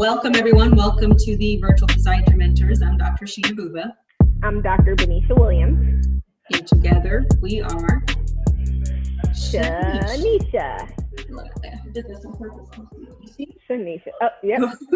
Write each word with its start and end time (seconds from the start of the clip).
Welcome, 0.00 0.34
everyone. 0.34 0.74
Welcome 0.76 1.14
to 1.14 1.36
the 1.36 1.58
Virtual 1.58 1.86
Physiatry 1.88 2.34
Mentors. 2.34 2.80
I'm 2.80 2.96
Dr. 2.96 3.26
Sheena 3.26 3.52
Bhuva. 3.52 3.92
I'm 4.42 4.62
Dr. 4.62 4.96
Benecia 4.96 5.38
Williams. 5.38 6.06
And 6.54 6.66
together 6.66 7.26
we 7.42 7.60
are 7.60 8.02
Shanisha. 9.26 10.90
Look, 11.28 11.48
I 11.62 11.86
did 11.92 12.08
this 12.08 12.24
on 12.24 12.34
purpose. 12.38 12.70
You 13.20 13.28
see? 13.28 13.58
Shanisha. 13.68 14.08
Oh, 14.22 14.28
yep. 14.42 14.60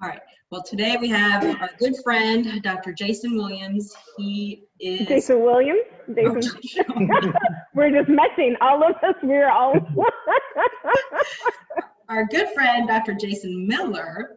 All 0.00 0.08
right. 0.08 0.20
Well, 0.50 0.62
today 0.62 0.96
we 1.00 1.08
have 1.08 1.42
our 1.60 1.70
good 1.80 1.96
friend, 2.04 2.62
Dr. 2.62 2.92
Jason 2.92 3.34
Williams. 3.34 3.92
He 4.16 4.62
is. 4.78 5.08
Jason 5.08 5.42
Williams. 5.42 5.82
Jason. 6.14 6.80
Oh, 6.88 7.32
we're 7.74 7.90
just 7.90 8.08
messing. 8.08 8.54
All 8.60 8.84
of 8.84 8.94
us, 9.02 9.16
we're 9.24 9.50
all. 9.50 9.74
our 12.08 12.24
good 12.26 12.48
friend, 12.50 12.88
Dr. 12.88 13.14
Jason 13.14 13.66
Miller. 13.66 14.36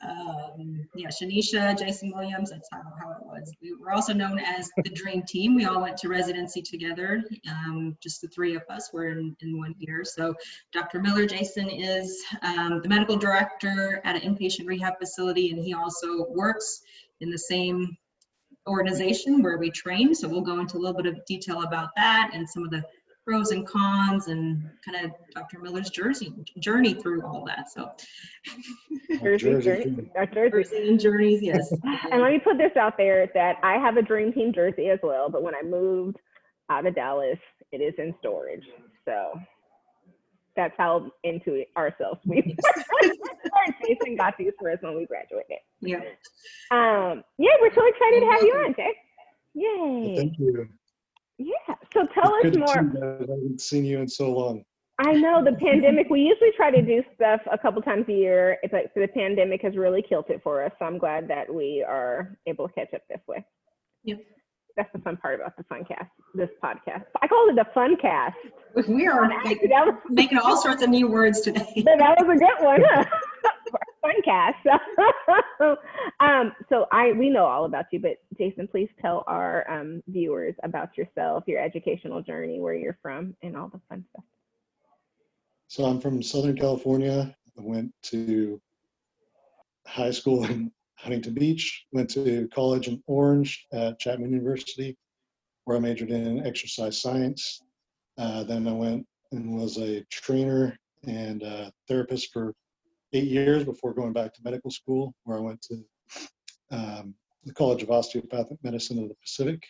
Um, 0.00 0.86
yeah, 0.94 1.08
Shanisha, 1.08 1.76
Jason 1.76 2.12
Williams, 2.14 2.50
that's 2.50 2.68
how, 2.70 2.82
how 3.00 3.10
it 3.12 3.22
was. 3.22 3.52
We 3.60 3.74
were 3.74 3.92
also 3.92 4.12
known 4.12 4.38
as 4.38 4.70
the 4.84 4.90
Dream 4.90 5.22
Team. 5.26 5.56
We 5.56 5.64
all 5.64 5.82
went 5.82 5.96
to 5.98 6.08
residency 6.08 6.62
together. 6.62 7.24
Um, 7.48 7.96
just 8.00 8.20
the 8.20 8.28
three 8.28 8.54
of 8.54 8.62
us 8.70 8.90
were 8.92 9.08
in, 9.08 9.36
in 9.40 9.58
one 9.58 9.74
year. 9.78 10.04
So 10.04 10.34
Dr. 10.72 11.00
Miller, 11.00 11.26
Jason 11.26 11.68
is 11.68 12.22
um, 12.42 12.80
the 12.82 12.88
medical 12.88 13.16
director 13.16 14.00
at 14.04 14.14
an 14.14 14.22
inpatient 14.22 14.66
rehab 14.66 14.98
facility, 14.98 15.50
and 15.50 15.58
he 15.58 15.74
also 15.74 16.26
works 16.28 16.80
in 17.20 17.30
the 17.30 17.38
same 17.38 17.96
organization 18.68 19.42
where 19.42 19.58
we 19.58 19.70
train. 19.70 20.14
So 20.14 20.28
we'll 20.28 20.42
go 20.42 20.60
into 20.60 20.76
a 20.76 20.80
little 20.80 21.00
bit 21.00 21.06
of 21.06 21.24
detail 21.26 21.62
about 21.62 21.88
that 21.96 22.30
and 22.34 22.48
some 22.48 22.62
of 22.62 22.70
the 22.70 22.84
pros 23.28 23.50
and 23.50 23.66
cons 23.66 24.28
and 24.28 24.70
kind 24.82 25.04
of 25.04 25.12
Dr. 25.34 25.58
Miller's 25.58 25.90
jersey 25.90 26.32
journey 26.58 26.94
through 26.94 27.22
all 27.22 27.44
that. 27.44 27.70
So 27.70 27.92
Jersey, 29.20 29.60
Jersey, 29.60 30.08
Jersey 30.32 30.88
and 30.88 30.98
journeys, 30.98 31.42
yes. 31.42 31.70
and 32.10 32.22
let 32.22 32.32
me 32.32 32.38
put 32.38 32.56
this 32.56 32.74
out 32.78 32.96
there 32.96 33.28
that 33.34 33.56
I 33.62 33.74
have 33.74 33.98
a 33.98 34.02
dream 34.02 34.32
team 34.32 34.54
jersey 34.54 34.88
as 34.88 34.98
well, 35.02 35.28
but 35.28 35.42
when 35.42 35.54
I 35.54 35.60
moved 35.62 36.16
out 36.70 36.86
of 36.86 36.94
Dallas, 36.94 37.38
it 37.70 37.78
is 37.78 37.92
in 37.98 38.14
storage. 38.18 38.64
So 39.04 39.38
that's 40.56 40.74
how 40.78 41.10
into 41.22 41.52
it 41.52 41.68
ourselves 41.76 42.20
we 42.24 42.40
Jason 43.86 44.16
got 44.16 44.38
these 44.38 44.52
for 44.58 44.70
us 44.70 44.78
when 44.80 44.96
we 44.96 45.04
graduated. 45.04 45.58
Yeah. 45.80 45.98
Um, 46.70 47.22
yeah, 47.36 47.50
we're 47.60 47.74
so 47.74 47.86
excited 47.86 48.20
to 48.20 48.26
have 48.32 48.42
you 48.42 48.54
on, 48.54 48.74
Jay. 48.74 48.94
Yay. 49.54 50.16
Thank 50.16 50.38
you. 50.38 50.68
Yeah. 51.38 51.74
So 51.94 52.06
tell 52.14 52.34
us 52.34 52.56
more. 52.56 52.66
see 52.66 52.80
you 52.80 53.00
guys. 53.00 53.28
I 53.28 53.32
haven't 53.32 53.60
seen 53.60 53.84
you 53.84 54.00
in 54.00 54.08
so 54.08 54.32
long. 54.32 54.64
I 55.00 55.12
know 55.12 55.44
the 55.44 55.52
pandemic. 55.52 56.08
We 56.10 56.22
usually 56.22 56.50
try 56.56 56.72
to 56.72 56.82
do 56.82 57.02
stuff 57.14 57.40
a 57.52 57.56
couple 57.56 57.80
times 57.82 58.06
a 58.08 58.12
year, 58.12 58.58
but 58.72 58.92
the 58.96 59.06
pandemic 59.06 59.62
has 59.62 59.76
really 59.76 60.02
killed 60.02 60.24
it 60.28 60.40
for 60.42 60.64
us. 60.64 60.72
So 60.78 60.86
I'm 60.86 60.98
glad 60.98 61.28
that 61.28 61.52
we 61.52 61.84
are 61.86 62.36
able 62.46 62.66
to 62.66 62.74
catch 62.74 62.92
up 62.92 63.02
this 63.08 63.20
way. 63.28 63.44
Yep. 64.02 64.18
That's 64.76 64.92
the 64.92 65.00
fun 65.00 65.16
part 65.16 65.40
about 65.40 65.56
the 65.56 65.64
fun 65.64 65.84
cast, 65.84 66.10
this 66.34 66.50
podcast. 66.62 67.04
I 67.20 67.26
call 67.26 67.48
it 67.48 67.56
the 67.56 67.66
fun 67.74 67.96
cast. 68.00 68.36
We 68.86 69.08
are 69.08 69.26
making, 69.26 69.70
was, 69.70 69.94
making 70.08 70.38
all 70.38 70.56
sorts 70.56 70.82
of 70.82 70.90
new 70.90 71.08
words 71.08 71.40
today. 71.40 71.82
that 71.84 72.16
was 72.24 72.36
a 72.36 72.38
good 72.38 72.64
one. 72.64 72.82
Huh? 72.88 73.04
fun 74.02 74.22
cast. 74.24 74.66
um, 76.20 76.52
so 76.68 76.86
I 76.92 77.12
we 77.12 77.30
know 77.30 77.44
all 77.44 77.64
about 77.64 77.86
you, 77.92 78.00
but 78.00 78.18
Jason, 78.36 78.68
please 78.68 78.88
tell 79.00 79.24
our 79.26 79.68
um, 79.70 80.02
viewers 80.08 80.54
about 80.62 80.96
yourself, 80.96 81.44
your 81.46 81.60
educational 81.60 82.22
journey, 82.22 82.60
where 82.60 82.74
you're 82.74 82.98
from, 83.02 83.34
and 83.42 83.56
all 83.56 83.68
the 83.68 83.80
fun 83.88 84.04
stuff. 84.10 84.24
So 85.68 85.84
I'm 85.84 86.00
from 86.00 86.22
Southern 86.22 86.56
California. 86.56 87.34
I 87.58 87.60
went 87.60 87.92
to 88.04 88.60
high 89.86 90.10
school 90.10 90.44
in 90.44 90.70
Huntington 90.98 91.34
Beach, 91.34 91.86
went 91.92 92.10
to 92.10 92.48
college 92.52 92.88
in 92.88 93.02
Orange 93.06 93.66
at 93.72 93.98
Chapman 93.98 94.30
University, 94.30 94.96
where 95.64 95.76
I 95.76 95.80
majored 95.80 96.10
in 96.10 96.44
exercise 96.46 97.00
science. 97.00 97.62
Uh, 98.16 98.42
then 98.44 98.66
I 98.66 98.72
went 98.72 99.06
and 99.32 99.54
was 99.54 99.78
a 99.78 100.04
trainer 100.10 100.76
and 101.06 101.42
uh, 101.42 101.70
therapist 101.86 102.32
for 102.32 102.52
eight 103.12 103.28
years 103.28 103.64
before 103.64 103.94
going 103.94 104.12
back 104.12 104.34
to 104.34 104.40
medical 104.42 104.70
school, 104.70 105.14
where 105.24 105.38
I 105.38 105.40
went 105.40 105.62
to 105.62 105.84
um, 106.70 107.14
the 107.44 107.54
College 107.54 107.82
of 107.82 107.90
Osteopathic 107.90 108.58
Medicine 108.62 108.98
of 109.02 109.08
the 109.08 109.14
Pacific 109.22 109.62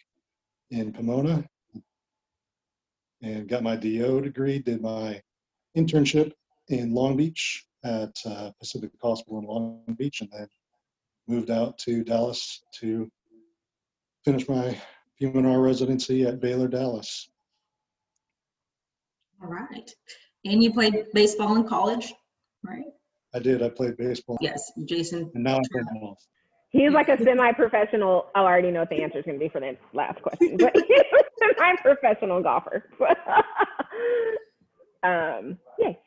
in 0.70 0.92
Pomona 0.92 1.44
and 3.22 3.48
got 3.48 3.62
my 3.62 3.76
DO 3.76 4.20
degree, 4.20 4.58
did 4.58 4.80
my 4.80 5.20
internship 5.76 6.32
in 6.68 6.94
Long 6.94 7.16
Beach 7.16 7.64
at 7.84 8.14
uh, 8.24 8.50
Pacific 8.58 8.90
Hospital 9.02 9.38
in 9.38 9.46
Long 9.46 9.82
Beach, 9.96 10.20
and 10.20 10.30
then 10.30 10.48
moved 11.28 11.50
out 11.50 11.78
to 11.78 12.02
Dallas 12.02 12.62
to 12.80 13.08
finish 14.24 14.48
my 14.48 14.76
PM&R 15.18 15.60
residency 15.60 16.24
at 16.24 16.40
Baylor 16.40 16.68
Dallas. 16.68 17.28
All 19.42 19.48
right. 19.48 19.90
And 20.44 20.62
you 20.62 20.72
played 20.72 21.06
baseball 21.14 21.56
in 21.56 21.68
college, 21.68 22.12
right? 22.64 22.84
I 23.34 23.38
did. 23.38 23.62
I 23.62 23.68
played 23.68 23.96
baseball, 23.96 24.38
Yes, 24.40 24.72
Jason. 24.86 25.30
and 25.34 25.44
now 25.44 25.56
I'm 25.56 25.62
playing 25.70 25.86
golf. 26.00 26.18
He's 26.70 26.92
like 26.92 27.08
a 27.08 27.22
semi-professional. 27.22 28.26
Oh, 28.34 28.40
I 28.40 28.42
already 28.42 28.70
know 28.70 28.80
what 28.80 28.90
the 28.90 29.02
answer 29.02 29.18
is 29.18 29.24
going 29.24 29.38
to 29.38 29.44
be 29.44 29.48
for 29.48 29.60
that 29.60 29.78
last 29.94 30.20
question, 30.22 30.56
but 30.58 30.74
he's 30.74 31.00
a 31.00 31.44
semi-professional 31.58 32.42
golfer. 32.42 32.84
um, 35.02 35.58
yay. 35.78 35.98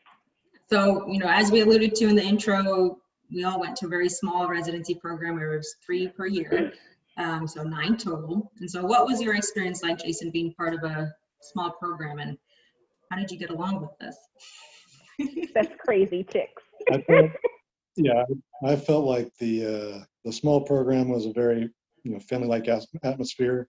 So, 0.70 1.08
you 1.08 1.20
know, 1.20 1.28
as 1.28 1.52
we 1.52 1.62
alluded 1.62 1.96
to 1.96 2.08
in 2.08 2.16
the 2.16 2.24
intro, 2.24 2.98
we 3.34 3.44
all 3.44 3.60
went 3.60 3.76
to 3.78 3.86
a 3.86 3.90
very 3.90 4.10
small 4.10 4.48
residency 4.48 4.96
program 4.96 5.36
where 5.36 5.54
it 5.54 5.58
was 5.58 5.76
three 5.86 6.08
per 6.08 6.28
year. 6.28 6.74
Um, 7.18 7.48
so 7.48 7.64
nine 7.64 7.98
total. 7.98 8.52
And 8.60 8.70
so 8.70 8.86
what 8.86 9.06
was 9.06 9.22
your 9.22 9.36
experience 9.36 9.84
like, 9.84 10.00
Jason, 10.00 10.32
being 10.32 10.54
part 10.54 10.74
of 10.74 10.84
a 10.84 11.14
small 11.42 11.72
program 11.72 12.20
and 12.20 12.38
how 13.12 13.18
did 13.18 13.30
you 13.30 13.38
get 13.38 13.50
along 13.50 13.82
with 13.82 13.92
this? 14.00 14.18
That's 15.54 15.74
crazy 15.78 16.24
chicks. 16.24 16.64
I 16.92 17.02
felt, 17.02 17.32
yeah, 17.98 18.24
I 18.66 18.76
felt 18.76 19.06
like 19.06 19.32
the 19.40 19.66
uh, 19.66 20.04
the 20.24 20.32
small 20.32 20.62
program 20.62 21.10
was 21.10 21.26
a 21.26 21.34
very 21.34 21.70
you 22.04 22.12
know 22.12 22.20
family-like 22.20 22.68
atmosphere. 23.04 23.68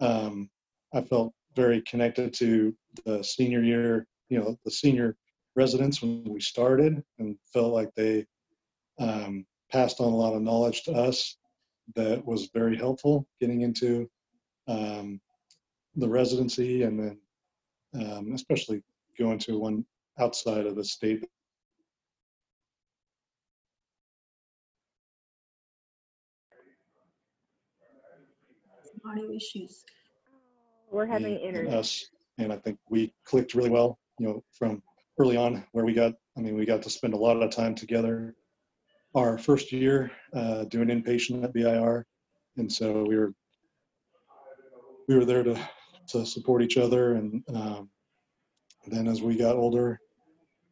Um, 0.00 0.48
I 0.94 1.02
felt 1.02 1.32
very 1.54 1.82
connected 1.82 2.32
to 2.34 2.74
the 3.04 3.22
senior 3.22 3.62
year, 3.62 4.06
you 4.28 4.38
know, 4.38 4.58
the 4.64 4.70
senior 4.70 5.16
residents 5.54 6.02
when 6.02 6.24
we 6.24 6.40
started, 6.40 7.02
and 7.18 7.36
felt 7.52 7.72
like 7.72 7.90
they 7.94 8.26
um, 8.98 9.46
passed 9.70 10.00
on 10.00 10.12
a 10.12 10.16
lot 10.16 10.34
of 10.34 10.42
knowledge 10.42 10.82
to 10.84 10.92
us 10.92 11.36
that 11.96 12.24
was 12.24 12.50
very 12.54 12.76
helpful 12.76 13.26
getting 13.40 13.62
into 13.62 14.08
um, 14.68 15.20
the 15.96 16.08
residency, 16.08 16.82
and 16.82 16.98
then 16.98 17.18
um, 17.94 18.32
especially 18.34 18.82
going 19.18 19.38
to 19.38 19.58
one 19.58 19.84
outside 20.18 20.66
of 20.66 20.76
the 20.76 20.84
state 20.84 21.24
Audio 29.06 29.30
issues. 29.32 29.84
We're 30.90 31.04
having 31.04 31.34
me 31.34 31.46
and 31.46 31.56
internet. 31.56 31.74
us, 31.74 32.06
and 32.38 32.50
I 32.50 32.56
think 32.56 32.78
we 32.88 33.12
clicked 33.24 33.54
really 33.54 33.68
well. 33.68 33.98
You 34.18 34.26
know, 34.26 34.44
from 34.58 34.82
early 35.18 35.36
on, 35.36 35.64
where 35.72 35.84
we 35.84 35.92
got, 35.92 36.14
I 36.38 36.40
mean, 36.40 36.56
we 36.56 36.64
got 36.64 36.82
to 36.82 36.90
spend 36.90 37.12
a 37.12 37.16
lot 37.16 37.42
of 37.42 37.50
time 37.50 37.74
together. 37.74 38.34
Our 39.14 39.38
first 39.38 39.72
year 39.72 40.10
uh, 40.34 40.64
doing 40.64 40.88
inpatient 40.88 41.44
at 41.44 41.52
BIR, 41.52 42.04
and 42.56 42.70
so 42.70 43.04
we 43.04 43.16
were 43.16 43.32
we 45.08 45.16
were 45.16 45.24
there 45.24 45.42
to 45.42 45.56
to 46.08 46.26
support 46.26 46.62
each 46.62 46.76
other, 46.76 47.14
and 47.14 47.42
um, 47.54 47.90
then 48.86 49.06
as 49.06 49.22
we 49.22 49.36
got 49.36 49.56
older, 49.56 50.00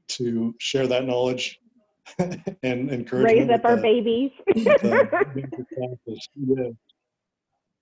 to 0.08 0.54
share 0.58 0.86
that 0.86 1.04
knowledge 1.04 1.58
and 2.18 2.90
encourage 2.90 3.24
Raise 3.24 3.50
up 3.50 3.64
our 3.64 3.76
babies. 3.76 4.32
yeah, 4.56 5.04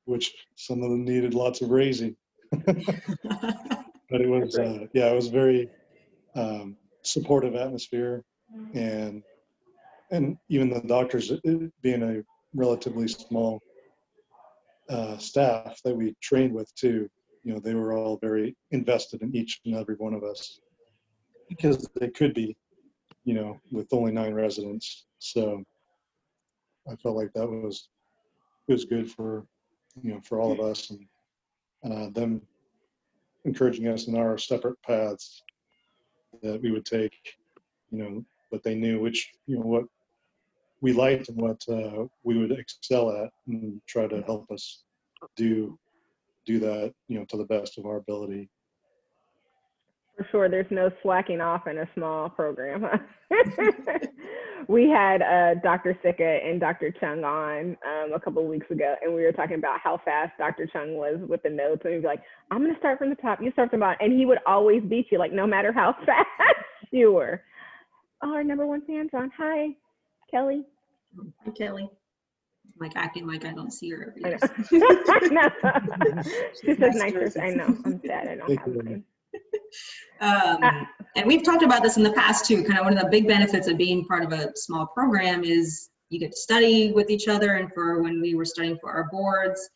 which 0.05 0.32
some 0.56 0.82
of 0.82 0.90
them 0.90 1.05
needed 1.05 1.34
lots 1.34 1.62
of 1.62 1.70
raising. 1.70 2.17
But 4.11 4.20
it 4.23 4.29
was 4.29 4.58
uh, 4.58 4.87
yeah 4.93 5.06
it 5.06 5.14
was 5.14 5.29
very 5.29 5.70
um, 6.34 6.76
supportive 7.02 7.55
atmosphere. 7.55 8.25
And 8.75 9.23
and 10.10 10.36
even 10.48 10.70
the 10.70 10.80
doctors 10.80 11.30
it 11.30 11.82
being 11.82 12.02
a 12.02 12.22
relatively 12.54 13.08
small 13.08 13.60
uh, 14.88 15.16
staff 15.18 15.80
that 15.84 15.94
we 15.94 16.14
trained 16.20 16.52
with 16.52 16.74
too 16.74 17.08
you 17.44 17.52
know 17.52 17.60
they 17.60 17.74
were 17.74 17.92
all 17.92 18.18
very 18.20 18.56
invested 18.70 19.22
in 19.22 19.34
each 19.34 19.60
and 19.64 19.74
every 19.74 19.94
one 19.96 20.14
of 20.14 20.22
us. 20.22 20.60
Because 21.48 21.88
they 21.98 22.08
could 22.08 22.34
be 22.34 22.56
you 23.24 23.34
know 23.34 23.58
with 23.72 23.92
only 23.92 24.12
nine 24.12 24.34
residents. 24.34 25.06
So 25.18 25.62
i 26.90 26.96
felt 26.96 27.16
like 27.16 27.32
that 27.34 27.46
was 27.46 27.88
it 28.68 28.72
was 28.72 28.84
good 28.84 29.10
for 29.10 29.44
you 30.02 30.12
know 30.12 30.20
for 30.20 30.40
all 30.40 30.52
of 30.52 30.60
us 30.60 30.90
and 30.90 31.06
uh, 31.84 32.10
them 32.10 32.42
encouraging 33.44 33.88
us 33.88 34.06
in 34.06 34.16
our 34.16 34.36
separate 34.36 34.80
paths 34.82 35.42
that 36.42 36.60
we 36.60 36.70
would 36.70 36.84
take, 36.84 37.14
you 37.90 37.98
know, 37.98 38.24
but 38.50 38.62
they 38.62 38.74
knew 38.74 39.00
which, 39.00 39.30
you 39.46 39.56
know, 39.56 39.64
what 39.64 39.84
we 40.81 40.93
liked 40.93 41.29
and 41.29 41.38
what 41.41 41.62
uh, 41.69 42.05
we 42.25 42.38
would 42.38 42.53
excel 42.53 43.11
at 43.11 43.31
and 43.47 43.81
try 43.87 44.06
to 44.06 44.23
help 44.23 44.50
us 44.50 44.82
do 45.37 45.79
do 46.47 46.59
that, 46.59 46.93
you 47.09 47.19
know, 47.19 47.25
to 47.27 47.37
the 47.37 47.44
best 47.44 47.79
of 47.79 47.85
our 47.85 47.97
ability. 47.97 48.49
For 50.17 50.27
sure, 50.31 50.49
there's 50.49 50.71
no 50.71 50.91
slacking 51.03 51.41
off 51.41 51.67
in 51.67 51.79
a 51.79 51.88
small 51.94 52.29
program. 52.29 52.85
we 54.69 54.88
had 54.88 55.23
uh, 55.23 55.55
Dr. 55.62 55.99
Sika 56.03 56.41
and 56.44 56.61
Dr. 56.61 56.93
Chung 56.99 57.25
on 57.25 57.77
um, 57.87 58.12
a 58.12 58.21
couple 58.21 58.43
of 58.43 58.49
weeks 58.49 58.71
ago, 58.71 58.97
and 59.03 59.15
we 59.15 59.23
were 59.23 59.32
talking 59.32 59.56
about 59.56 59.81
how 59.82 60.00
fast 60.05 60.32
Dr. 60.38 60.67
Chung 60.67 60.94
was 60.94 61.19
with 61.27 61.43
the 61.43 61.50
notes. 61.50 61.82
And 61.85 61.94
he'd 61.94 62.00
be 62.00 62.06
like, 62.06 62.23
I'm 62.50 62.62
going 62.62 62.73
to 62.73 62.79
start 62.79 62.99
from 62.99 63.11
the 63.11 63.17
top, 63.17 63.41
you 63.41 63.50
start 63.53 63.71
from 63.71 63.81
the 63.81 63.85
bottom. 63.85 63.99
And 64.00 64.19
he 64.19 64.27
would 64.27 64.38
always 64.47 64.82
beat 64.82 65.06
you, 65.11 65.19
like, 65.19 65.32
no 65.32 65.47
matter 65.47 65.73
how 65.73 65.94
fast 66.06 66.27
you 66.91 67.12
were. 67.12 67.43
Our 68.23 68.44
number 68.44 68.67
one 68.67 68.82
fan, 68.82 69.09
John. 69.11 69.31
Hi, 69.38 69.69
Kelly. 70.31 70.65
Hi, 71.44 71.50
Kelly. 71.53 71.91
Like 72.79 72.93
acting 72.97 73.27
like 73.27 73.44
I 73.44 73.53
don't 73.53 73.73
see 73.73 73.91
her. 73.91 74.15
I 74.25 74.31
every 74.31 75.31
know. 75.31 75.49
day. 75.49 75.50
I 75.62 76.09
know. 76.09 76.23
she 76.62 76.75
says 76.77 76.94
nice 76.94 77.12
Nice 77.12 77.37
I 77.37 77.50
know. 77.50 77.77
I'm 77.85 78.00
sad. 78.06 78.29
I 78.29 78.37
don't 78.37 78.59
have 78.59 78.69
you. 78.69 78.75
one. 78.75 79.05
Um, 80.21 80.87
and 81.17 81.27
we've 81.27 81.43
talked 81.43 81.62
about 81.62 81.82
this 81.82 81.97
in 81.97 82.03
the 82.03 82.12
past 82.12 82.47
too. 82.47 82.62
Kind 82.65 82.79
of 82.79 82.85
one 82.85 82.97
of 82.97 83.03
the 83.03 83.09
big 83.09 83.27
benefits 83.27 83.69
of 83.69 83.77
being 83.77 84.05
part 84.06 84.25
of 84.25 84.32
a 84.32 84.53
small 84.56 84.87
program 84.87 85.44
is 85.44 85.91
you 86.11 86.19
get 86.19 86.32
to 86.32 86.37
study 86.37 86.93
with 86.93 87.11
each 87.11 87.29
other. 87.29 87.55
And 87.56 87.73
for 87.73 88.03
when 88.03 88.21
we 88.21 88.35
were 88.35 88.44
studying 88.44 88.79
for 88.81 88.91
our 88.91 89.09
boards, 89.11 89.69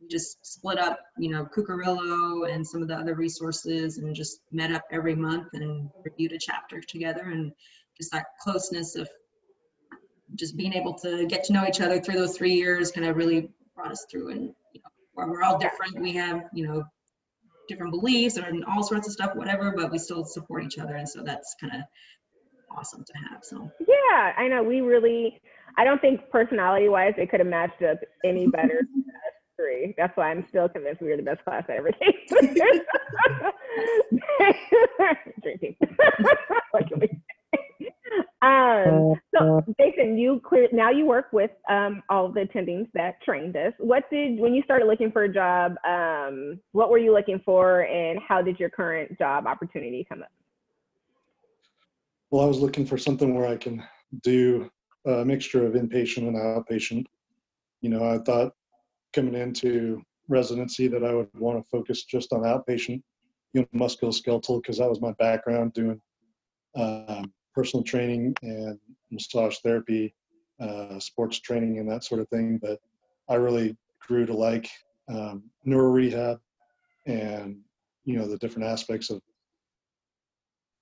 we 0.00 0.06
just 0.08 0.44
split 0.46 0.78
up, 0.78 1.00
you 1.18 1.30
know, 1.30 1.46
Cuccurullo 1.46 2.52
and 2.52 2.66
some 2.66 2.82
of 2.82 2.88
the 2.88 2.94
other 2.94 3.14
resources 3.14 3.98
and 3.98 4.14
just 4.14 4.40
met 4.52 4.70
up 4.70 4.84
every 4.92 5.14
month 5.16 5.48
and 5.54 5.90
reviewed 6.04 6.32
a 6.32 6.38
chapter 6.38 6.80
together. 6.80 7.30
And 7.30 7.52
just 7.96 8.12
that 8.12 8.26
closeness 8.40 8.94
of 8.94 9.08
just 10.34 10.56
being 10.56 10.74
able 10.74 10.94
to 10.94 11.26
get 11.26 11.44
to 11.44 11.52
know 11.52 11.66
each 11.66 11.80
other 11.80 12.00
through 12.00 12.14
those 12.16 12.36
three 12.36 12.54
years 12.54 12.90
kind 12.90 13.06
of 13.06 13.16
really 13.16 13.50
brought 13.74 13.92
us 13.92 14.06
through. 14.10 14.30
And 14.30 14.42
you 14.72 14.80
know, 14.80 14.90
while 15.14 15.28
we're 15.28 15.42
all 15.42 15.58
different, 15.58 16.00
we 16.00 16.12
have, 16.12 16.44
you 16.52 16.66
know, 16.66 16.84
different 17.68 17.92
beliefs 17.92 18.36
and 18.36 18.64
all 18.64 18.82
sorts 18.82 19.06
of 19.06 19.12
stuff, 19.12 19.34
whatever, 19.34 19.72
but 19.76 19.90
we 19.90 19.98
still 19.98 20.24
support 20.24 20.64
each 20.64 20.78
other. 20.78 20.96
And 20.96 21.08
so 21.08 21.22
that's 21.22 21.54
kind 21.60 21.74
of 21.74 21.80
awesome 22.76 23.04
to 23.04 23.12
have. 23.30 23.44
So 23.44 23.70
Yeah, 23.80 24.32
I 24.36 24.48
know. 24.48 24.62
We 24.62 24.80
really, 24.80 25.40
I 25.76 25.84
don't 25.84 26.00
think 26.00 26.28
personality 26.30 26.88
wise 26.88 27.14
it 27.16 27.30
could 27.30 27.40
have 27.40 27.48
matched 27.48 27.82
up 27.82 27.98
any 28.24 28.46
better 28.48 28.82
three. 29.56 29.94
That's 29.96 30.16
why 30.16 30.30
I'm 30.30 30.46
still 30.48 30.68
convinced 30.68 31.02
we 31.02 31.08
were 31.08 31.16
the 31.16 31.22
best 31.22 31.44
class 31.44 31.64
I 31.68 31.74
ever 31.74 31.90
taken. 31.90 32.54
Drinking. 35.42 35.76
what 36.70 36.88
can 36.88 37.00
we? 37.00 37.08
Um, 38.40 39.14
so 39.34 39.64
Jason, 39.80 40.16
you 40.16 40.40
clear 40.44 40.68
now 40.72 40.90
you 40.90 41.06
work 41.06 41.26
with 41.32 41.50
um, 41.68 42.04
all 42.08 42.28
the 42.28 42.42
attendings 42.42 42.86
that 42.94 43.20
trained 43.22 43.56
us. 43.56 43.72
What 43.78 44.08
did 44.10 44.38
when 44.38 44.54
you 44.54 44.62
started 44.62 44.86
looking 44.86 45.10
for 45.10 45.24
a 45.24 45.32
job? 45.32 45.74
Um, 45.84 46.60
what 46.70 46.88
were 46.90 46.98
you 46.98 47.12
looking 47.12 47.40
for, 47.44 47.80
and 47.80 48.20
how 48.26 48.40
did 48.40 48.60
your 48.60 48.70
current 48.70 49.18
job 49.18 49.46
opportunity 49.46 50.06
come 50.08 50.22
up? 50.22 50.28
Well, 52.30 52.44
I 52.44 52.46
was 52.46 52.60
looking 52.60 52.86
for 52.86 52.96
something 52.96 53.34
where 53.34 53.48
I 53.48 53.56
can 53.56 53.82
do 54.22 54.70
a 55.04 55.24
mixture 55.24 55.66
of 55.66 55.72
inpatient 55.72 56.28
and 56.28 56.36
outpatient. 56.36 57.06
You 57.80 57.90
know, 57.90 58.04
I 58.04 58.18
thought 58.18 58.52
coming 59.12 59.34
into 59.34 60.00
residency 60.28 60.86
that 60.88 61.02
I 61.02 61.12
would 61.12 61.28
want 61.34 61.58
to 61.58 61.68
focus 61.70 62.04
just 62.04 62.32
on 62.32 62.42
outpatient, 62.42 63.02
you 63.52 63.62
know, 63.62 63.86
musculoskeletal, 63.86 64.62
because 64.62 64.78
that 64.78 64.88
was 64.88 65.00
my 65.00 65.12
background 65.18 65.72
doing 65.72 66.00
um, 66.76 67.32
personal 67.58 67.82
training 67.82 68.32
and 68.42 68.78
massage 69.10 69.56
therapy, 69.64 70.14
uh, 70.60 71.00
sports 71.00 71.40
training, 71.40 71.78
and 71.78 71.90
that 71.90 72.04
sort 72.04 72.20
of 72.20 72.28
thing. 72.28 72.58
But 72.62 72.78
I 73.28 73.34
really 73.34 73.76
grew 74.06 74.26
to 74.26 74.32
like 74.32 74.70
um, 75.08 75.42
neuro 75.64 75.90
rehab 75.90 76.38
and, 77.06 77.58
you 78.04 78.16
know, 78.16 78.28
the 78.28 78.38
different 78.38 78.68
aspects 78.68 79.10
of 79.10 79.20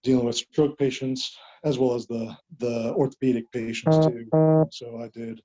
dealing 0.02 0.26
with 0.26 0.36
stroke 0.36 0.78
patients 0.78 1.34
as 1.64 1.78
well 1.78 1.94
as 1.94 2.06
the 2.06 2.36
the 2.58 2.92
orthopedic 2.94 3.50
patients 3.52 3.96
too. 4.06 4.26
So 4.70 5.00
I 5.04 5.08
did 5.20 5.40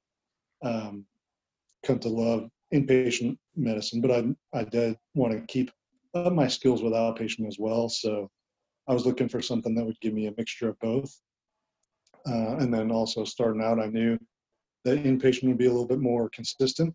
um, 0.63 1.05
come 1.85 1.99
to 1.99 2.09
love 2.09 2.49
inpatient 2.73 3.37
medicine, 3.55 4.01
but 4.01 4.11
I 4.11 4.59
I 4.59 4.65
did 4.65 4.97
want 5.15 5.31
to 5.33 5.53
keep 5.53 5.71
up 6.13 6.33
my 6.33 6.49
skills 6.49 6.83
with 6.83 6.93
outpatient 6.93 7.47
as 7.47 7.57
well. 7.57 7.87
So 7.87 8.29
I 8.91 8.93
was 8.93 9.05
looking 9.05 9.29
for 9.29 9.41
something 9.41 9.73
that 9.75 9.85
would 9.85 9.99
give 10.01 10.13
me 10.13 10.27
a 10.27 10.33
mixture 10.35 10.67
of 10.67 10.79
both. 10.79 11.17
Uh, 12.27 12.57
and 12.57 12.73
then 12.73 12.91
also 12.91 13.23
starting 13.23 13.63
out, 13.63 13.79
I 13.79 13.85
knew 13.85 14.19
that 14.83 15.01
inpatient 15.05 15.47
would 15.47 15.57
be 15.57 15.67
a 15.67 15.71
little 15.71 15.87
bit 15.87 16.01
more 16.01 16.29
consistent. 16.29 16.93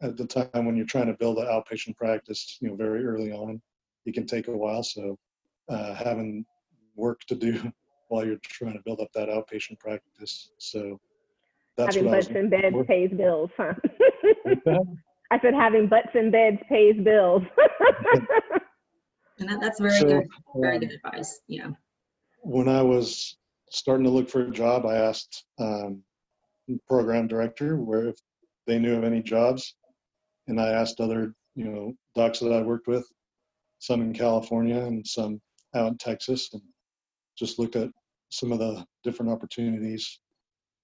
At 0.00 0.16
the 0.16 0.24
time 0.24 0.64
when 0.64 0.76
you're 0.76 0.86
trying 0.86 1.08
to 1.08 1.12
build 1.12 1.36
an 1.36 1.44
outpatient 1.44 1.98
practice, 1.98 2.56
you 2.62 2.68
know, 2.68 2.74
very 2.74 3.04
early 3.04 3.32
on, 3.32 3.60
it 4.06 4.14
can 4.14 4.26
take 4.26 4.48
a 4.48 4.56
while. 4.56 4.82
So 4.82 5.18
uh, 5.68 5.92
having 5.92 6.46
work 6.96 7.20
to 7.28 7.34
do 7.34 7.70
while 8.08 8.24
you're 8.24 8.38
trying 8.42 8.72
to 8.72 8.82
build 8.86 9.00
up 9.00 9.12
that 9.14 9.28
outpatient 9.28 9.78
practice. 9.78 10.52
So 10.56 10.98
that's 11.76 11.96
having 11.96 12.08
what 12.08 12.14
I 12.14 12.16
was 12.16 12.28
butts 12.28 12.38
in 12.38 12.48
beds 12.48 12.76
for. 12.76 12.84
pays 12.86 13.10
bills, 13.10 13.50
huh? 13.58 13.74
I 15.32 15.38
said 15.42 15.52
having 15.52 15.86
butts 15.86 16.14
in 16.14 16.30
beds 16.30 16.62
pays 16.66 16.96
bills. 17.04 17.42
and 19.40 19.48
that, 19.48 19.60
that's 19.60 19.80
very 19.80 19.98
So, 19.98 20.06
good, 20.06 20.28
very 20.56 20.74
um, 20.76 20.80
good 20.80 20.92
advice. 20.92 21.40
Yeah. 21.48 21.70
when 22.42 22.68
I 22.68 22.82
was 22.82 23.36
starting 23.70 24.04
to 24.04 24.10
look 24.10 24.28
for 24.28 24.42
a 24.42 24.50
job, 24.50 24.86
I 24.86 24.96
asked 24.96 25.44
um, 25.58 26.02
program 26.86 27.26
director 27.26 27.76
where 27.76 28.08
if 28.08 28.16
they 28.66 28.78
knew 28.78 28.94
of 28.96 29.04
any 29.04 29.22
jobs, 29.22 29.74
and 30.46 30.60
I 30.60 30.68
asked 30.68 31.00
other 31.00 31.34
you 31.54 31.64
know 31.64 31.94
docs 32.14 32.38
that 32.40 32.52
I 32.52 32.62
worked 32.62 32.86
with, 32.86 33.06
some 33.78 34.02
in 34.02 34.12
California 34.12 34.78
and 34.78 35.06
some 35.06 35.40
out 35.74 35.88
in 35.92 35.98
Texas, 35.98 36.50
and 36.52 36.62
just 37.38 37.58
looked 37.58 37.76
at 37.76 37.88
some 38.30 38.52
of 38.52 38.58
the 38.58 38.84
different 39.02 39.32
opportunities 39.32 40.20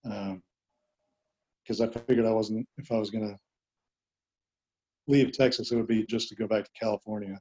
because 0.02 1.80
I 1.80 1.86
figured 1.88 2.26
I 2.26 2.32
wasn't 2.32 2.66
if 2.78 2.90
I 2.90 2.96
was 2.98 3.10
gonna 3.10 3.36
leave 5.08 5.32
Texas, 5.32 5.70
it 5.70 5.76
would 5.76 5.86
be 5.86 6.04
just 6.06 6.28
to 6.30 6.34
go 6.34 6.46
back 6.48 6.64
to 6.64 6.70
California 6.78 7.38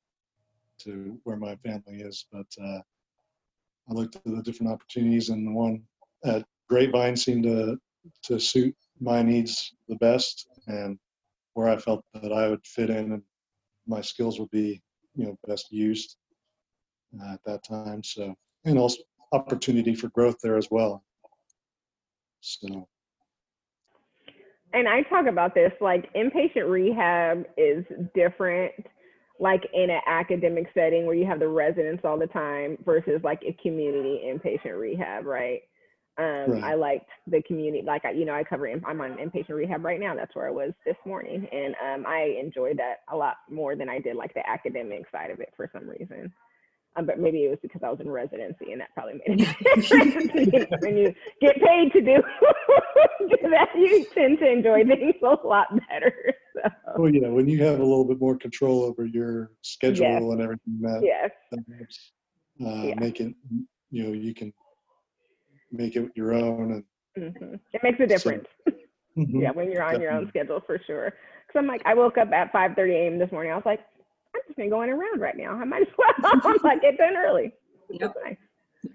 to 0.79 1.19
where 1.23 1.37
my 1.37 1.55
family 1.57 2.01
is, 2.01 2.25
but. 2.31 2.47
Uh, 2.61 2.79
I 3.89 3.93
looked 3.93 4.15
at 4.15 4.23
the 4.25 4.41
different 4.41 4.71
opportunities 4.71 5.29
and 5.29 5.47
the 5.47 5.51
one 5.51 5.83
at 6.23 6.45
Grapevine 6.69 7.15
seemed 7.15 7.43
to, 7.43 7.77
to 8.23 8.39
suit 8.39 8.75
my 8.99 9.21
needs 9.21 9.73
the 9.87 9.95
best 9.95 10.47
and 10.67 10.97
where 11.53 11.69
I 11.69 11.77
felt 11.77 12.03
that 12.13 12.33
I 12.33 12.49
would 12.49 12.65
fit 12.65 12.89
in 12.89 13.13
and 13.13 13.21
my 13.87 14.01
skills 14.01 14.39
would 14.39 14.49
be, 14.49 14.81
you 15.15 15.25
know, 15.25 15.37
best 15.47 15.71
used 15.71 16.17
uh, 17.21 17.33
at 17.33 17.43
that 17.45 17.63
time. 17.63 18.03
So, 18.03 18.35
and 18.65 18.79
also 18.79 19.03
opportunity 19.31 19.93
for 19.93 20.09
growth 20.09 20.37
there 20.41 20.57
as 20.57 20.69
well. 20.71 21.03
So, 22.41 22.87
and 24.73 24.87
I 24.87 25.03
talk 25.03 25.27
about 25.27 25.53
this 25.53 25.71
like 25.79 26.11
inpatient 26.13 26.69
rehab 26.69 27.45
is 27.57 27.85
different 28.13 28.73
like 29.39 29.63
in 29.73 29.89
an 29.89 30.01
academic 30.07 30.67
setting 30.73 31.05
where 31.05 31.15
you 31.15 31.25
have 31.25 31.39
the 31.39 31.47
residents 31.47 32.03
all 32.05 32.17
the 32.19 32.27
time 32.27 32.77
versus 32.85 33.21
like 33.23 33.41
a 33.45 33.53
community 33.61 34.21
inpatient 34.25 34.79
rehab, 34.79 35.25
right? 35.25 35.61
Um, 36.17 36.55
Right. 36.55 36.63
I 36.63 36.75
liked 36.75 37.09
the 37.27 37.41
community, 37.43 37.83
like 37.85 38.05
I, 38.05 38.11
you 38.11 38.25
know, 38.25 38.33
I 38.33 38.43
cover. 38.43 38.67
in- 38.67 38.83
I'm 38.85 39.01
on 39.01 39.17
inpatient 39.17 39.49
rehab 39.55 39.83
right 39.83 39.99
now. 39.99 40.15
That's 40.15 40.35
where 40.35 40.47
I 40.47 40.51
was 40.51 40.71
this 40.85 40.95
morning, 41.05 41.47
and 41.51 41.75
um, 41.85 42.05
I 42.07 42.37
enjoyed 42.41 42.77
that 42.79 42.99
a 43.11 43.17
lot 43.17 43.35
more 43.49 43.75
than 43.75 43.89
I 43.89 43.99
did 43.99 44.15
like 44.15 44.33
the 44.33 44.47
academic 44.49 45.03
side 45.11 45.31
of 45.31 45.41
it 45.41 45.53
for 45.57 45.69
some 45.73 45.89
reason. 45.89 46.33
Um, 46.97 47.05
but 47.05 47.19
maybe 47.19 47.45
it 47.45 47.49
was 47.49 47.59
because 47.61 47.81
I 47.83 47.89
was 47.91 47.99
in 48.01 48.09
residency, 48.09 48.71
and 48.71 48.81
that 48.81 48.93
probably 48.93 49.15
made 49.15 49.33
a 49.33 49.37
difference. 49.37 49.85
when 50.79 50.97
you 50.97 51.13
get 51.41 51.55
paid 51.61 51.91
to 51.93 52.01
do, 52.01 52.17
do 53.29 53.49
that, 53.51 53.69
you 53.75 54.05
tend 54.15 54.39
to 54.39 54.49
enjoy 54.51 54.85
things 54.85 55.15
a 55.23 55.47
lot 55.47 55.67
better. 55.89 56.13
So, 56.55 56.93
well, 56.97 57.13
you 57.13 57.21
know, 57.21 57.33
when 57.33 57.47
you 57.47 57.63
have 57.63 57.79
a 57.79 57.83
little 57.83 58.05
bit 58.05 58.19
more 58.19 58.37
control 58.37 58.83
over 58.83 59.05
your 59.05 59.51
schedule 59.61 60.31
and 60.31 60.41
everything 60.41 60.79
that, 60.81 61.01
yes. 61.03 61.31
that 61.51 61.63
helps 61.77 62.11
uh, 62.65 62.87
Yeah. 62.87 62.95
make 62.95 63.19
it, 63.19 63.33
you 63.91 64.03
know, 64.03 64.13
you 64.13 64.33
can 64.33 64.53
make 65.71 65.95
it 65.95 66.11
your 66.15 66.33
own 66.33 66.71
and 66.71 66.83
hmm 67.37 67.55
It 67.73 67.81
makes 67.83 67.99
a 67.99 68.07
difference. 68.07 68.47
Mhm. 69.17 69.41
yeah, 69.41 69.51
when 69.51 69.71
you're 69.71 69.83
on 69.83 70.01
your 70.01 70.11
own 70.11 70.27
schedule 70.29 70.61
for 70.65 70.79
sure. 70.85 71.13
Because 71.47 71.59
I'm 71.59 71.67
like, 71.67 71.81
I 71.85 71.93
woke 71.93 72.17
up 72.17 72.31
at 72.33 72.51
5:30 72.51 72.91
a.m. 72.93 73.19
this 73.19 73.31
morning. 73.31 73.51
I 73.53 73.55
was 73.55 73.65
like, 73.65 73.79
I'm 74.35 74.41
just 74.47 74.57
been 74.57 74.69
going 74.69 74.89
around 74.89 75.21
right 75.21 75.37
now. 75.37 75.53
I 75.53 75.63
might 75.63 75.83
as 75.83 75.87
well. 75.97 76.31
I'm 76.43 76.57
like, 76.63 76.81
get 76.81 76.97
done 76.97 77.15
early. 77.15 77.53
Yep. 77.89 78.13
Nice. 78.25 78.37
All 78.83 78.91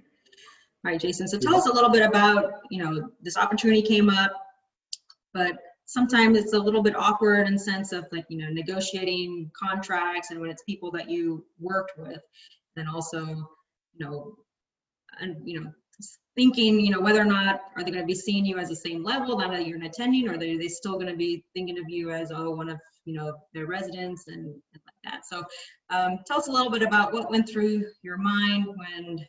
right, 0.93 1.01
Jason. 1.01 1.27
So 1.29 1.39
tell 1.39 1.57
us 1.57 1.67
a 1.67 1.73
little 1.73 1.91
bit 1.91 2.03
about, 2.03 2.53
you 2.71 2.83
know, 2.83 3.11
this 3.23 3.37
opportunity 3.39 3.81
came 3.83 4.11
up, 4.11 4.33
but 5.33 5.59
sometimes 5.91 6.39
it's 6.39 6.53
a 6.53 6.59
little 6.59 6.85
bit 6.85 6.95
awkward 6.95 7.49
in 7.49 7.59
sense 7.59 7.91
of 7.91 8.07
like, 8.13 8.25
you 8.29 8.39
know, 8.39 8.49
negotiating 8.49 9.51
contracts 9.61 10.31
and 10.31 10.41
when 10.41 10.49
it's 10.49 10.63
people 10.63 10.89
that 10.93 11.11
you 11.11 11.45
worked 11.59 11.99
with, 11.99 12.21
then 12.77 12.87
also, 12.87 13.27
you 13.27 13.99
know, 13.99 14.37
and, 15.19 15.37
you 15.45 15.61
know, 15.61 15.69
thinking, 16.37 16.79
you 16.79 16.91
know, 16.91 17.01
whether 17.01 17.21
or 17.21 17.25
not, 17.25 17.63
are 17.77 17.83
they 17.83 17.91
going 17.91 18.05
to 18.05 18.07
be 18.07 18.15
seeing 18.15 18.47
you 18.47 18.57
as 18.57 18.69
the 18.69 18.77
same 18.77 19.03
level 19.03 19.37
now 19.37 19.51
that 19.51 19.67
you're 19.67 19.79
an 19.79 19.83
attending, 19.83 20.29
or 20.29 20.35
are 20.35 20.39
they, 20.39 20.57
they 20.57 20.69
still 20.69 20.95
going 20.95 21.09
to 21.09 21.17
be 21.17 21.45
thinking 21.55 21.77
of 21.77 21.89
you 21.89 22.13
as, 22.13 22.31
oh, 22.31 22.53
one 22.53 22.69
of, 22.69 22.79
you 23.05 23.13
know, 23.13 23.35
their 23.53 23.67
residents 23.67 24.29
and, 24.29 24.47
and 24.47 24.83
like 24.87 25.13
that. 25.13 25.27
So 25.27 25.43
um, 25.91 26.21
tell 26.25 26.39
us 26.39 26.47
a 26.47 26.53
little 26.53 26.71
bit 26.71 26.83
about 26.83 27.13
what 27.13 27.33
went 27.33 27.49
through 27.49 27.85
your 28.03 28.17
mind 28.17 28.67
when 28.67 29.27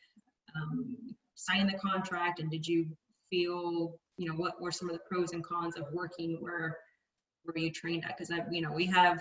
um, 0.56 0.96
signing 1.34 1.65
the 1.65 1.80
contract, 1.80 2.39
and 2.39 2.51
did 2.51 2.68
you 2.68 2.86
feel, 3.32 3.96
you 4.22 4.28
know, 4.28 4.36
what 4.36 4.62
were 4.62 4.72
some 4.72 4.88
of 4.88 4.94
the 4.94 5.01
pros 5.10 5.32
and 5.32 5.44
cons 5.44 5.75
of 5.78 5.86
working 5.92 6.38
where, 6.40 6.78
where 7.44 7.58
you 7.58 7.72
trained 7.72 8.06
at? 8.06 8.16
Because 8.16 8.30
I, 8.30 8.46
you 8.51 8.62
know, 8.62 8.72
we 8.72 8.86
have 8.86 9.20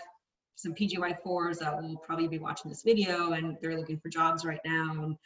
some 0.57 0.75
PGY4s 0.75 1.61
that 1.61 1.81
will 1.81 1.97
probably 1.97 2.29
be 2.29 2.39
watching 2.39 2.69
this 2.69 2.83
video 2.83 3.33
and 3.33 3.57
they're 3.63 3.79
looking 3.79 3.99
for 3.99 4.11
jobs 4.11 4.45
right 4.45 4.61
now. 4.63 5.05
And, 5.05 5.17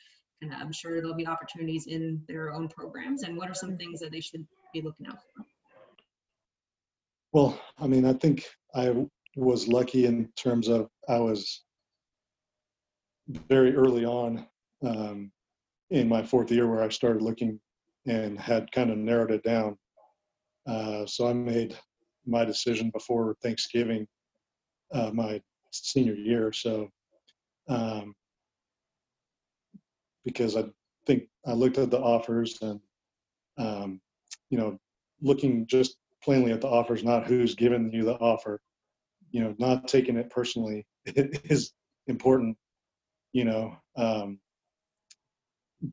and 0.43 0.55
I'm 0.55 0.71
sure 0.71 1.01
there'll 1.01 1.17
be 1.17 1.27
opportunities 1.27 1.89
in 1.89 2.23
their 2.29 2.53
own 2.53 2.69
programs. 2.69 3.25
And 3.25 3.37
what 3.37 3.51
are 3.51 3.55
some 3.55 3.77
things 3.77 3.99
that 3.99 4.13
they 4.13 4.21
should 4.21 4.47
be 4.73 4.81
looking 4.81 5.09
out 5.09 5.19
for? 5.35 5.45
Well, 7.33 7.61
I 7.81 7.89
mean, 7.89 8.05
I 8.05 8.13
think 8.13 8.47
I 8.77 8.95
was 9.35 9.67
lucky 9.67 10.07
in 10.07 10.29
terms 10.37 10.69
of 10.69 10.89
I 11.09 11.19
was 11.19 11.65
very 13.27 13.75
early 13.75 14.05
on 14.05 14.47
um, 14.87 15.33
in 15.91 16.09
my 16.09 16.23
fourth 16.23 16.53
year 16.53 16.69
where 16.69 16.85
I 16.85 16.91
started 16.91 17.23
looking 17.23 17.59
and 18.07 18.39
had 18.39 18.71
kind 18.73 18.91
of 18.91 18.99
narrowed 18.99 19.31
it 19.31 19.43
down. 19.43 19.77
Uh, 20.67 21.07
so 21.07 21.29
I 21.29 21.33
made 21.33 21.77
my 22.27 22.45
decision 22.45 22.91
before 22.91 23.37
Thanksgiving, 23.43 24.07
uh, 24.93 25.11
my 25.13 25.41
senior 25.71 26.15
year. 26.15 26.53
So 26.53 26.89
um, 27.69 28.15
because 30.25 30.57
I 30.57 30.65
think 31.07 31.25
I 31.47 31.53
looked 31.53 31.79
at 31.79 31.91
the 31.91 32.01
offers 32.01 32.59
and 32.63 32.81
um, 33.59 34.01
you 34.51 34.59
know 34.59 34.79
looking 35.23 35.67
just 35.67 35.97
plainly 36.23 36.53
at 36.53 36.61
the 36.61 36.69
offers, 36.69 37.05
not 37.05 37.27
who's 37.27 37.55
given 37.55 37.91
you 37.93 38.05
the 38.05 38.15
offer. 38.15 38.61
You 39.31 39.43
know, 39.43 39.55
not 39.59 39.89
taking 39.89 40.17
it 40.17 40.31
personally 40.31 40.87
is 41.07 41.73
important. 42.07 42.57
You 43.33 43.45
know, 43.45 43.77
um, 43.97 44.39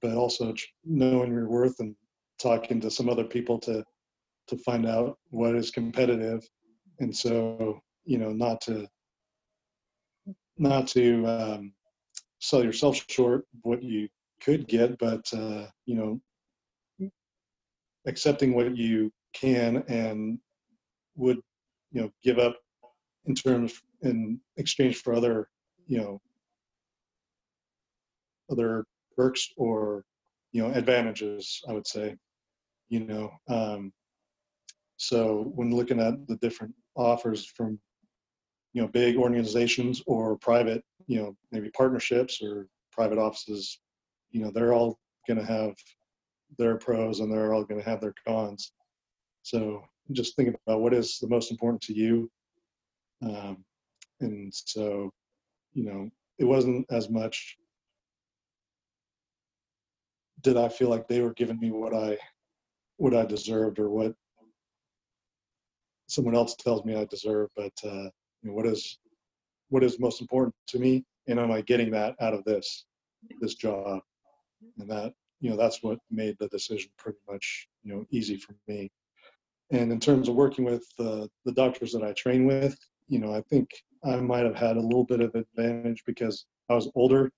but 0.01 0.13
also 0.13 0.53
knowing 0.85 1.31
your 1.31 1.49
worth 1.49 1.79
and 1.79 1.95
talking 2.41 2.79
to 2.81 2.91
some 2.91 3.09
other 3.09 3.23
people 3.23 3.59
to 3.59 3.83
to 4.47 4.57
find 4.57 4.87
out 4.87 5.17
what 5.29 5.55
is 5.55 5.71
competitive, 5.71 6.43
and 6.99 7.15
so 7.15 7.79
you 8.05 8.17
know, 8.17 8.31
not 8.31 8.61
to 8.61 8.87
not 10.57 10.87
to 10.87 11.25
um, 11.25 11.73
sell 12.39 12.63
yourself 12.63 13.03
short 13.09 13.45
what 13.61 13.83
you 13.83 14.07
could 14.41 14.67
get, 14.67 14.97
but 14.97 15.21
uh, 15.33 15.67
you 15.85 15.95
know, 15.95 17.09
accepting 18.07 18.53
what 18.53 18.75
you 18.75 19.11
can 19.33 19.83
and 19.87 20.39
would 21.15 21.39
you 21.91 22.01
know 22.01 22.11
give 22.23 22.39
up 22.39 22.57
in 23.25 23.35
terms 23.35 23.81
in 24.01 24.39
exchange 24.57 24.97
for 24.97 25.13
other 25.13 25.47
you 25.87 25.97
know 25.97 26.19
other 28.49 28.85
perks 29.15 29.49
or 29.57 30.03
you 30.51 30.61
know 30.61 30.73
advantages 30.73 31.61
i 31.69 31.73
would 31.73 31.87
say 31.87 32.15
you 32.91 32.99
know 32.99 33.31
um, 33.47 33.91
so 34.97 35.51
when 35.55 35.73
looking 35.73 35.99
at 35.99 36.27
the 36.27 36.35
different 36.37 36.73
offers 36.95 37.45
from 37.45 37.79
you 38.73 38.81
know 38.81 38.87
big 38.89 39.17
organizations 39.17 40.03
or 40.05 40.37
private 40.37 40.83
you 41.07 41.19
know 41.19 41.35
maybe 41.51 41.69
partnerships 41.71 42.41
or 42.43 42.67
private 42.91 43.17
offices 43.17 43.79
you 44.31 44.41
know 44.41 44.51
they're 44.51 44.73
all 44.73 44.99
going 45.27 45.39
to 45.39 45.45
have 45.45 45.73
their 46.57 46.77
pros 46.77 47.21
and 47.21 47.31
they're 47.31 47.53
all 47.53 47.63
going 47.63 47.81
to 47.81 47.89
have 47.89 48.01
their 48.01 48.13
cons. 48.27 48.73
So 49.43 49.83
just 50.11 50.35
think 50.35 50.53
about 50.67 50.81
what 50.81 50.93
is 50.93 51.17
the 51.19 51.27
most 51.29 51.49
important 51.49 51.81
to 51.81 51.93
you 51.93 52.29
um, 53.21 53.63
and 54.19 54.53
so 54.53 55.11
you 55.73 55.85
know 55.85 56.09
it 56.37 56.43
wasn't 56.43 56.85
as 56.91 57.09
much 57.09 57.55
did 60.41 60.57
i 60.57 60.67
feel 60.67 60.89
like 60.89 61.07
they 61.07 61.21
were 61.21 61.33
giving 61.33 61.59
me 61.59 61.71
what 61.71 61.93
i 61.93 62.17
what 63.01 63.15
i 63.15 63.25
deserved 63.25 63.79
or 63.79 63.89
what 63.89 64.13
someone 66.07 66.35
else 66.35 66.55
tells 66.55 66.83
me 66.85 66.95
i 66.95 67.05
deserve 67.05 67.49
but 67.55 67.73
uh, 67.83 68.09
you 68.41 68.49
know, 68.49 68.53
what 68.53 68.65
is 68.65 68.99
what 69.69 69.83
is 69.83 69.99
most 69.99 70.21
important 70.21 70.53
to 70.67 70.79
me 70.79 71.03
and 71.27 71.39
am 71.39 71.51
i 71.51 71.61
getting 71.61 71.91
that 71.91 72.15
out 72.21 72.33
of 72.33 72.43
this 72.43 72.85
this 73.39 73.55
job? 73.55 74.01
And 74.79 74.89
that 74.89 75.13
you 75.39 75.49
know 75.49 75.57
that's 75.57 75.81
what 75.81 75.99
made 76.09 76.35
the 76.39 76.47
decision 76.49 76.91
pretty 76.97 77.19
much 77.29 77.67
you 77.83 77.93
know 77.93 78.05
easy 78.11 78.37
for 78.37 78.55
me. 78.67 78.91
And 79.71 79.91
in 79.91 79.99
terms 79.99 80.27
of 80.27 80.35
working 80.35 80.65
with 80.65 80.85
the 80.97 81.29
the 81.45 81.53
doctors 81.53 81.91
that 81.93 82.03
i 82.03 82.13
train 82.13 82.45
with 82.45 82.77
you 83.07 83.19
know 83.19 83.33
i 83.33 83.41
think 83.49 83.69
i 84.05 84.15
might 84.17 84.45
have 84.45 84.55
had 84.55 84.77
a 84.77 84.81
little 84.81 85.05
bit 85.05 85.21
of 85.21 85.33
advantage 85.35 86.03
because 86.05 86.45
i 86.69 86.73
was 86.73 86.89
older 86.95 87.31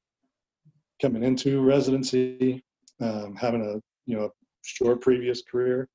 coming 1.02 1.24
into 1.24 1.62
residency 1.62 2.64
um, 3.02 3.36
having 3.36 3.62
a 3.62 3.74
you 4.06 4.18
know 4.18 4.30
short 4.64 5.02
previous 5.02 5.42
career. 5.42 5.88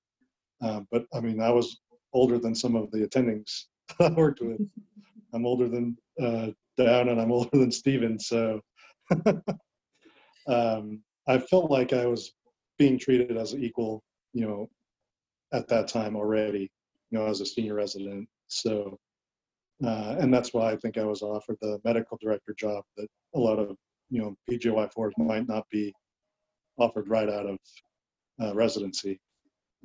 Um, 0.61 0.89
but 0.91 1.07
i 1.15 1.21
mean 1.21 1.41
i 1.41 1.51
was 1.51 1.81
older 2.13 2.39
than 2.39 2.55
some 2.55 2.75
of 2.75 2.91
the 2.91 3.07
attendings 3.07 3.65
i 4.01 4.09
worked 4.11 4.41
with. 4.41 4.61
I'm 5.35 5.45
older 5.45 5.69
than 5.69 5.97
uh, 6.21 6.49
down 6.77 7.11
and 7.11 7.21
i'm 7.21 7.33
older 7.33 7.57
than 7.57 7.71
steven 7.71 8.19
so. 8.19 8.61
Um, 10.49 11.03
I 11.29 11.39
felt 11.39 11.71
like 11.71 11.93
I 11.93 12.07
was 12.07 12.33
being 12.79 12.99
treated 12.99 13.37
as 13.37 13.53
an 13.53 13.63
equal, 13.63 14.03
you 14.33 14.47
know, 14.47 14.69
at 15.53 15.69
that 15.69 15.89
time 15.89 16.17
already, 16.17 16.71
you 17.11 17.19
know, 17.19 17.27
as 17.27 17.41
a 17.41 17.47
senior 17.47 17.75
resident. 17.75 18.29
So, 18.49 18.99
uh, 19.85 20.17
and 20.19 20.33
that's 20.33 20.55
why 20.55 20.73
I 20.73 20.77
think 20.77 20.97
I 20.97 21.05
was 21.05 21.23
offered 21.23 21.59
the 21.61 21.79
medical 21.85 22.19
director 22.21 22.55
job 22.59 22.83
that 22.97 23.09
a 23.35 23.39
lot 23.39 23.59
of, 23.59 23.77
you 24.11 24.23
know, 24.23 24.37
PGY4s 24.51 25.13
might 25.19 25.47
not 25.47 25.69
be 25.71 25.95
offered 26.79 27.09
right 27.09 27.29
out 27.29 27.47
of 27.47 27.59
uh, 28.41 28.55
residency. 28.55 29.21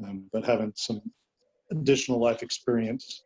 Um, 0.03 0.25
but 0.31 0.45
having 0.45 0.74
some 0.75 1.01
additional 1.72 2.19
life 2.19 2.43
experience, 2.43 3.24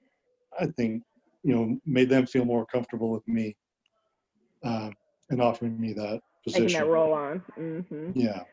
I 0.60 0.67
think, 0.67 1.03
you 1.43 1.55
know, 1.55 1.79
made 1.86 2.10
them 2.10 2.25
feel 2.25 2.46
more 2.46 2.65
comfortable 2.65 3.12
with 3.12 3.27
me 3.27 3.55
uh, 4.63 4.89
and 5.29 5.41
offering 5.41 5.79
me 5.79 5.93
that 5.93 6.22
position. 6.43 6.67
Taking 6.67 6.79
that 6.79 6.91
role 6.91 7.13
on. 7.13 7.39
hmm 7.55 8.12
Yeah. 8.13 8.43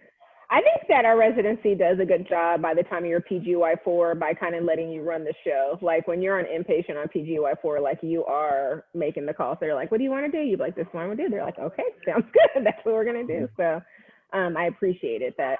I 0.50 0.60
think 0.60 0.86
that 0.88 1.04
our 1.04 1.16
residency 1.16 1.74
does 1.74 1.98
a 1.98 2.04
good 2.04 2.28
job 2.28 2.62
by 2.62 2.74
the 2.74 2.82
time 2.84 3.04
you're 3.04 3.20
PGY4 3.20 4.18
by 4.18 4.34
kind 4.34 4.54
of 4.54 4.62
letting 4.62 4.90
you 4.90 5.02
run 5.02 5.24
the 5.24 5.34
show. 5.42 5.78
Like 5.80 6.06
when 6.06 6.22
you're 6.22 6.38
an 6.38 6.46
inpatient 6.46 7.00
on 7.00 7.08
PGY4, 7.08 7.82
like 7.82 7.98
you 8.02 8.24
are 8.26 8.84
making 8.94 9.26
the 9.26 9.34
calls. 9.34 9.58
They're 9.60 9.74
like, 9.74 9.90
what 9.90 9.98
do 9.98 10.04
you 10.04 10.10
want 10.10 10.30
to 10.30 10.30
do? 10.30 10.44
You're 10.46 10.58
like, 10.58 10.76
this 10.76 10.86
one 10.92 11.08
we 11.08 11.16
do. 11.16 11.28
They're 11.28 11.44
like, 11.44 11.58
okay, 11.58 11.82
sounds 12.06 12.26
good. 12.32 12.64
That's 12.64 12.84
what 12.84 12.94
we're 12.94 13.04
going 13.04 13.26
to 13.26 13.40
do. 13.40 13.48
So 13.56 13.80
um, 14.32 14.56
I 14.56 14.66
appreciated 14.66 15.34
that. 15.38 15.58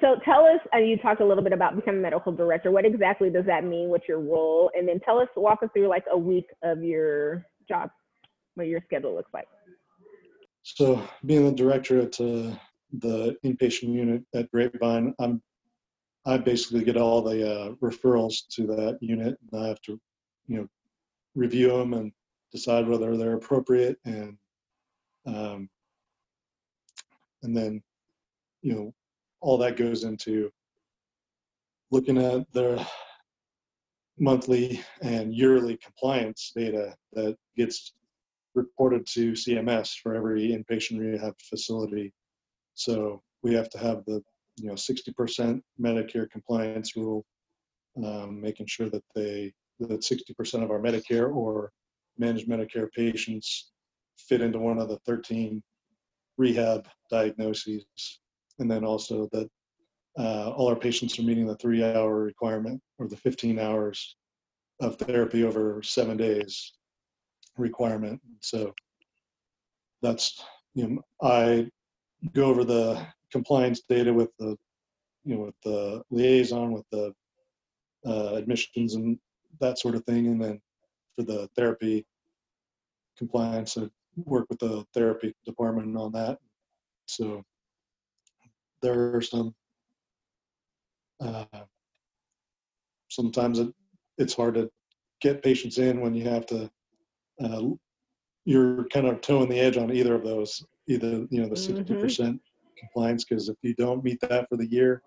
So 0.00 0.16
tell 0.24 0.44
us, 0.44 0.60
and 0.72 0.88
you 0.88 0.96
talked 0.98 1.20
a 1.20 1.24
little 1.24 1.42
bit 1.42 1.52
about 1.52 1.76
becoming 1.76 2.02
medical 2.02 2.32
director. 2.32 2.70
What 2.70 2.84
exactly 2.84 3.30
does 3.30 3.46
that 3.46 3.64
mean? 3.64 3.88
What's 3.88 4.08
your 4.08 4.20
role? 4.20 4.70
And 4.76 4.86
then 4.88 5.00
tell 5.00 5.18
us, 5.18 5.28
walk 5.36 5.62
us 5.62 5.70
through 5.72 5.88
like 5.88 6.04
a 6.10 6.18
week 6.18 6.46
of 6.62 6.82
your 6.82 7.46
job, 7.68 7.90
what 8.54 8.66
your 8.66 8.80
schedule 8.84 9.14
looks 9.14 9.32
like. 9.32 9.46
So 10.62 11.02
being 11.24 11.46
the 11.46 11.52
director 11.52 12.00
at 12.00 12.20
uh, 12.20 12.50
the 12.98 13.36
inpatient 13.44 13.92
unit 13.92 14.24
at 14.34 14.50
Grapevine, 14.50 15.14
I'm 15.18 15.42
I 16.26 16.38
basically 16.38 16.82
get 16.82 16.96
all 16.96 17.22
the 17.22 17.48
uh, 17.48 17.74
referrals 17.74 18.48
to 18.50 18.66
that 18.66 18.98
unit, 19.00 19.38
and 19.52 19.62
I 19.62 19.68
have 19.68 19.80
to, 19.82 20.00
you 20.48 20.56
know, 20.56 20.66
review 21.36 21.68
them 21.68 21.94
and 21.94 22.10
decide 22.50 22.88
whether 22.88 23.16
they're 23.16 23.36
appropriate, 23.36 23.96
and 24.04 24.36
um, 25.26 25.68
and 27.44 27.56
then, 27.56 27.80
you 28.62 28.74
know, 28.74 28.94
all 29.40 29.58
that 29.58 29.76
goes 29.76 30.04
into 30.04 30.50
looking 31.90 32.18
at 32.18 32.50
their 32.52 32.84
monthly 34.18 34.82
and 35.02 35.34
yearly 35.34 35.76
compliance 35.76 36.52
data 36.54 36.94
that 37.12 37.36
gets 37.56 37.92
reported 38.54 39.06
to 39.06 39.32
CMS 39.32 39.94
for 40.02 40.14
every 40.14 40.48
inpatient 40.48 40.98
rehab 40.98 41.34
facility. 41.38 42.12
So 42.74 43.22
we 43.42 43.54
have 43.54 43.68
to 43.70 43.78
have 43.78 44.04
the 44.06 44.22
you 44.56 44.68
know 44.68 44.74
60% 44.74 45.60
Medicare 45.80 46.30
compliance 46.30 46.96
rule, 46.96 47.24
um, 48.02 48.40
making 48.40 48.66
sure 48.66 48.88
that 48.88 49.04
they 49.14 49.52
that 49.80 50.00
60% 50.00 50.62
of 50.62 50.70
our 50.70 50.80
Medicare 50.80 51.34
or 51.34 51.70
managed 52.18 52.48
Medicare 52.48 52.90
patients 52.92 53.72
fit 54.16 54.40
into 54.40 54.58
one 54.58 54.78
of 54.78 54.88
the 54.88 54.98
13 55.06 55.62
rehab 56.38 56.88
diagnoses, 57.10 57.84
and 58.58 58.70
then 58.70 58.84
also 58.84 59.28
that 59.32 59.48
uh, 60.18 60.50
all 60.50 60.68
our 60.68 60.76
patients 60.76 61.18
are 61.18 61.22
meeting 61.22 61.46
the 61.46 61.56
three-hour 61.56 62.14
requirement 62.14 62.80
or 62.98 63.06
the 63.06 63.16
15 63.16 63.58
hours 63.58 64.16
of 64.80 64.96
therapy 64.96 65.44
over 65.44 65.82
seven 65.82 66.16
days 66.16 66.72
requirement. 67.56 68.20
So 68.40 68.74
that's, 70.02 70.42
you 70.74 70.88
know, 70.88 71.02
I 71.22 71.68
go 72.32 72.46
over 72.46 72.64
the 72.64 73.06
compliance 73.30 73.82
data 73.88 74.12
with 74.12 74.30
the, 74.38 74.56
you 75.24 75.34
know, 75.34 75.40
with 75.46 75.54
the 75.64 76.02
liaison, 76.10 76.72
with 76.72 76.84
the 76.90 77.12
uh, 78.06 78.34
admissions 78.34 78.94
and 78.94 79.18
that 79.60 79.78
sort 79.78 79.94
of 79.94 80.04
thing. 80.04 80.26
And 80.28 80.42
then 80.42 80.60
for 81.16 81.24
the 81.24 81.48
therapy 81.56 82.06
compliance, 83.18 83.76
I 83.76 83.88
work 84.24 84.46
with 84.48 84.60
the 84.60 84.84
therapy 84.94 85.34
department 85.44 85.96
on 85.96 86.12
that. 86.12 86.38
So 87.06 87.42
there 88.86 89.16
are 89.16 89.20
some, 89.22 89.52
uh, 91.20 91.44
sometimes 93.08 93.58
it, 93.58 93.68
it's 94.18 94.34
hard 94.34 94.54
to 94.54 94.70
get 95.20 95.42
patients 95.42 95.78
in 95.78 96.00
when 96.00 96.14
you 96.14 96.24
have 96.28 96.46
to, 96.46 96.70
uh, 97.42 97.62
you're 98.44 98.84
kind 98.88 99.06
of 99.08 99.20
toeing 99.20 99.48
the 99.48 99.58
edge 99.58 99.76
on 99.76 99.92
either 99.92 100.14
of 100.14 100.22
those, 100.22 100.64
either, 100.86 101.26
you 101.30 101.40
know, 101.40 101.48
the 101.48 101.56
Mhm. 101.56 101.66
60% 101.66 102.40
compliance, 102.78 103.24
because 103.24 103.48
if 103.48 103.56
you 103.62 103.74
don't 103.74 104.04
meet 104.04 104.20
that 104.20 104.48
for 104.48 104.56
the 104.56 104.70
year, 104.70 105.02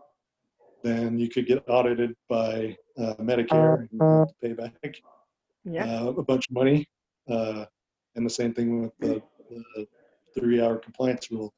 then 0.84 1.18
you 1.18 1.30
could 1.30 1.46
get 1.48 1.64
audited 1.70 2.16
by 2.28 2.76
uh, 2.98 3.16
Medicare 3.16 3.88
and 3.92 4.02
have 4.02 4.28
to 4.28 4.36
pay 4.42 4.54
back 4.54 4.74
Yeah. 5.64 5.86
uh, 6.04 6.14
a 6.18 6.24
bunch 6.24 6.50
of 6.50 6.54
money. 6.54 6.86
Uh, 7.30 7.66
and 8.16 8.26
the 8.26 8.30
same 8.30 8.54
thing 8.54 8.82
with 8.82 8.94
the, 9.00 9.22
the 9.50 9.88
three 10.38 10.60
hour 10.62 10.78
compliance 10.78 11.32
rule. 11.32 11.54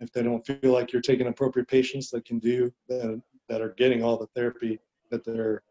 If 0.00 0.12
they 0.12 0.22
don't 0.22 0.44
feel 0.46 0.72
like 0.72 0.92
you're 0.92 1.02
taking 1.02 1.26
appropriate 1.26 1.68
patients 1.68 2.10
that 2.10 2.24
can 2.24 2.38
do 2.38 2.72
that, 2.88 3.20
that 3.48 3.60
are 3.62 3.74
getting 3.78 4.02
all 4.02 4.16
the 4.18 4.26
therapy 4.34 4.78
that 5.10 5.24
they're 5.24 5.62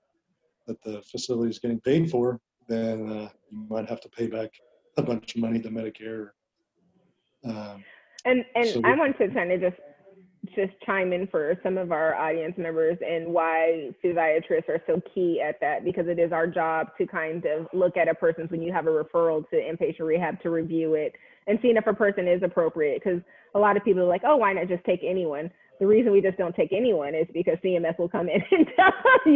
that 0.67 0.81
the 0.81 0.99
facility 1.03 1.51
is 1.51 1.59
getting 1.59 1.79
paid 1.79 2.09
for, 2.09 2.39
then 2.67 3.07
uh, 3.11 3.29
you 3.51 3.67
might 3.69 3.87
have 3.87 4.01
to 4.01 4.09
pay 4.09 4.25
back 4.25 4.49
a 4.97 5.01
bunch 5.03 5.35
of 5.35 5.41
money 5.41 5.59
to 5.61 5.69
Medicare. 5.69 6.29
Um, 7.43 7.83
And 8.25 8.43
and 8.55 8.65
So 8.67 8.81
I 8.83 8.93
we- 8.93 8.99
want 8.99 9.15
to 9.19 9.27
kind 9.27 9.51
of 9.51 9.61
just 9.61 9.77
just 10.55 10.73
chime 10.85 11.13
in 11.13 11.27
for 11.27 11.55
some 11.63 11.77
of 11.77 11.91
our 11.91 12.15
audience 12.15 12.55
members 12.57 12.97
and 13.05 13.27
why 13.27 13.89
physiatrists 14.03 14.69
are 14.69 14.81
so 14.87 15.01
key 15.13 15.41
at 15.45 15.59
that 15.61 15.83
because 15.83 16.07
it 16.07 16.19
is 16.19 16.31
our 16.31 16.47
job 16.47 16.87
to 16.97 17.07
kind 17.07 17.45
of 17.45 17.67
look 17.73 17.97
at 17.97 18.07
a 18.07 18.13
person's 18.13 18.51
when 18.51 18.61
you 18.61 18.71
have 18.71 18.87
a 18.87 18.89
referral 18.89 19.47
to 19.49 19.55
inpatient 19.55 20.01
rehab 20.01 20.41
to 20.41 20.49
review 20.49 20.95
it 20.95 21.13
and 21.47 21.59
seeing 21.61 21.77
if 21.77 21.87
a 21.87 21.93
person 21.93 22.27
is 22.27 22.41
appropriate 22.43 23.01
because 23.03 23.21
a 23.55 23.59
lot 23.59 23.77
of 23.77 23.83
people 23.83 24.01
are 24.01 24.07
like 24.07 24.21
oh 24.25 24.35
why 24.35 24.53
not 24.53 24.67
just 24.67 24.83
take 24.85 25.01
anyone? 25.03 25.49
The 25.79 25.87
reason 25.87 26.11
we 26.11 26.21
just 26.21 26.37
don't 26.37 26.55
take 26.55 26.71
anyone 26.71 27.13
is 27.13 27.27
because 27.33 27.57
CMS 27.63 27.99
will 27.99 28.09
come 28.09 28.29
in 28.29 28.41
and 28.51 28.67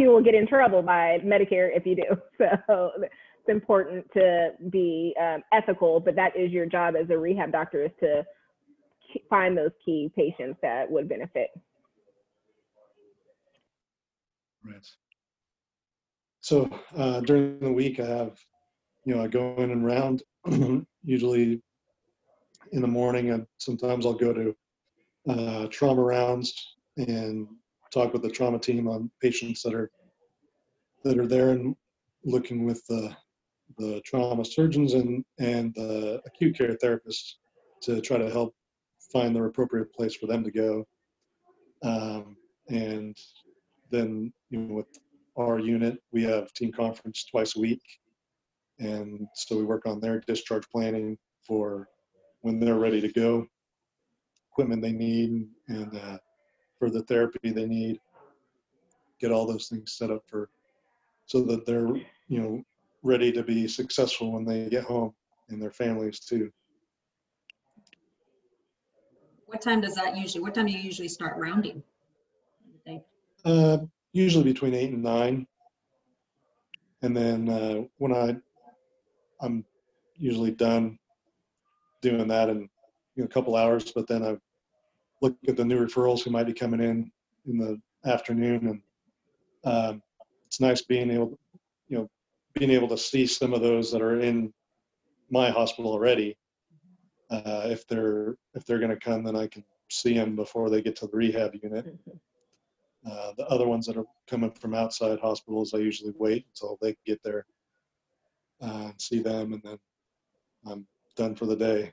you 0.00 0.08
will 0.08 0.22
get 0.22 0.34
in 0.34 0.46
trouble 0.46 0.82
by 0.82 1.18
Medicare 1.24 1.68
if 1.74 1.86
you 1.86 1.96
do. 1.96 2.46
So 2.66 2.90
it's 2.98 3.48
important 3.48 4.06
to 4.12 4.50
be 4.70 5.14
um, 5.20 5.42
ethical 5.52 6.00
but 6.00 6.14
that 6.16 6.36
is 6.36 6.50
your 6.50 6.66
job 6.66 6.94
as 7.00 7.08
a 7.10 7.18
rehab 7.18 7.52
doctor 7.52 7.84
is 7.84 7.90
to 8.00 8.24
find 9.28 9.56
those 9.56 9.72
key 9.84 10.10
patients 10.16 10.58
that 10.62 10.90
would 10.90 11.08
benefit. 11.08 11.50
Right. 14.64 14.86
So 16.40 16.68
uh, 16.96 17.20
during 17.20 17.60
the 17.60 17.72
week, 17.72 18.00
I 18.00 18.06
have, 18.06 18.38
you 19.04 19.14
know, 19.14 19.22
I 19.22 19.28
go 19.28 19.54
in 19.58 19.70
and 19.70 19.84
round. 19.84 20.22
usually 21.04 21.62
in 22.72 22.82
the 22.82 22.88
morning, 22.88 23.30
and 23.30 23.46
sometimes 23.58 24.06
I'll 24.06 24.14
go 24.14 24.32
to 24.32 24.56
uh, 25.28 25.66
trauma 25.68 26.02
rounds 26.02 26.54
and 26.96 27.46
talk 27.92 28.12
with 28.12 28.22
the 28.22 28.30
trauma 28.30 28.58
team 28.58 28.88
on 28.88 29.10
patients 29.20 29.62
that 29.62 29.74
are 29.74 29.90
that 31.04 31.18
are 31.18 31.26
there 31.26 31.50
and 31.50 31.74
looking 32.24 32.64
with 32.64 32.86
the 32.86 33.14
the 33.78 34.00
trauma 34.04 34.44
surgeons 34.44 34.94
and 34.94 35.24
and 35.38 35.74
the 35.74 36.20
acute 36.26 36.56
care 36.56 36.76
therapists 36.82 37.34
to 37.82 38.00
try 38.00 38.18
to 38.18 38.30
help 38.30 38.54
find 39.12 39.34
the 39.34 39.42
appropriate 39.42 39.92
place 39.92 40.14
for 40.14 40.26
them 40.26 40.44
to 40.44 40.50
go. 40.50 40.86
Um, 41.82 42.36
and 42.68 43.16
then 43.90 44.32
you 44.50 44.60
know 44.60 44.74
with 44.74 44.98
our 45.36 45.58
unit 45.58 45.98
we 46.12 46.22
have 46.22 46.52
team 46.52 46.72
conference 46.72 47.24
twice 47.24 47.56
a 47.56 47.60
week. 47.60 47.82
And 48.78 49.26
so 49.34 49.56
we 49.56 49.64
work 49.64 49.86
on 49.86 50.00
their 50.00 50.20
discharge 50.20 50.68
planning 50.70 51.18
for 51.46 51.88
when 52.42 52.58
they're 52.58 52.78
ready 52.78 53.00
to 53.00 53.12
go 53.12 53.46
equipment 54.50 54.82
they 54.82 54.92
need 54.92 55.46
and 55.68 55.96
uh, 55.96 56.18
for 56.78 56.90
the 56.90 57.02
therapy 57.04 57.50
they 57.50 57.66
need. 57.66 57.98
Get 59.20 59.32
all 59.32 59.46
those 59.46 59.68
things 59.68 59.92
set 59.92 60.10
up 60.10 60.22
for 60.26 60.50
so 61.26 61.42
that 61.42 61.66
they're 61.66 61.94
you 62.28 62.40
know 62.40 62.62
ready 63.02 63.32
to 63.32 63.42
be 63.42 63.68
successful 63.68 64.32
when 64.32 64.44
they 64.44 64.68
get 64.68 64.84
home 64.84 65.14
and 65.48 65.62
their 65.62 65.70
families 65.70 66.20
too 66.20 66.50
What 69.50 69.60
time 69.60 69.80
does 69.80 69.96
that 69.96 70.16
usually, 70.16 70.42
what 70.42 70.54
time 70.54 70.66
do 70.66 70.72
you 70.72 70.78
usually 70.78 71.08
start 71.08 71.36
rounding? 71.36 71.82
Uh, 73.44 73.78
usually 74.12 74.44
between 74.44 74.74
eight 74.74 74.92
and 74.92 75.02
nine. 75.02 75.44
And 77.02 77.16
then 77.16 77.48
uh, 77.48 77.82
when 77.98 78.14
I, 78.14 78.36
I'm 79.40 79.64
usually 80.16 80.52
done 80.52 80.98
doing 82.00 82.28
that 82.28 82.48
in 82.48 82.68
you 83.16 83.22
know, 83.22 83.24
a 83.24 83.28
couple 83.28 83.56
hours, 83.56 83.90
but 83.90 84.06
then 84.06 84.22
I 84.22 84.36
look 85.20 85.36
at 85.48 85.56
the 85.56 85.64
new 85.64 85.84
referrals 85.84 86.22
who 86.22 86.30
might 86.30 86.46
be 86.46 86.52
coming 86.52 86.80
in 86.80 87.10
in 87.48 87.58
the 87.58 87.80
afternoon, 88.08 88.68
and 88.68 88.82
um, 89.64 90.02
it's 90.46 90.60
nice 90.60 90.82
being 90.82 91.10
able, 91.10 91.36
you 91.88 91.98
know, 91.98 92.10
being 92.54 92.70
able 92.70 92.88
to 92.88 92.98
see 92.98 93.26
some 93.26 93.52
of 93.52 93.62
those 93.62 93.90
that 93.90 94.00
are 94.00 94.20
in 94.20 94.52
my 95.28 95.50
hospital 95.50 95.90
already. 95.90 96.36
Uh, 97.30 97.62
if 97.66 97.86
they're 97.86 98.36
if 98.54 98.64
they're 98.66 98.78
going 98.78 98.90
to 98.90 98.96
come, 98.96 99.22
then 99.22 99.36
I 99.36 99.46
can 99.46 99.64
see 99.88 100.14
them 100.14 100.34
before 100.36 100.68
they 100.68 100.82
get 100.82 100.96
to 100.96 101.06
the 101.06 101.16
rehab 101.16 101.54
unit. 101.62 101.96
Uh, 103.08 103.32
the 103.36 103.46
other 103.46 103.66
ones 103.66 103.86
that 103.86 103.96
are 103.96 104.04
coming 104.28 104.50
from 104.50 104.74
outside 104.74 105.18
hospitals, 105.20 105.72
I 105.72 105.78
usually 105.78 106.12
wait 106.18 106.44
until 106.48 106.76
they 106.82 106.96
get 107.06 107.20
there 107.22 107.46
uh, 108.60 108.88
and 108.90 109.00
see 109.00 109.20
them, 109.22 109.52
and 109.52 109.62
then 109.62 109.78
I'm 110.66 110.86
done 111.16 111.34
for 111.34 111.46
the 111.46 111.56
day. 111.56 111.92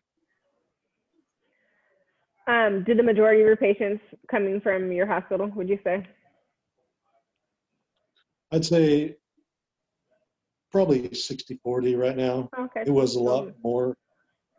Um, 2.48 2.84
do 2.86 2.96
the 2.96 3.04
majority 3.04 3.42
of 3.42 3.48
your 3.48 3.56
patients 3.58 4.02
coming 4.30 4.60
from 4.62 4.92
your 4.92 5.06
hospital, 5.06 5.52
would 5.56 5.70
you 5.70 5.80
say? 5.84 6.06
I'd 8.52 8.66
say 8.66 9.18
probably 10.72 11.14
60 11.14 11.60
40 11.64 11.96
right 11.96 12.16
now. 12.16 12.50
Okay. 12.58 12.84
It 12.86 12.92
was 12.92 13.16
a 13.16 13.20
lot 13.20 13.48
Um, 13.48 13.54
more, 13.64 13.98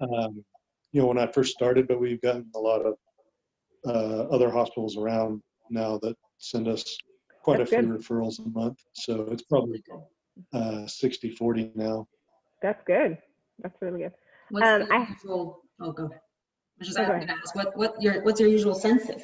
um, 0.00 0.44
you 0.92 1.00
know, 1.00 1.06
when 1.08 1.18
I 1.18 1.26
first 1.26 1.52
started, 1.52 1.86
but 1.88 2.00
we've 2.00 2.20
gotten 2.20 2.46
a 2.54 2.58
lot 2.58 2.82
of 2.84 2.94
uh, 3.86 4.24
other 4.34 4.50
hospitals 4.50 4.96
around 4.96 5.42
now 5.70 5.98
that 5.98 6.16
send 6.38 6.68
us 6.68 6.96
quite 7.42 7.58
That's 7.58 7.72
a 7.72 7.78
few 7.78 7.86
good. 7.88 8.00
referrals 8.00 8.38
a 8.44 8.48
month. 8.48 8.78
So 8.94 9.28
it's 9.30 9.42
probably 9.42 9.82
uh, 10.52 10.86
60 10.86 11.30
40 11.30 11.72
now. 11.74 12.06
That's 12.62 12.82
good. 12.86 13.18
That's 13.62 13.80
really 13.80 14.00
good. 14.00 14.12
What's 14.50 14.66
Um, 14.66 14.88
the 14.88 14.94
I- 14.94 15.08
usual, 15.10 15.62
oh, 15.80 15.92
go 15.92 16.06
ahead. 16.06 16.20
I 16.20 16.78
was 16.80 16.88
just 16.88 16.98
Oh, 17.00 17.06
gonna 17.06 17.26
ask, 17.42 17.54
what, 17.54 17.76
what 17.76 18.00
your, 18.00 18.22
what's 18.22 18.40
your 18.40 18.48
usual 18.48 18.74
census? 18.74 19.22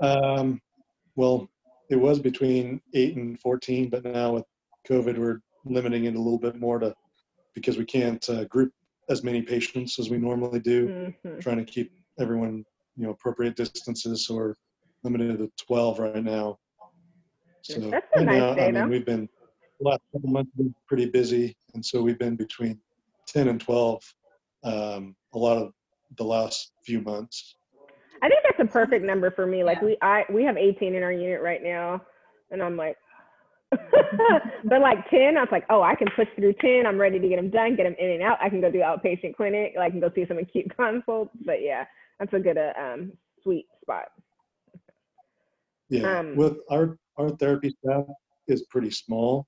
Um, 0.00 0.60
well, 1.14 1.48
it 1.88 1.96
was 1.96 2.18
between 2.18 2.80
eight 2.94 3.16
and 3.16 3.38
14, 3.40 3.88
but 3.88 4.04
now 4.04 4.32
with 4.34 4.44
COVID, 4.88 5.18
we're 5.18 5.40
limiting 5.64 6.04
it 6.06 6.14
a 6.16 6.18
little 6.18 6.38
bit 6.38 6.56
more 6.58 6.78
to 6.80 6.94
because 7.54 7.76
we 7.78 7.84
can't 7.84 8.28
uh, 8.28 8.44
group 8.44 8.72
as 9.08 9.22
many 9.22 9.42
patients 9.42 9.98
as 9.98 10.10
we 10.10 10.18
normally 10.18 10.60
do, 10.60 10.88
Mhm. 11.24 11.40
trying 11.40 11.58
to 11.58 11.64
keep 11.64 11.92
everyone, 12.18 12.64
you 12.96 13.04
know, 13.04 13.10
appropriate 13.10 13.56
distances. 13.56 14.26
So 14.26 14.36
we're 14.36 14.54
limited 15.02 15.38
to 15.38 15.50
12 15.66 15.98
right 15.98 16.22
now. 16.22 16.58
So 17.62 17.90
That's 17.90 18.06
a 18.14 18.18
right 18.18 18.26
nice 18.26 18.40
now, 18.40 18.54
day, 18.54 18.62
I 18.62 18.70
mean, 18.72 18.74
though. 18.74 18.88
we've 18.88 19.06
been 19.06 19.28
last 19.80 20.00
couple 20.12 20.30
months 20.30 20.50
been 20.56 20.74
pretty 20.86 21.06
busy, 21.06 21.56
and 21.74 21.84
so 21.84 22.02
we've 22.02 22.18
been 22.18 22.36
between 22.36 22.80
10 23.26 23.48
and 23.48 23.60
12 23.60 24.02
um, 24.64 25.16
a 25.34 25.38
lot 25.38 25.58
of 25.58 25.72
the 26.16 26.24
last 26.24 26.72
few 26.84 27.00
months. 27.00 27.56
I 28.22 28.28
think 28.28 28.40
that's 28.44 28.60
a 28.60 28.72
perfect 28.72 29.04
number 29.04 29.30
for 29.32 29.46
me. 29.46 29.64
Like 29.64 29.82
we 29.82 29.96
I 30.00 30.24
we 30.30 30.44
have 30.44 30.56
18 30.56 30.94
in 30.94 31.02
our 31.02 31.12
unit 31.12 31.42
right 31.42 31.62
now, 31.62 32.02
and 32.52 32.62
I'm 32.62 32.76
like, 32.76 32.96
but 34.64 34.80
like 34.80 35.08
10, 35.10 35.36
I 35.36 35.40
was 35.40 35.48
like, 35.50 35.64
oh, 35.70 35.82
I 35.82 35.94
can 35.94 36.08
push 36.14 36.28
through 36.36 36.54
10. 36.54 36.86
I'm 36.86 36.98
ready 36.98 37.18
to 37.18 37.28
get 37.28 37.36
them 37.36 37.50
done, 37.50 37.76
get 37.76 37.84
them 37.84 37.96
in 37.98 38.10
and 38.10 38.22
out. 38.22 38.38
I 38.40 38.48
can 38.48 38.60
go 38.60 38.70
do 38.70 38.78
outpatient 38.78 39.36
clinic. 39.36 39.74
I 39.80 39.90
can 39.90 40.00
go 40.00 40.10
see 40.14 40.26
some 40.26 40.38
acute 40.38 40.74
consults. 40.76 41.30
But 41.44 41.62
yeah, 41.62 41.84
that's 42.18 42.32
a 42.32 42.38
good 42.38 42.58
uh, 42.58 42.72
um 42.78 43.12
sweet 43.42 43.66
spot. 43.80 44.06
Yeah, 45.88 46.18
Um, 46.18 46.36
with 46.36 46.58
our 46.70 46.98
our 47.16 47.30
therapy 47.36 47.74
staff 47.84 48.04
is 48.48 48.62
pretty 48.70 48.90
small, 48.90 49.46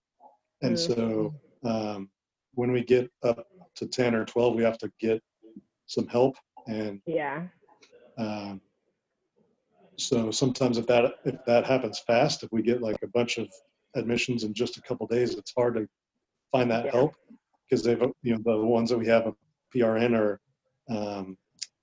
and 0.62 0.74
Mm. 0.74 0.78
so 0.78 1.34
um, 1.64 2.10
when 2.54 2.72
we 2.72 2.84
get 2.84 3.10
up 3.22 3.46
to 3.76 3.86
ten 3.86 4.14
or 4.14 4.24
twelve, 4.24 4.54
we 4.54 4.62
have 4.62 4.78
to 4.78 4.92
get 5.00 5.22
some 5.86 6.06
help, 6.08 6.36
and 6.66 7.00
Yeah. 7.06 7.46
um, 8.18 8.60
so 9.96 10.30
sometimes 10.30 10.76
if 10.76 10.86
that 10.86 11.14
if 11.24 11.36
that 11.46 11.64
happens 11.66 12.00
fast, 12.00 12.42
if 12.42 12.52
we 12.52 12.62
get 12.62 12.82
like 12.82 12.98
a 13.02 13.08
bunch 13.08 13.38
of 13.38 13.48
admissions 13.94 14.44
in 14.44 14.54
just 14.54 14.76
a 14.76 14.82
couple 14.82 15.06
days, 15.06 15.34
it's 15.34 15.52
hard 15.56 15.74
to 15.74 15.86
find 16.52 16.70
that 16.70 16.86
Yeah. 16.86 16.92
help 16.92 17.14
because 17.68 17.82
they've 17.84 18.00
you 18.22 18.34
know 18.34 18.40
the 18.44 18.66
ones 18.66 18.90
that 18.90 18.98
we 18.98 19.06
have 19.06 19.26
a 19.26 19.34
PRN 19.74 20.18
are 20.18 20.40
um, 20.88 21.36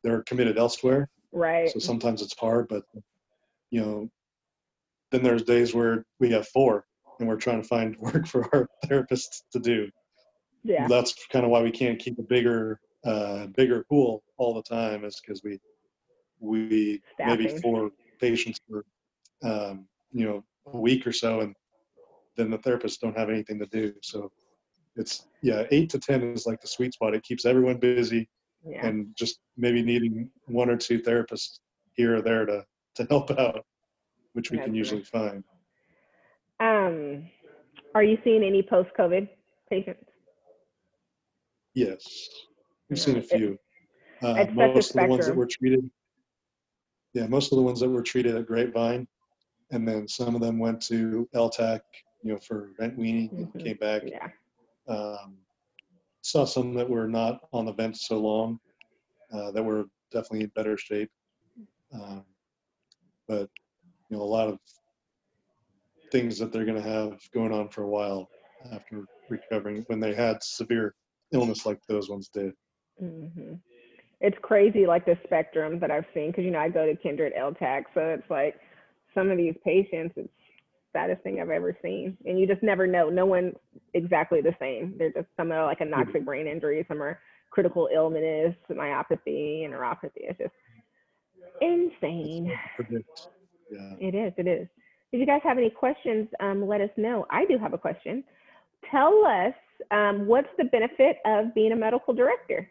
they're 0.04 0.24
committed 0.24 0.58
elsewhere, 0.58 1.10
Right. 1.32 1.70
So 1.70 1.80
sometimes 1.80 2.22
it's 2.22 2.38
hard, 2.38 2.68
but 2.68 2.84
you 3.70 3.82
know, 3.82 4.10
then 5.12 5.24
there's 5.24 5.44
days 5.44 5.74
where 5.74 6.06
we 6.20 6.30
have 6.32 6.48
four 6.50 6.86
and 7.20 7.28
we're 7.28 7.38
trying 7.38 7.62
to 7.62 7.68
find 7.68 7.96
work 8.00 8.28
for 8.28 8.54
our 8.54 8.68
therapists 8.86 9.44
to 9.54 9.60
do. 9.60 9.90
Yeah. 10.64 10.88
That's 10.88 11.14
kind 11.32 11.46
of 11.46 11.52
why 11.52 11.62
we 11.62 11.72
can't 11.72 12.00
keep 12.00 12.20
a 12.20 12.24
bigger, 12.24 12.80
uh, 13.06 13.48
bigger 13.48 13.86
pool 13.90 14.24
all 14.38 14.54
the 14.54 14.64
time 14.64 15.06
is 15.06 15.20
because 15.20 15.42
we, 15.44 15.60
we 16.40 17.02
maybe 17.20 17.48
four 17.48 17.92
patients 18.20 18.60
for, 18.68 18.86
um, 19.44 19.86
you 20.12 20.26
know, 20.26 20.44
a 20.74 20.78
week 20.78 21.08
or 21.08 21.12
so 21.12 21.40
and 21.42 21.56
then 22.42 22.50
the 22.50 22.58
therapists 22.58 23.00
don't 23.00 23.18
have 23.18 23.30
anything 23.30 23.60
to 23.60 23.68
do. 23.68 23.94
So 24.02 24.32
it's, 24.96 25.28
yeah, 25.44 25.64
eight 25.72 25.90
to 25.92 26.00
10 26.00 26.24
is 26.34 26.46
like 26.48 26.60
the 26.60 26.68
sweet 26.68 26.94
spot. 26.94 27.14
It 27.14 27.24
keeps 27.24 27.46
everyone 27.46 27.78
busy 27.78 28.28
Yeah. 28.68 28.86
and 28.86 29.16
just 29.16 29.40
maybe 29.58 29.82
needing 29.82 30.30
one 30.46 30.70
or 30.70 30.78
two 30.78 31.00
therapists 31.00 31.60
here 31.94 32.18
or 32.18 32.22
there 32.22 32.46
to 32.46 32.66
to 32.96 33.06
help 33.06 33.32
out, 33.32 33.66
which 34.34 34.52
we 34.52 34.58
That's 34.58 34.66
can 34.68 34.76
usually 34.76 35.04
find. 35.04 35.46
Um, 36.60 37.30
are 37.96 38.04
you 38.04 38.18
seeing 38.24 38.44
any 38.44 38.62
post-COVID 38.62 39.30
patients? 39.70 40.04
Yes, 41.74 42.04
we've 42.90 43.00
seen 43.00 43.18
a 43.18 43.22
few. 43.22 43.58
Uh, 44.22 44.36
it's 44.38 44.50
such 44.50 44.50
a 44.50 44.54
most 44.54 44.90
of 44.90 45.02
the 45.02 45.08
ones 45.08 45.26
that 45.26 45.36
were 45.38 45.48
treated, 45.50 45.90
yeah, 47.14 47.28
most 47.28 47.54
of 47.54 47.56
the 47.56 47.64
ones 47.64 47.80
that 47.80 47.90
were 47.90 48.04
treated 48.04 48.36
at 48.36 48.46
Grapevine, 48.46 49.08
and 49.72 49.88
then 49.88 50.06
some 50.06 50.36
of 50.36 50.42
them 50.42 50.60
went 50.60 50.82
to 50.88 51.30
LTAC, 51.34 51.80
you 52.24 52.34
know, 52.34 52.40
for 52.40 52.72
vent 52.78 52.98
weaning, 52.98 53.30
Mhm. 53.30 53.64
came 53.64 53.78
back. 53.78 54.04
Yeah. 54.06 54.30
Um, 54.88 55.38
saw 56.22 56.46
some 56.46 56.74
that 56.76 56.90
were 56.90 57.08
not 57.08 57.48
on 57.52 57.66
the 57.66 57.74
vent 57.74 57.98
so 57.98 58.20
long, 58.20 58.60
uh, 59.32 59.52
that 59.52 59.64
were 59.64 59.86
definitely 60.12 60.42
in 60.44 60.50
better 60.50 60.78
shape. 60.78 61.12
Um, 61.94 62.26
but 63.28 63.50
you 64.10 64.18
know, 64.18 64.24
a 64.24 64.24
lot 64.24 64.48
of 64.50 64.60
things 66.12 66.38
that 66.40 66.52
they're 66.52 66.66
going 66.66 66.82
to 66.82 66.90
have 66.90 67.20
going 67.34 67.54
on 67.54 67.70
for 67.70 67.84
a 67.84 67.90
while 67.90 68.30
after 68.72 69.08
recovering 69.30 69.84
when 69.88 70.00
they 70.00 70.14
had 70.14 70.44
severe 70.44 70.94
illness 71.32 71.66
like 71.66 71.80
those 71.88 72.10
ones 72.10 72.30
did. 72.30 72.54
hmm 73.00 73.54
It's 74.20 74.38
crazy, 74.42 74.86
like 74.86 75.06
the 75.06 75.18
spectrum 75.24 75.80
that 75.80 75.90
I've 75.90 76.06
seen, 76.14 76.28
because 76.28 76.44
you 76.44 76.52
know 76.52 76.60
I 76.60 76.70
go 76.70 76.86
to 76.86 76.96
Kindred 76.96 77.34
LTAC, 77.34 77.86
so 77.94 78.02
it's 78.02 78.30
like 78.30 78.60
some 79.14 79.32
of 79.32 79.38
these 79.38 79.56
patients, 79.64 80.14
it's 80.18 80.30
saddest 80.94 81.22
thing 81.24 81.40
I've 81.42 81.50
ever 81.50 81.78
seen, 81.82 82.18
and 82.26 82.40
you 82.40 82.48
just 82.48 82.64
never 82.64 82.88
know. 82.88 83.10
No 83.10 83.26
one's 83.26 83.56
exactly 83.94 84.42
the 84.42 84.56
same. 84.60 84.96
They're 84.98 85.12
just 85.12 85.28
some 85.38 85.52
are 85.52 85.66
like 85.66 85.80
anoxic 85.80 86.26
brain 86.26 86.48
injury, 86.48 86.86
some 86.88 87.02
are 87.02 87.20
critical 87.50 87.90
illness, 87.94 88.56
myopathy, 88.70 89.66
and 89.66 89.74
neuropathy. 89.74 90.12
It's 90.16 90.40
just 90.40 90.54
insane. 91.62 92.52
Predict. 92.76 93.28
Yeah. 93.72 93.94
It 94.00 94.16
is. 94.16 94.34
It 94.38 94.48
is. 94.48 94.68
If 95.12 95.20
you 95.20 95.26
guys 95.26 95.42
have 95.44 95.58
any 95.58 95.70
questions, 95.70 96.28
um, 96.40 96.68
let 96.68 96.82
us 96.82 96.90
know. 96.98 97.26
I 97.30 97.46
do 97.46 97.58
have 97.58 97.74
a 97.74 97.78
question. 97.78 98.24
Tell 98.90 99.26
us 99.26 99.54
um, 99.92 100.26
what's 100.26 100.48
the 100.58 100.66
benefit 100.66 101.18
of 101.26 101.54
being 101.54 101.72
a 101.72 101.76
medical 101.76 102.14
director? 102.14 102.70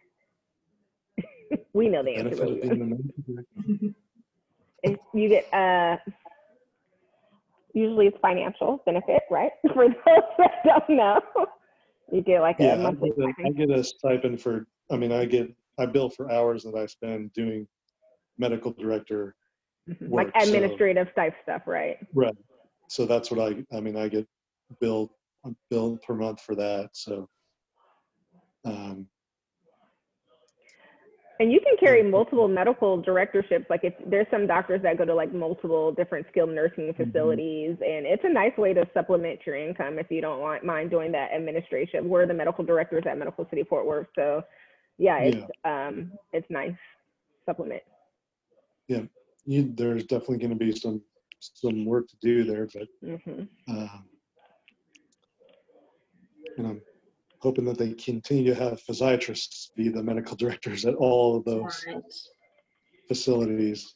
we 1.73 1.89
know 1.89 2.03
the 2.03 2.15
answer. 2.17 2.37
Benefit 2.37 2.49
of 2.49 2.63
being 2.63 2.73
a 2.73 2.85
medical 2.85 3.15
director. 3.27 3.95
You 5.13 5.29
get 5.29 5.53
uh, 5.53 5.99
usually 7.75 8.07
it's 8.07 8.19
financial 8.21 8.83
benefit, 8.87 9.23
right? 9.31 9.53
For 9.75 9.89
those 9.89 10.23
that 10.39 10.53
don't 10.65 10.97
know, 10.97 11.21
you 12.13 12.23
get 12.23 12.41
like 12.41 12.61
a 12.61 12.65
Yeah, 12.65 12.87
I 12.87 12.93
get, 12.93 13.19
a, 13.19 13.33
I 13.47 13.51
get 13.51 13.71
a 13.71 13.85
stipend 13.85 14.41
for. 14.41 14.67
I 14.91 14.97
mean, 14.97 15.13
I 15.13 15.25
get 15.25 15.55
I 15.79 15.87
bill 15.87 16.11
for 16.11 16.31
hours 16.31 16.65
that 16.65 16.75
I 16.75 16.87
spend 16.87 17.33
doing 17.33 17.67
medical 18.39 18.73
director. 18.73 19.35
Mhm. 19.89 20.09
work, 20.09 20.27
like 20.27 20.43
so- 20.43 20.49
administrative 20.49 21.15
type 21.15 21.35
stuff, 21.43 21.63
right? 21.67 21.97
Right. 22.15 22.37
So 22.89 23.07
that's 23.07 23.31
what 23.31 23.41
I. 23.41 23.65
I 23.77 23.81
mean, 23.81 23.97
I 23.97 24.09
get 24.09 24.27
billed 24.81 25.11
billed 25.71 26.03
per 26.03 26.15
month 26.15 26.41
for 26.41 26.55
that. 26.55 26.91
So. 26.93 27.29
Um, 28.67 29.07
And 31.41 31.51
you 31.51 31.59
can 31.59 31.75
carry 31.79 32.03
multiple 32.03 32.49
medical 32.49 33.01
directorships. 33.01 33.65
Like 33.71 33.81
if 33.83 33.95
there's 34.05 34.27
some 34.31 34.47
doctors 34.47 34.83
that 34.83 34.99
go 34.99 35.07
to 35.07 35.15
like 35.15 35.33
multiple 35.33 35.91
different 35.91 36.27
skilled 36.31 36.51
nursing 36.51 36.93
Mm-hmm. 36.93 37.03
facilities, 37.03 37.77
and 37.81 38.05
it's 38.07 38.23
a 38.25 38.29
nice 38.29 38.55
way 38.59 38.75
to 38.75 38.87
supplement 38.93 39.41
your 39.47 39.57
income 39.57 39.99
if 39.99 40.11
you 40.11 40.21
don't 40.21 40.41
want 40.41 40.65
mind 40.65 40.91
doing 40.91 41.11
that 41.13 41.33
administration. 41.33 42.11
We're 42.11 42.27
the 42.27 42.35
medical 42.35 42.63
directors 42.63 43.05
at 43.09 43.17
Medical 43.17 43.47
City 43.49 43.65
Fort 43.65 43.87
Worth, 43.87 44.09
so 44.15 44.43
yeah, 44.99 45.19
it's 45.21 45.51
um 45.65 46.13
it's 46.35 46.47
nice 46.51 46.75
supplement. 47.47 47.83
you, 48.89 49.73
there's 49.75 50.05
definitely 50.05 50.39
going 50.39 50.51
to 50.51 50.57
be 50.57 50.73
some 50.73 51.01
some 51.41 51.87
work 51.87 52.07
to 52.09 52.17
do 52.21 52.45
there, 52.45 52.69
but 52.75 52.89
hmm 53.03 53.43
um, 53.69 54.05
and 56.59 56.67
I'm 56.67 56.83
hoping 57.41 57.65
that 57.65 57.79
they 57.79 57.93
continue 57.93 58.55
to 58.55 58.61
have 58.61 58.83
physiatrists 58.83 59.75
be 59.75 59.89
the 59.89 60.03
medical 60.03 60.37
directors 60.43 60.85
at 60.85 60.95
all 60.95 61.37
of 61.37 61.45
those 61.45 61.85
Right. 61.87 62.03
facilities. 63.09 63.95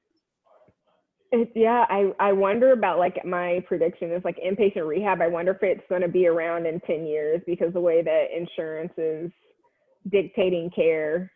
It, 1.32 1.50
yeah, 1.54 1.84
I, 1.88 2.12
I 2.20 2.32
wonder 2.32 2.72
about 2.72 2.98
like 2.98 3.24
my 3.24 3.64
prediction 3.66 4.12
is 4.12 4.24
like 4.24 4.38
inpatient 4.38 4.86
rehab. 4.86 5.20
I 5.20 5.26
wonder 5.26 5.50
if 5.50 5.62
it's 5.62 5.88
going 5.88 6.02
to 6.02 6.08
be 6.08 6.26
around 6.26 6.66
in 6.66 6.80
10 6.80 7.06
years 7.06 7.42
because 7.46 7.72
the 7.72 7.80
way 7.80 8.02
that 8.02 8.26
insurance 8.36 8.92
is 8.96 9.32
dictating 10.10 10.70
care, 10.70 11.30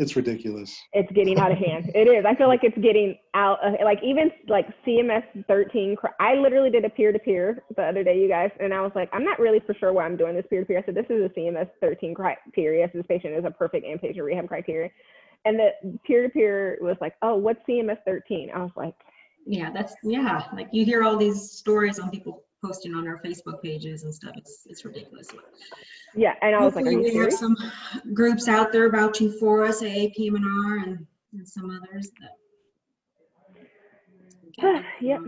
It's 0.00 0.16
ridiculous. 0.16 0.74
it's 0.94 1.12
getting 1.12 1.38
out 1.38 1.52
of 1.52 1.58
hand. 1.58 1.92
It 1.94 2.08
is. 2.08 2.24
I 2.26 2.34
feel 2.34 2.48
like 2.48 2.64
it's 2.64 2.78
getting 2.78 3.18
out. 3.34 3.58
Of, 3.62 3.74
like 3.84 4.02
even 4.02 4.30
like 4.48 4.66
CMS 4.86 5.22
13. 5.46 5.94
I 6.18 6.36
literally 6.36 6.70
did 6.70 6.86
a 6.86 6.88
peer 6.88 7.12
to 7.12 7.18
peer 7.18 7.62
the 7.76 7.82
other 7.82 8.02
day, 8.02 8.18
you 8.18 8.26
guys, 8.26 8.50
and 8.60 8.72
I 8.72 8.80
was 8.80 8.92
like, 8.94 9.10
I'm 9.12 9.24
not 9.24 9.38
really 9.38 9.60
for 9.60 9.74
sure 9.74 9.92
why 9.92 10.06
I'm 10.06 10.16
doing 10.16 10.34
this 10.34 10.46
peer 10.48 10.60
to 10.60 10.66
peer. 10.66 10.78
I 10.78 10.82
said 10.86 10.94
this 10.94 11.04
is 11.10 11.22
a 11.22 11.28
CMS 11.38 11.68
13 11.82 12.14
criteria. 12.14 12.88
So 12.90 12.98
this 12.98 13.06
patient 13.08 13.34
is 13.34 13.44
a 13.44 13.50
perfect 13.50 13.84
inpatient 13.84 14.22
rehab 14.22 14.48
criteria. 14.48 14.88
And 15.44 15.58
the 15.58 15.98
peer 16.06 16.22
to 16.22 16.30
peer 16.30 16.78
was 16.80 16.96
like, 17.02 17.14
oh, 17.20 17.36
what's 17.36 17.60
CMS 17.68 17.98
13? 18.06 18.50
I 18.54 18.58
was 18.60 18.72
like, 18.76 18.94
Yeah, 19.46 19.70
that's, 19.70 19.94
yeah, 20.02 20.44
like 20.54 20.68
you 20.72 20.86
hear 20.86 21.02
all 21.02 21.18
these 21.18 21.50
stories 21.50 21.98
on 21.98 22.10
people 22.10 22.44
posting 22.64 22.94
on 22.94 23.06
our 23.06 23.20
Facebook 23.22 23.62
pages 23.62 24.04
and 24.04 24.14
stuff. 24.14 24.32
It's, 24.36 24.62
it's 24.64 24.84
ridiculous. 24.84 25.28
Yeah, 26.14 26.34
and 26.42 26.54
I 26.54 26.60
was 26.60 26.74
like, 26.74 26.84
Hopefully 26.84 27.10
we 27.10 27.16
have 27.16 27.32
some 27.32 27.56
groups 28.12 28.48
out 28.48 28.72
there 28.72 28.90
vouching 28.90 29.32
for 29.38 29.64
us, 29.64 29.82
AA, 29.82 30.06
PM&R, 30.16 30.76
and, 30.78 31.06
and 31.32 31.48
some 31.48 31.70
others 31.70 32.10
that. 32.20 32.36
Yep. 35.00 35.20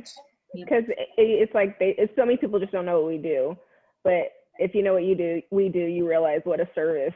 Yep. 0.55 0.67
Because 0.67 0.85
it, 0.89 1.09
it's 1.17 1.55
like 1.55 1.79
they, 1.79 1.95
it's 1.97 2.13
so 2.17 2.27
many 2.27 2.37
people 2.37 2.59
just 2.61 2.73
don't 2.73 2.85
know 2.85 3.01
what 3.01 3.09
we 3.09 3.17
do. 3.17 3.57
But 4.05 4.33
if 4.59 4.75
you 4.75 4.83
know 4.83 4.93
what 4.93 5.05
you 5.05 5.15
do, 5.15 5.41
we 5.51 5.69
do, 5.71 5.79
you 5.79 6.07
realize 6.07 6.41
what 6.45 6.61
a 6.61 6.69
service 6.75 7.15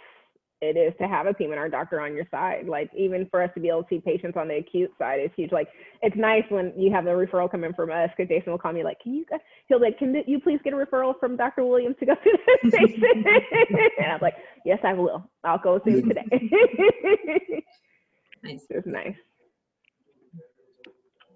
it 0.62 0.76
is 0.76 0.94
to 0.98 1.06
have 1.06 1.26
a 1.26 1.34
PM&R 1.34 1.68
doctor 1.68 2.00
on 2.00 2.14
your 2.14 2.26
side. 2.30 2.66
Like 2.66 2.90
even 2.96 3.26
for 3.30 3.42
us 3.42 3.50
to 3.54 3.60
be 3.60 3.68
able 3.68 3.82
to 3.82 3.88
see 3.90 4.00
patients 4.00 4.36
on 4.36 4.48
the 4.48 4.56
acute 4.56 4.90
side 4.98 5.20
is 5.22 5.30
huge. 5.36 5.52
Like 5.52 5.68
it's 6.02 6.16
nice 6.16 6.44
when 6.48 6.72
you 6.76 6.90
have 6.92 7.04
the 7.04 7.10
referral 7.10 7.50
coming 7.50 7.74
from 7.74 7.90
us 7.90 8.08
because 8.16 8.28
Jason 8.28 8.52
will 8.52 8.58
call 8.58 8.72
me 8.72 8.82
like, 8.82 9.00
can 9.00 9.14
you, 9.14 9.26
guys-" 9.28 9.40
he'll 9.68 9.78
be 9.78 9.86
like, 9.86 9.98
can 9.98 10.14
you 10.26 10.40
please 10.40 10.58
get 10.64 10.72
a 10.72 10.76
referral 10.76 11.18
from 11.20 11.36
Dr. 11.36 11.64
Williams 11.64 11.96
to 12.00 12.06
go 12.06 12.14
to 12.14 12.38
this 12.62 12.74
patient? 12.74 13.26
and 13.98 14.12
I'm 14.12 14.20
like, 14.22 14.36
yes, 14.64 14.78
I 14.82 14.94
will. 14.94 15.28
I'll 15.44 15.58
go 15.58 15.80
see 15.84 16.00
him 16.00 16.08
today. 16.08 16.24
Nice. 18.42 18.66
it's 18.70 18.86
nice. 18.86 19.16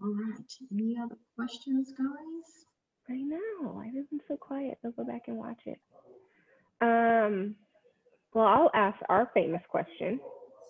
All 0.03 0.15
right. 0.15 0.53
Any 0.73 0.97
other 1.03 1.19
questions, 1.37 1.93
guys? 1.97 2.67
I 3.11 3.17
know. 3.17 3.83
I 3.83 3.87
have 3.87 4.09
been 4.09 4.21
so 4.27 4.37
quiet. 4.37 4.79
I'll 4.85 4.93
go 4.93 5.05
back 5.05 5.25
and 5.27 5.37
watch 5.37 5.61
it. 5.67 5.79
Um, 6.81 7.57
well, 8.35 8.47
I'll 8.47 8.71
ask 8.75 8.97
our 9.09 9.31
famous 9.35 9.63
question, 9.69 10.21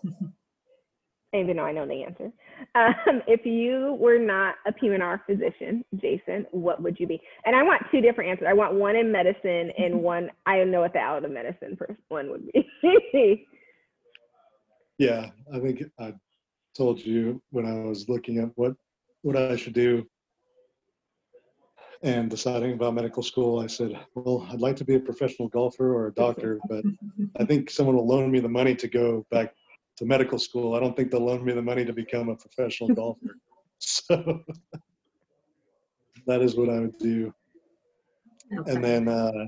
even 1.35 1.57
though 1.57 1.65
I 1.65 1.73
know 1.73 1.87
the 1.87 2.03
answer. 2.03 2.33
Um, 2.75 3.23
if 3.27 3.45
you 3.45 3.97
were 4.01 4.19
not 4.19 4.57
a 4.67 4.73
PM&R 4.73 5.23
physician, 5.27 5.85
Jason, 5.97 6.47
what 6.51 6.83
would 6.83 6.99
you 6.99 7.07
be? 7.07 7.21
And 7.45 7.55
I 7.55 7.63
want 7.63 7.83
two 7.91 8.01
different 8.01 8.31
answers. 8.31 8.47
I 8.49 8.55
want 8.55 8.75
one 8.75 8.97
in 8.97 9.13
medicine 9.13 9.73
and 9.79 10.03
one 10.03 10.31
I 10.47 10.63
know 10.65 10.81
what 10.81 10.93
the 10.93 10.99
out 10.99 11.25
of 11.25 11.31
medicine 11.31 11.79
one 12.09 12.31
would 12.31 12.51
be. 12.53 13.47
Yeah, 14.99 15.31
I 15.51 15.59
think 15.59 15.83
I 15.99 16.13
told 16.77 17.01
you 17.01 17.41
when 17.53 17.65
I 17.65 17.89
was 17.89 18.11
looking 18.11 18.37
at 18.37 18.51
what 18.57 18.75
what 19.23 19.35
I 19.35 19.57
should 19.57 19.73
do 19.73 20.07
and 22.03 22.31
deciding 22.31 22.73
about 22.73 22.95
medical 22.95 23.23
school, 23.23 23.61
I 23.61 23.67
said, 23.67 23.99
well, 24.15 24.47
I'd 24.51 24.61
like 24.61 24.77
to 24.77 24.85
be 24.85 24.95
a 24.95 25.01
professional 25.01 25.49
golfer 25.49 25.95
or 25.95 26.07
a 26.07 26.15
doctor, 26.15 26.59
but 26.69 26.83
I 27.39 27.45
think 27.45 27.71
someone 27.71 27.97
will 27.97 28.07
loan 28.07 28.31
me 28.31 28.41
the 28.41 28.49
money 28.49 28.75
to 28.75 28.89
go 28.89 29.27
back 29.31 29.55
to 29.99 30.07
medical 30.07 30.39
school. 30.39 30.75
I 30.75 30.81
don't 30.81 30.97
think 30.97 31.11
they'll 31.11 31.25
loan 31.25 31.45
me 31.45 31.53
the 31.53 31.61
money 31.61 31.85
to 31.85 31.93
become 31.93 32.29
a 32.29 32.37
professional 32.37 32.89
golfer. 32.95 33.37
So 33.83 34.43
that 36.27 36.43
is 36.43 36.55
what 36.55 36.69
I 36.69 36.81
would 36.81 36.99
do. 36.99 37.33
Okay. 38.59 38.71
And 38.71 38.85
then 38.85 39.09
uh, 39.09 39.47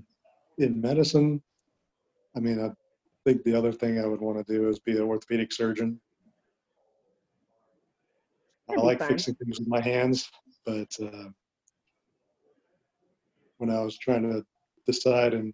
in 0.56 0.80
medicine, 0.80 1.42
I 2.34 2.40
mean, 2.40 2.58
I 2.58 2.70
think 3.26 3.44
the 3.44 3.54
other 3.54 3.72
thing 3.72 4.00
I 4.00 4.06
would 4.06 4.22
want 4.22 4.38
to 4.38 4.50
do 4.50 4.70
is 4.70 4.78
be 4.78 4.92
an 4.92 5.02
orthopedic 5.02 5.52
surgeon. 5.52 6.00
I 8.70 8.72
That'd 8.72 8.82
be 8.82 8.86
like 8.86 8.98
fun. 9.00 9.08
fixing 9.08 9.34
things 9.34 9.58
with 9.58 9.68
my 9.68 9.82
hands, 9.82 10.30
but 10.64 10.88
uh, 11.02 11.28
when 13.62 13.70
I 13.70 13.80
was 13.80 13.96
trying 13.96 14.24
to 14.24 14.44
decide 14.86 15.34
in 15.34 15.52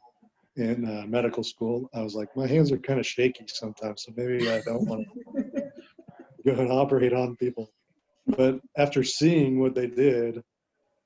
in 0.56 0.84
uh, 0.84 1.04
medical 1.06 1.44
school, 1.44 1.88
I 1.94 2.02
was 2.02 2.16
like, 2.16 2.34
my 2.34 2.46
hands 2.48 2.72
are 2.72 2.78
kind 2.78 2.98
of 2.98 3.06
shaky 3.06 3.44
sometimes, 3.46 4.02
so 4.02 4.12
maybe 4.16 4.50
I 4.50 4.60
don't 4.62 4.88
want 4.88 5.06
to 5.36 5.70
go 6.44 6.60
and 6.60 6.72
operate 6.72 7.12
on 7.12 7.36
people. 7.36 7.70
But 8.26 8.60
after 8.76 9.04
seeing 9.04 9.60
what 9.60 9.76
they 9.76 9.86
did 9.86 10.42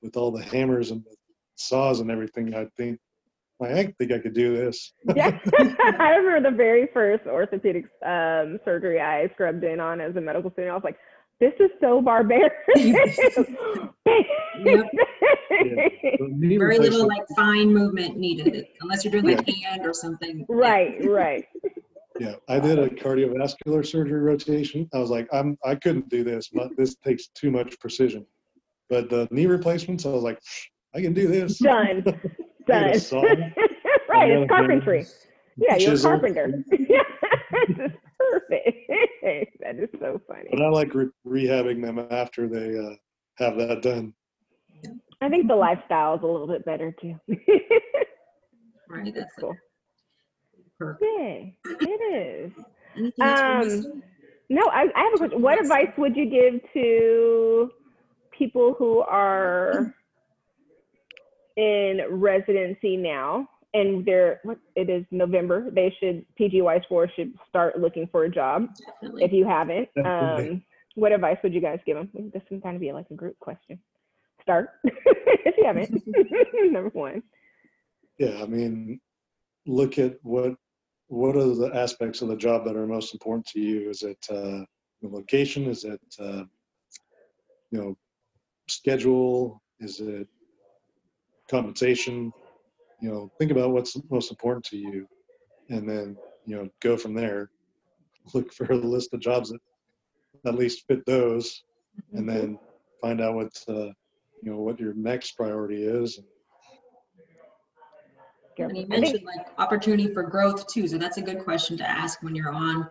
with 0.01 0.17
all 0.17 0.31
the 0.31 0.43
hammers 0.43 0.89
and 0.89 1.03
the 1.03 1.15
saws 1.53 1.99
and 1.99 2.09
everything, 2.09 2.55
I 2.55 2.65
think, 2.77 2.99
I 3.61 3.93
think 3.99 4.11
I 4.11 4.17
could 4.17 4.33
do 4.33 4.55
this. 4.55 4.93
yeah, 5.15 5.37
I 5.99 6.15
remember 6.15 6.49
the 6.49 6.55
very 6.55 6.87
first 6.91 7.27
orthopedic 7.27 7.85
um, 8.03 8.59
surgery 8.65 8.99
I 8.99 9.29
scrubbed 9.33 9.63
in 9.63 9.79
on 9.79 10.01
as 10.01 10.15
a 10.15 10.21
medical 10.21 10.49
student. 10.51 10.71
I 10.71 10.75
was 10.75 10.83
like, 10.83 10.97
"This 11.39 11.53
is 11.59 11.71
so 11.81 12.01
barbaric." 12.01 12.53
The 14.55 16.27
knee 16.29 16.57
Very 16.57 16.79
little 16.79 17.07
like 17.07 17.23
fine 17.35 17.73
movement 17.73 18.17
needed, 18.17 18.65
unless 18.81 19.03
you're 19.03 19.11
doing 19.11 19.35
like 19.35 19.47
hand 19.47 19.85
or 19.85 19.93
something. 19.93 20.45
right, 20.49 21.03
right. 21.05 21.45
Yeah, 22.19 22.35
I 22.47 22.59
did 22.59 22.77
a 22.77 22.89
cardiovascular 22.89 23.85
surgery 23.85 24.19
rotation. 24.19 24.87
I 24.93 24.99
was 24.99 25.09
like, 25.09 25.27
I'm, 25.33 25.57
I 25.65 25.75
couldn't 25.75 26.09
do 26.09 26.23
this. 26.23 26.49
but 26.53 26.69
This 26.77 26.95
takes 26.95 27.27
too 27.29 27.49
much 27.49 27.79
precision. 27.79 28.25
But 28.89 29.09
the 29.09 29.27
knee 29.31 29.47
replacements, 29.47 30.05
I 30.05 30.09
was 30.09 30.23
like, 30.23 30.39
I 30.93 31.01
can 31.01 31.13
do 31.13 31.27
this. 31.27 31.57
Done, 31.57 32.03
done. 32.67 32.99
saw, 32.99 33.21
right, 33.23 34.29
it's 34.29 34.47
carpentry. 34.47 35.07
Yeah, 35.57 35.77
you're 35.77 35.95
a 35.95 35.99
carpenter. 35.99 36.63
Yeah, 36.71 37.01
perfect. 38.19 38.77
That 39.91 39.95
is 39.95 40.01
so 40.01 40.21
funny. 40.27 40.49
But. 40.51 40.61
I 40.61 40.69
like 40.69 40.93
re- 40.93 41.09
rehabbing 41.25 41.81
them 41.81 42.05
after 42.11 42.47
they 42.47 42.77
uh, 42.77 42.95
have 43.37 43.57
that 43.57 43.81
done. 43.81 44.13
I 45.21 45.29
think 45.29 45.47
the 45.47 45.55
lifestyle 45.55 46.15
is 46.15 46.23
a 46.23 46.27
little 46.27 46.47
bit 46.47 46.65
better 46.65 46.93
too. 47.01 47.15
Right, 48.89 49.13
that's 49.15 49.33
cool. 49.39 49.55
perk. 50.77 50.99
Yay, 51.01 51.57
it 51.65 51.85
is. 52.15 52.51
Anything 52.95 53.25
else 53.25 53.39
we're 53.41 53.93
Um. 53.93 54.03
No, 54.49 54.61
I, 54.67 54.85
I 54.95 55.03
have 55.03 55.13
a 55.15 55.17
question. 55.17 55.41
What 55.41 55.59
advice 55.59 55.87
would 55.97 56.15
you 56.15 56.25
give 56.25 56.61
to 56.73 57.71
people 58.37 58.75
who 58.77 58.99
are 58.99 59.95
in 61.57 62.01
residency 62.09 62.97
now 62.97 63.47
and 63.73 64.05
they're 64.05 64.41
it 64.75 64.89
is 64.89 65.05
November? 65.11 65.69
They 65.71 65.95
should 65.99 66.25
PGY 66.39 66.81
four 66.87 67.09
should 67.15 67.33
start 67.49 67.79
looking 67.79 68.07
for 68.11 68.25
a 68.25 68.29
job 68.29 68.69
Definitely. 69.01 69.23
if 69.23 69.31
you 69.31 69.45
haven't. 69.45 69.89
Um, 70.05 70.63
what 70.95 71.11
advice 71.11 71.37
would 71.43 71.53
you 71.53 71.61
guys 71.61 71.79
give 71.85 71.97
them? 71.97 72.09
This 72.33 72.43
can 72.47 72.61
kind 72.61 72.75
of 72.75 72.81
be 72.81 72.91
like 72.91 73.07
a 73.09 73.15
group 73.15 73.37
question. 73.39 73.79
Start 74.41 74.69
if 74.83 75.55
you 75.57 75.65
haven't. 75.65 76.01
Number 76.71 76.89
one. 76.89 77.23
Yeah, 78.19 78.41
I 78.43 78.45
mean, 78.45 78.99
look 79.65 79.97
at 79.97 80.17
what 80.21 80.53
what 81.07 81.35
are 81.35 81.55
the 81.55 81.71
aspects 81.73 82.21
of 82.21 82.27
the 82.27 82.35
job 82.35 82.65
that 82.65 82.75
are 82.75 82.87
most 82.87 83.13
important 83.13 83.45
to 83.47 83.59
you? 83.59 83.89
Is 83.89 84.03
it 84.03 84.23
uh, 84.29 84.65
the 85.01 85.09
location? 85.09 85.65
Is 85.65 85.83
it 85.83 86.01
uh, 86.19 86.43
you 87.71 87.79
know 87.79 87.97
schedule? 88.67 89.61
Is 89.79 89.99
it 89.99 90.27
compensation? 91.49 92.31
You 93.03 93.09
know, 93.11 93.31
think 93.37 93.51
about 93.51 93.71
what's 93.71 93.97
most 94.09 94.31
important 94.31 94.63
to 94.67 94.77
you, 94.77 95.05
and 95.69 95.87
then 95.87 96.15
you 96.45 96.55
know 96.55 96.69
go 96.79 96.95
from 96.95 97.13
there. 97.13 97.49
Look 98.33 98.53
for 98.53 98.63
a 98.71 98.75
list 98.75 99.13
of 99.13 99.19
jobs 99.19 99.49
that 99.49 99.59
at 100.45 100.55
least 100.55 100.85
fit 100.87 101.05
those, 101.05 101.65
and 102.13 102.27
then 102.27 102.57
find 103.01 103.19
out 103.19 103.35
what 103.35 103.51
uh, 103.67 103.91
you 104.41 104.51
know 104.51 104.59
what 104.59 104.79
your 104.79 104.93
next 104.93 105.33
priority 105.33 105.83
is. 105.83 106.21
And 108.57 108.77
you 108.77 108.87
mentioned 108.87 109.25
like 109.25 109.47
opportunity 109.57 110.13
for 110.13 110.23
growth 110.23 110.65
too, 110.67 110.87
so 110.87 110.97
that's 110.97 111.17
a 111.17 111.21
good 111.21 111.43
question 111.43 111.75
to 111.79 111.89
ask 111.89 112.23
when 112.23 112.35
you're 112.35 112.53
on 112.53 112.89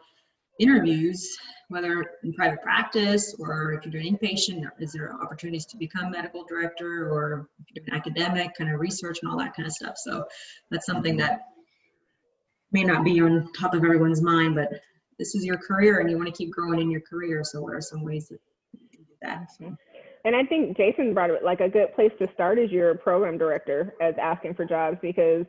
interviews, 0.62 1.37
whether 1.68 2.05
in 2.22 2.33
private 2.35 2.62
practice 2.62 3.35
or 3.38 3.72
if 3.72 3.85
you're 3.85 3.92
doing 3.92 4.16
inpatient, 4.16 4.64
is 4.79 4.92
there 4.92 5.14
opportunities 5.22 5.66
to 5.66 5.77
become 5.77 6.11
medical 6.11 6.44
director 6.44 7.11
or 7.11 7.48
academic 7.92 8.55
kind 8.57 8.72
of 8.72 8.81
research 8.81 9.18
and 9.22 9.31
all 9.31 9.38
that 9.38 9.55
kind 9.55 9.66
of 9.66 9.72
stuff. 9.72 9.94
So 9.96 10.25
that's 10.70 10.87
something 10.87 11.16
that 11.16 11.40
may 12.72 12.85
not 12.85 13.05
be 13.05 13.20
on 13.20 13.53
top 13.53 13.75
of 13.75 13.85
everyone's 13.85 14.22
mind, 14.22 14.55
but 14.55 14.68
this 15.18 15.35
is 15.35 15.44
your 15.44 15.59
career 15.59 16.01
and 16.01 16.11
you 16.11 16.16
want 16.16 16.29
to 16.29 16.35
keep 16.35 16.51
growing 16.51 16.81
in 16.81 16.90
your 16.90 17.03
career. 17.03 17.42
So 17.44 17.61
what 17.61 17.75
are 17.75 17.81
some 17.81 18.05
ways 18.05 18.29
can 18.29 18.38
do 18.90 18.98
that? 19.22 19.48
Mm-hmm. 19.61 19.75
And 20.25 20.37
I 20.37 20.44
think 20.44 20.77
Jason 20.77 21.14
brought 21.14 21.31
it 21.31 21.42
like 21.44 21.61
a 21.61 21.68
good 21.68 21.94
place 21.94 22.12
to 22.20 22.29
start 22.33 22.59
is 22.59 22.70
your 22.70 22.94
program 22.94 23.38
director 23.38 23.94
as 24.01 24.14
asking 24.20 24.55
for 24.55 24.64
jobs 24.64 24.96
because 25.03 25.44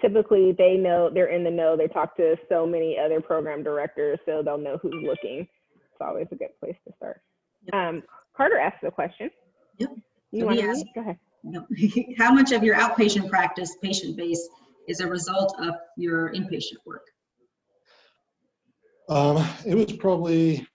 typically 0.00 0.52
they 0.52 0.76
know 0.76 1.10
they're 1.12 1.26
in 1.34 1.44
the 1.44 1.50
know. 1.50 1.76
They 1.76 1.88
talk 1.88 2.16
to 2.16 2.36
so 2.48 2.66
many 2.66 2.96
other 2.98 3.20
program 3.20 3.62
directors, 3.62 4.18
so 4.26 4.42
they'll 4.42 4.58
know 4.58 4.78
who's 4.80 4.94
looking. 5.02 5.46
It's 5.76 6.00
always 6.00 6.26
a 6.32 6.36
good 6.36 6.50
place 6.60 6.76
to 6.86 6.94
start. 6.96 7.20
Um, 7.72 8.02
Carter 8.36 8.58
asked 8.58 8.82
the 8.82 8.90
question. 8.90 9.30
Yep. 9.78 9.90
You 10.32 10.40
So 10.40 10.46
want 10.46 10.58
to 10.60 10.66
asked- 10.66 10.84
Go 10.94 11.00
ahead. 11.00 11.18
No. 11.44 11.66
How 12.18 12.32
much 12.32 12.52
of 12.52 12.62
your 12.62 12.76
outpatient 12.76 13.30
practice 13.30 13.76
patient 13.82 14.16
base 14.16 14.48
is 14.88 15.00
a 15.00 15.06
result 15.06 15.54
of 15.60 15.74
your 15.96 16.32
inpatient 16.32 16.78
work? 16.84 17.04
Um, 19.08 19.46
it 19.66 19.74
was 19.74 19.92
probably 19.92 20.66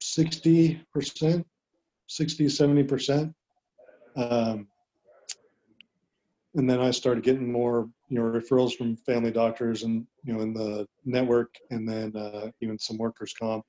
sixty 0.00 0.82
percent, 0.92 1.46
60, 2.08 2.48
70 2.48 2.82
percent. 2.84 3.34
Um, 4.16 4.66
and 6.54 6.68
then 6.68 6.80
I 6.80 6.90
started 6.90 7.22
getting 7.24 7.50
more, 7.52 7.88
you 8.08 8.18
know, 8.18 8.22
referrals 8.22 8.74
from 8.74 8.96
family 8.96 9.30
doctors 9.30 9.82
and, 9.82 10.06
you 10.24 10.32
know, 10.32 10.40
in 10.40 10.54
the 10.54 10.86
network 11.04 11.54
and 11.70 11.88
then, 11.88 12.16
uh, 12.16 12.50
even 12.60 12.78
some 12.78 12.96
workers' 12.96 13.34
comp, 13.34 13.64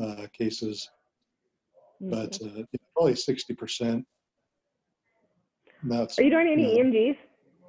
uh, 0.00 0.26
cases, 0.32 0.90
but, 2.00 2.32
Mhm. 2.32 2.62
uh, 2.62 2.78
probably 2.94 3.14
sixty 3.14 3.54
percent. 3.54 4.06
That's 5.84 6.18
Are 6.18 6.22
you 6.22 6.30
doing 6.30 6.48
any 6.48 6.76
yeah. 6.76 6.82
EMGs? 6.82 7.18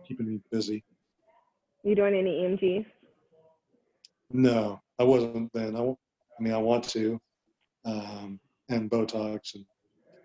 keeping 0.08 0.28
me 0.28 0.40
busy. 0.52 0.84
You 1.84 1.96
doing 1.96 2.16
any 2.16 2.42
EMGs? 2.44 2.86
No, 4.32 4.82
I 5.00 5.04
wasn't 5.04 5.52
then. 5.54 5.76
I, 5.76 5.82
I 5.82 5.96
mean, 6.44 6.54
I 6.54 6.58
want 6.58 6.84
to, 6.90 7.20
um, 7.86 8.40
and 8.70 8.90
Botox 8.90 9.56
and, 9.56 9.66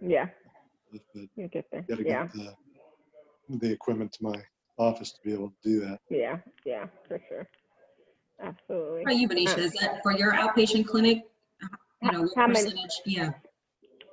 Yeah, 0.01 0.29
but 0.91 1.01
you 1.37 1.49
get 1.49 1.67
there. 1.71 1.85
Yeah, 1.89 1.97
get 1.97 2.33
the, 2.33 2.55
the 3.59 3.71
equipment 3.71 4.13
to 4.13 4.23
my 4.25 4.35
office 4.79 5.13
to 5.13 5.19
be 5.25 5.33
able 5.33 5.49
to 5.51 5.57
do 5.63 5.81
that. 5.81 5.99
yeah, 6.09 6.39
yeah, 6.65 6.87
for 7.09 7.21
sure. 7.29 7.49
Absolutely. 8.43 9.03
How 9.07 9.11
about 9.13 9.17
you, 9.17 9.29
Benecia? 9.29 9.59
Is 9.59 9.73
that 9.75 10.03
for 10.03 10.13
your 10.13 10.33
outpatient 10.33 10.87
clinic? 10.87 11.25
You 12.03 12.13
know, 12.13 12.21
what 12.23 12.31
How 12.37 12.47
many- 12.47 12.65
percentage? 12.71 12.91
Yeah, 13.05 13.31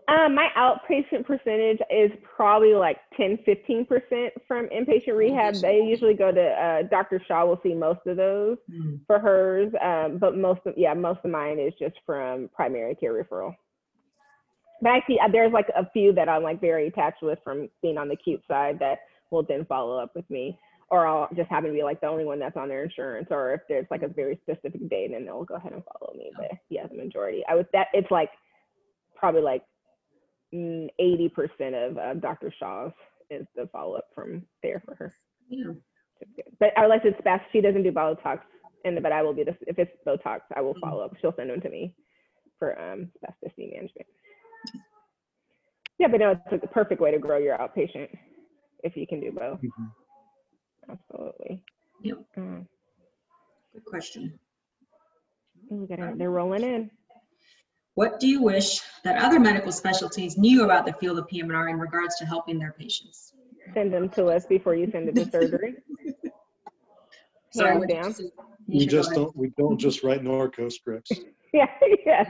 Um, 0.09 0.35
my 0.35 0.49
outpatient 0.57 1.25
percentage 1.25 1.79
is 1.89 2.11
probably 2.23 2.73
like 2.73 2.97
10, 3.15 3.37
15% 3.45 4.31
from 4.47 4.67
inpatient 4.69 5.15
rehab. 5.15 5.53
Inpatient. 5.53 5.61
They 5.61 5.81
usually 5.83 6.13
go 6.13 6.31
to, 6.31 6.41
uh, 6.41 6.81
Dr. 6.83 7.21
Shaw 7.27 7.45
will 7.45 7.59
see 7.61 7.73
most 7.73 8.05
of 8.05 8.17
those 8.17 8.57
Hmm. 8.69 8.95
for 9.05 9.19
hers. 9.19 9.71
Um, 9.81 10.17
but 10.17 10.37
most 10.37 10.61
of, 10.65 10.77
yeah, 10.77 10.93
most 10.93 11.19
of 11.23 11.31
mine 11.31 11.59
is 11.59 11.73
just 11.79 11.95
from 12.05 12.49
primary 12.49 12.95
care 12.95 13.13
referral. 13.13 13.55
But 14.81 14.91
I 14.91 15.03
see, 15.07 15.17
uh, 15.19 15.27
there's 15.29 15.51
like 15.53 15.69
a 15.75 15.89
few 15.91 16.11
that 16.13 16.27
I'm 16.29 16.43
like 16.43 16.59
very 16.61 16.87
attached 16.87 17.21
with 17.23 17.39
from 17.43 17.69
being 17.81 17.97
on 17.97 18.07
the 18.09 18.13
acute 18.13 18.41
side 18.47 18.79
that 18.79 18.99
will 19.31 19.43
then 19.43 19.65
follow 19.65 19.97
up 19.99 20.15
with 20.15 20.29
me. 20.29 20.57
Or 20.89 21.05
I'll 21.05 21.27
just 21.35 21.49
happen 21.49 21.69
to 21.69 21.75
be 21.75 21.83
like 21.83 21.99
the 21.99 22.07
only 22.07 22.23
one 22.23 22.39
that's 22.39 22.55
on 22.55 22.69
their 22.69 22.83
insurance, 22.83 23.27
or 23.29 23.53
if 23.53 23.61
there's 23.67 23.87
like 23.91 24.03
a 24.03 24.07
very 24.07 24.39
specific 24.41 24.89
date, 24.89 25.11
then 25.11 25.25
they'll 25.25 25.43
go 25.43 25.55
ahead 25.55 25.73
and 25.73 25.83
follow 25.83 26.13
me. 26.15 26.31
But 26.37 26.51
yeah, 26.69 26.87
the 26.87 26.95
majority. 26.95 27.43
I 27.47 27.55
would 27.55 27.67
that 27.73 27.87
it's 27.93 28.09
like 28.09 28.29
probably 29.13 29.41
like 29.41 29.63
mm, 30.53 30.87
eighty 30.97 31.27
percent 31.27 31.75
of 31.75 31.97
uh, 31.97 32.13
Dr. 32.13 32.53
Shaw's 32.57 32.93
is 33.29 33.45
the 33.53 33.67
follow 33.73 33.97
up 33.97 34.05
from 34.15 34.43
there 34.63 34.81
for 34.85 34.95
her. 34.95 35.13
yeah. 35.49 35.73
But 36.57 36.69
unless 36.77 37.01
it's 37.03 37.17
spast, 37.19 37.43
she 37.51 37.59
doesn't 37.59 37.83
do 37.83 37.91
Botox, 37.91 38.39
and 38.85 39.01
but 39.03 39.11
I 39.11 39.21
will 39.21 39.33
be 39.33 39.43
the 39.43 39.57
if 39.67 39.77
it's 39.77 39.91
Botox, 40.07 40.39
I 40.55 40.61
will 40.61 40.75
follow 40.79 41.03
up. 41.03 41.15
She'll 41.19 41.35
send 41.35 41.49
them 41.49 41.59
to 41.61 41.69
me 41.69 41.93
for 42.59 42.79
um 42.79 43.11
spasticity 43.21 43.73
management. 43.73 44.07
Yeah, 45.99 46.07
but 46.07 46.19
no, 46.21 46.31
it's 46.31 46.41
like 46.49 46.61
the 46.61 46.67
perfect 46.67 47.01
way 47.01 47.11
to 47.11 47.19
grow 47.19 47.39
your 47.39 47.57
outpatient 47.57 48.07
if 48.83 48.95
you 48.97 49.07
can 49.07 49.19
do 49.19 49.31
both. 49.31 49.61
Mhm. 49.61 49.91
Absolutely. 50.89 51.63
Yep. 52.03 52.19
Mm. 52.37 52.67
Good 53.73 53.85
question. 53.85 54.39
Ooh, 55.71 55.75
we 55.77 55.87
got 55.87 55.99
it. 55.99 56.17
They're 56.17 56.31
rolling 56.31 56.63
in. 56.63 56.91
What 57.95 58.19
do 58.19 58.27
you 58.27 58.41
wish 58.41 58.79
that 59.03 59.17
other 59.17 59.39
medical 59.39 59.71
specialties 59.71 60.37
knew 60.37 60.63
about 60.63 60.85
the 60.85 60.93
field 60.93 61.17
of 61.17 61.27
PM&R 61.27 61.69
in 61.69 61.79
regards 61.79 62.15
to 62.17 62.25
helping 62.25 62.59
their 62.59 62.73
patients? 62.73 63.33
Send 63.73 63.91
them 63.91 64.09
to 64.09 64.27
us 64.27 64.45
before 64.45 64.75
you 64.75 64.89
send 64.91 65.09
it 65.09 65.15
to 65.15 65.25
surgery. 65.29 65.75
Sorry, 67.49 67.69
Hands 67.69 67.79
what 67.79 67.87
did 67.89 67.97
you 67.97 68.03
down. 68.03 68.13
We 68.67 68.85
just 68.85 69.13
don't, 69.13 69.35
we 69.35 69.51
don't 69.57 69.79
just 69.79 70.03
write 70.03 70.23
Norco 70.23 70.71
scripts. 70.71 71.11
Yeah, 71.53 71.67
yes. 72.05 72.29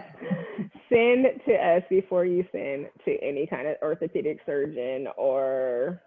Send 0.89 1.25
to 1.47 1.53
us 1.55 1.83
before 1.89 2.23
you 2.23 2.45
send 2.51 2.87
to 3.03 3.17
any 3.21 3.47
kind 3.47 3.67
of 3.67 3.75
orthopedic 3.81 4.39
surgeon 4.45 5.07
or, 5.17 6.01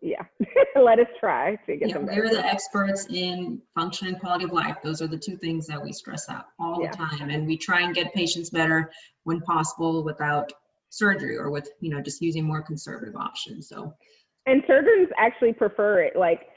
yeah, 0.00 0.22
let 0.76 0.98
us 0.98 1.06
try 1.18 1.56
to 1.66 1.76
get 1.76 1.88
Yeah, 1.88 1.94
them 1.98 2.06
we're 2.06 2.30
the 2.30 2.44
experts 2.44 3.06
in 3.10 3.60
function 3.74 4.08
and 4.08 4.18
quality 4.20 4.44
of 4.44 4.52
life. 4.52 4.76
Those 4.82 5.02
are 5.02 5.06
the 5.06 5.18
two 5.18 5.36
things 5.36 5.66
that 5.66 5.82
we 5.82 5.92
stress 5.92 6.28
out 6.28 6.46
all 6.58 6.80
Yeah. 6.80 6.90
the 6.90 6.96
time. 6.96 7.30
And 7.30 7.46
we 7.46 7.56
try 7.56 7.82
and 7.82 7.94
get 7.94 8.12
patients 8.14 8.50
better 8.50 8.90
when 9.24 9.40
possible 9.40 10.02
without 10.04 10.52
surgery 10.90 11.36
or 11.36 11.50
with, 11.50 11.68
you 11.80 11.90
know, 11.90 12.00
just 12.00 12.20
using 12.20 12.44
more 12.44 12.62
conservative 12.62 13.16
options. 13.16 13.68
So, 13.68 13.94
And 14.46 14.62
surgeons 14.66 15.08
actually 15.18 15.52
prefer 15.52 16.02
it. 16.02 16.16
Like, 16.16 16.48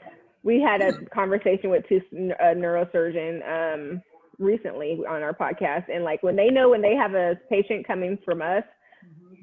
we 0.42 0.60
had 0.60 0.80
a 0.82 0.92
conversation 1.14 1.70
with 1.70 1.84
two 1.88 2.00
a 2.40 2.54
neurosurgeon 2.54 3.42
um, 3.48 4.02
recently 4.38 5.00
on 5.08 5.22
our 5.22 5.32
podcast, 5.32 5.84
and 5.92 6.04
like 6.04 6.22
when 6.22 6.36
they 6.36 6.48
know 6.48 6.68
when 6.68 6.82
they 6.82 6.94
have 6.94 7.14
a 7.14 7.34
patient 7.48 7.86
coming 7.86 8.18
from 8.24 8.42
us, 8.42 8.62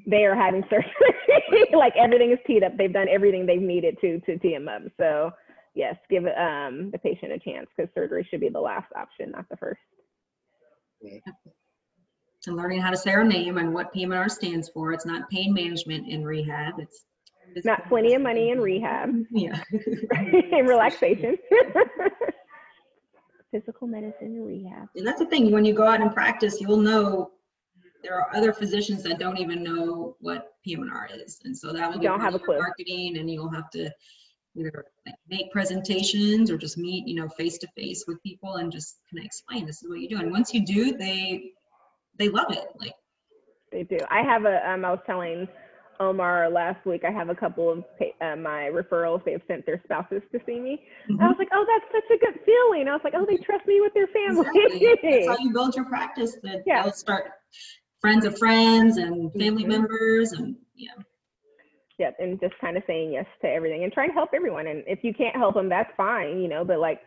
they 0.06 0.24
are 0.24 0.34
having 0.36 0.62
surgery. 0.70 1.14
like 1.76 1.94
everything 1.96 2.32
is 2.32 2.38
teed 2.46 2.62
up. 2.62 2.76
They've 2.76 2.92
done 2.92 3.08
everything 3.08 3.46
they've 3.46 3.60
needed 3.60 3.96
to 4.00 4.20
to 4.20 4.38
tee 4.38 4.52
them 4.54 4.68
up. 4.68 4.82
So 4.98 5.30
yes, 5.74 5.96
give 6.10 6.24
um, 6.24 6.90
the 6.90 6.98
patient 7.02 7.32
a 7.32 7.38
chance 7.38 7.66
because 7.76 7.92
surgery 7.94 8.26
should 8.30 8.40
be 8.40 8.48
the 8.48 8.60
last 8.60 8.92
option, 8.96 9.30
not 9.32 9.48
the 9.50 9.56
first. 9.56 9.80
and 12.46 12.56
learning 12.56 12.80
how 12.80 12.90
to 12.90 12.96
say 12.96 13.12
our 13.12 13.24
name 13.24 13.58
and 13.58 13.72
what 13.72 13.94
PMR 13.94 14.30
stands 14.30 14.68
for. 14.68 14.92
It's 14.92 15.06
not 15.06 15.28
pain 15.30 15.52
management 15.54 16.08
in 16.08 16.24
rehab. 16.24 16.74
It's 16.78 17.04
It's 17.54 17.66
not 17.66 17.86
plenty 17.88 18.14
of 18.14 18.22
money 18.22 18.50
in 18.50 18.60
rehab 18.60 19.10
Yeah. 19.30 19.62
and 20.10 20.68
relaxation. 20.68 21.36
Physical 23.50 23.86
medicine 23.86 24.14
and 24.38 24.46
rehab. 24.46 24.88
And 24.96 25.06
that's 25.06 25.18
the 25.18 25.26
thing, 25.26 25.50
when 25.52 25.64
you 25.64 25.74
go 25.74 25.86
out 25.86 26.00
and 26.00 26.12
practice, 26.12 26.60
you'll 26.60 26.78
know 26.78 27.32
there 28.02 28.14
are 28.18 28.34
other 28.34 28.52
physicians 28.52 29.02
that 29.04 29.18
don't 29.18 29.38
even 29.38 29.62
know 29.62 30.16
what 30.20 30.52
PM&R 30.64 31.08
is. 31.14 31.40
And 31.44 31.56
so 31.56 31.72
that 31.72 31.90
will 31.90 31.98
be 31.98 32.06
Don't 32.06 32.20
have 32.20 32.34
a 32.34 32.38
clue. 32.38 32.58
marketing 32.58 33.16
and 33.18 33.30
you'll 33.30 33.50
have 33.50 33.70
to 33.70 33.90
either 34.56 34.84
make 35.28 35.50
presentations 35.50 36.50
or 36.50 36.58
just 36.58 36.76
meet, 36.76 37.06
you 37.08 37.14
know, 37.14 37.28
face 37.28 37.58
to 37.58 37.66
face 37.76 38.04
with 38.06 38.22
people 38.22 38.56
and 38.56 38.70
just 38.70 38.98
kind 39.10 39.20
of 39.20 39.24
explain 39.26 39.66
this 39.66 39.82
is 39.82 39.88
what 39.88 40.00
you 40.00 40.08
do. 40.08 40.18
And 40.18 40.30
once 40.30 40.52
you 40.52 40.64
do, 40.64 40.96
they 40.96 41.52
they 42.18 42.28
love 42.28 42.50
it. 42.50 42.66
Like 42.78 42.92
They 43.70 43.84
do. 43.84 43.98
I 44.10 44.22
have 44.22 44.44
a. 44.44 44.68
Um, 44.70 44.84
I 44.84 44.90
was 44.90 45.00
telling 45.06 45.48
Omar 46.00 46.50
last 46.50 46.84
week. 46.84 47.02
I 47.06 47.10
have 47.10 47.30
a 47.30 47.34
couple 47.34 47.70
of 47.70 47.78
uh, 48.20 48.36
my 48.36 48.68
referrals. 48.70 49.24
They've 49.24 49.40
sent 49.48 49.64
their 49.64 49.80
spouses 49.84 50.20
to 50.32 50.40
see 50.44 50.58
me. 50.60 50.82
I 51.20 51.26
was 51.28 51.36
like, 51.38 51.48
oh, 51.54 51.64
that's 51.66 51.90
such 52.04 52.16
a 52.16 52.18
good 52.20 52.40
feeling. 52.44 52.88
I 52.88 52.92
was 52.92 53.00
like, 53.04 53.14
oh, 53.16 53.24
they 53.26 53.38
trust 53.38 53.66
me 53.66 53.80
with 53.80 53.94
their 53.94 54.08
family. 54.08 54.46
Exactly. 54.66 55.26
That's 55.26 55.28
how 55.28 55.36
you 55.44 55.52
build 55.52 55.74
your 55.74 55.86
practice. 55.86 56.36
That 56.42 56.62
Yeah. 56.66 56.82
they'll 56.82 56.92
start 56.92 57.30
friends 58.02 58.26
of 58.26 58.36
friends 58.36 58.98
and 58.98 59.32
family 59.32 59.64
Mhm. 59.64 59.68
members 59.68 60.32
and 60.32 60.56
yeah. 60.74 60.90
yep, 61.98 62.16
and 62.18 62.38
just 62.40 62.58
kind 62.58 62.76
of 62.76 62.82
saying 62.86 63.12
yes 63.12 63.26
to 63.40 63.48
everything 63.48 63.84
and 63.84 63.92
trying 63.92 64.08
to 64.08 64.14
help 64.14 64.30
everyone. 64.34 64.66
And 64.66 64.82
if 64.88 65.04
you 65.04 65.14
can't 65.14 65.36
help 65.36 65.54
them, 65.54 65.68
that's 65.68 65.94
fine, 65.96 66.40
you 66.40 66.48
know. 66.48 66.64
But 66.64 66.80
like 66.80 67.00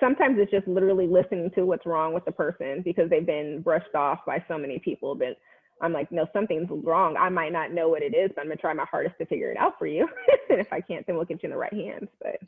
sometimes 0.00 0.38
it's 0.38 0.50
just 0.50 0.66
literally 0.66 1.06
listening 1.06 1.50
to 1.54 1.66
what's 1.66 1.84
wrong 1.84 2.14
with 2.14 2.24
the 2.24 2.32
person 2.32 2.80
because 2.82 3.10
they've 3.10 3.26
been 3.26 3.60
brushed 3.60 3.94
off 3.94 4.20
by 4.26 4.42
so 4.48 4.56
many 4.56 4.78
people. 4.78 5.14
But 5.14 5.36
I'm 5.82 5.92
like, 5.92 6.10
no, 6.10 6.26
something's 6.32 6.68
wrong. 6.70 7.16
I 7.18 7.28
might 7.28 7.52
not 7.52 7.72
know 7.72 7.90
what 7.90 8.02
it 8.02 8.14
is, 8.14 8.30
but 8.34 8.40
I'm 8.40 8.46
gonna 8.48 8.56
try 8.56 8.72
my 8.72 8.86
hardest 8.90 9.18
to 9.18 9.26
figure 9.26 9.50
it 9.50 9.58
out 9.58 9.78
for 9.78 9.86
you. 9.86 10.08
and 10.48 10.60
if 10.60 10.72
I 10.72 10.80
can't, 10.80 11.06
then 11.06 11.16
we'll 11.16 11.26
get 11.26 11.42
you 11.42 11.48
in 11.48 11.50
the 11.52 11.58
right 11.58 11.72
hands. 11.74 12.08
But, 12.22 12.40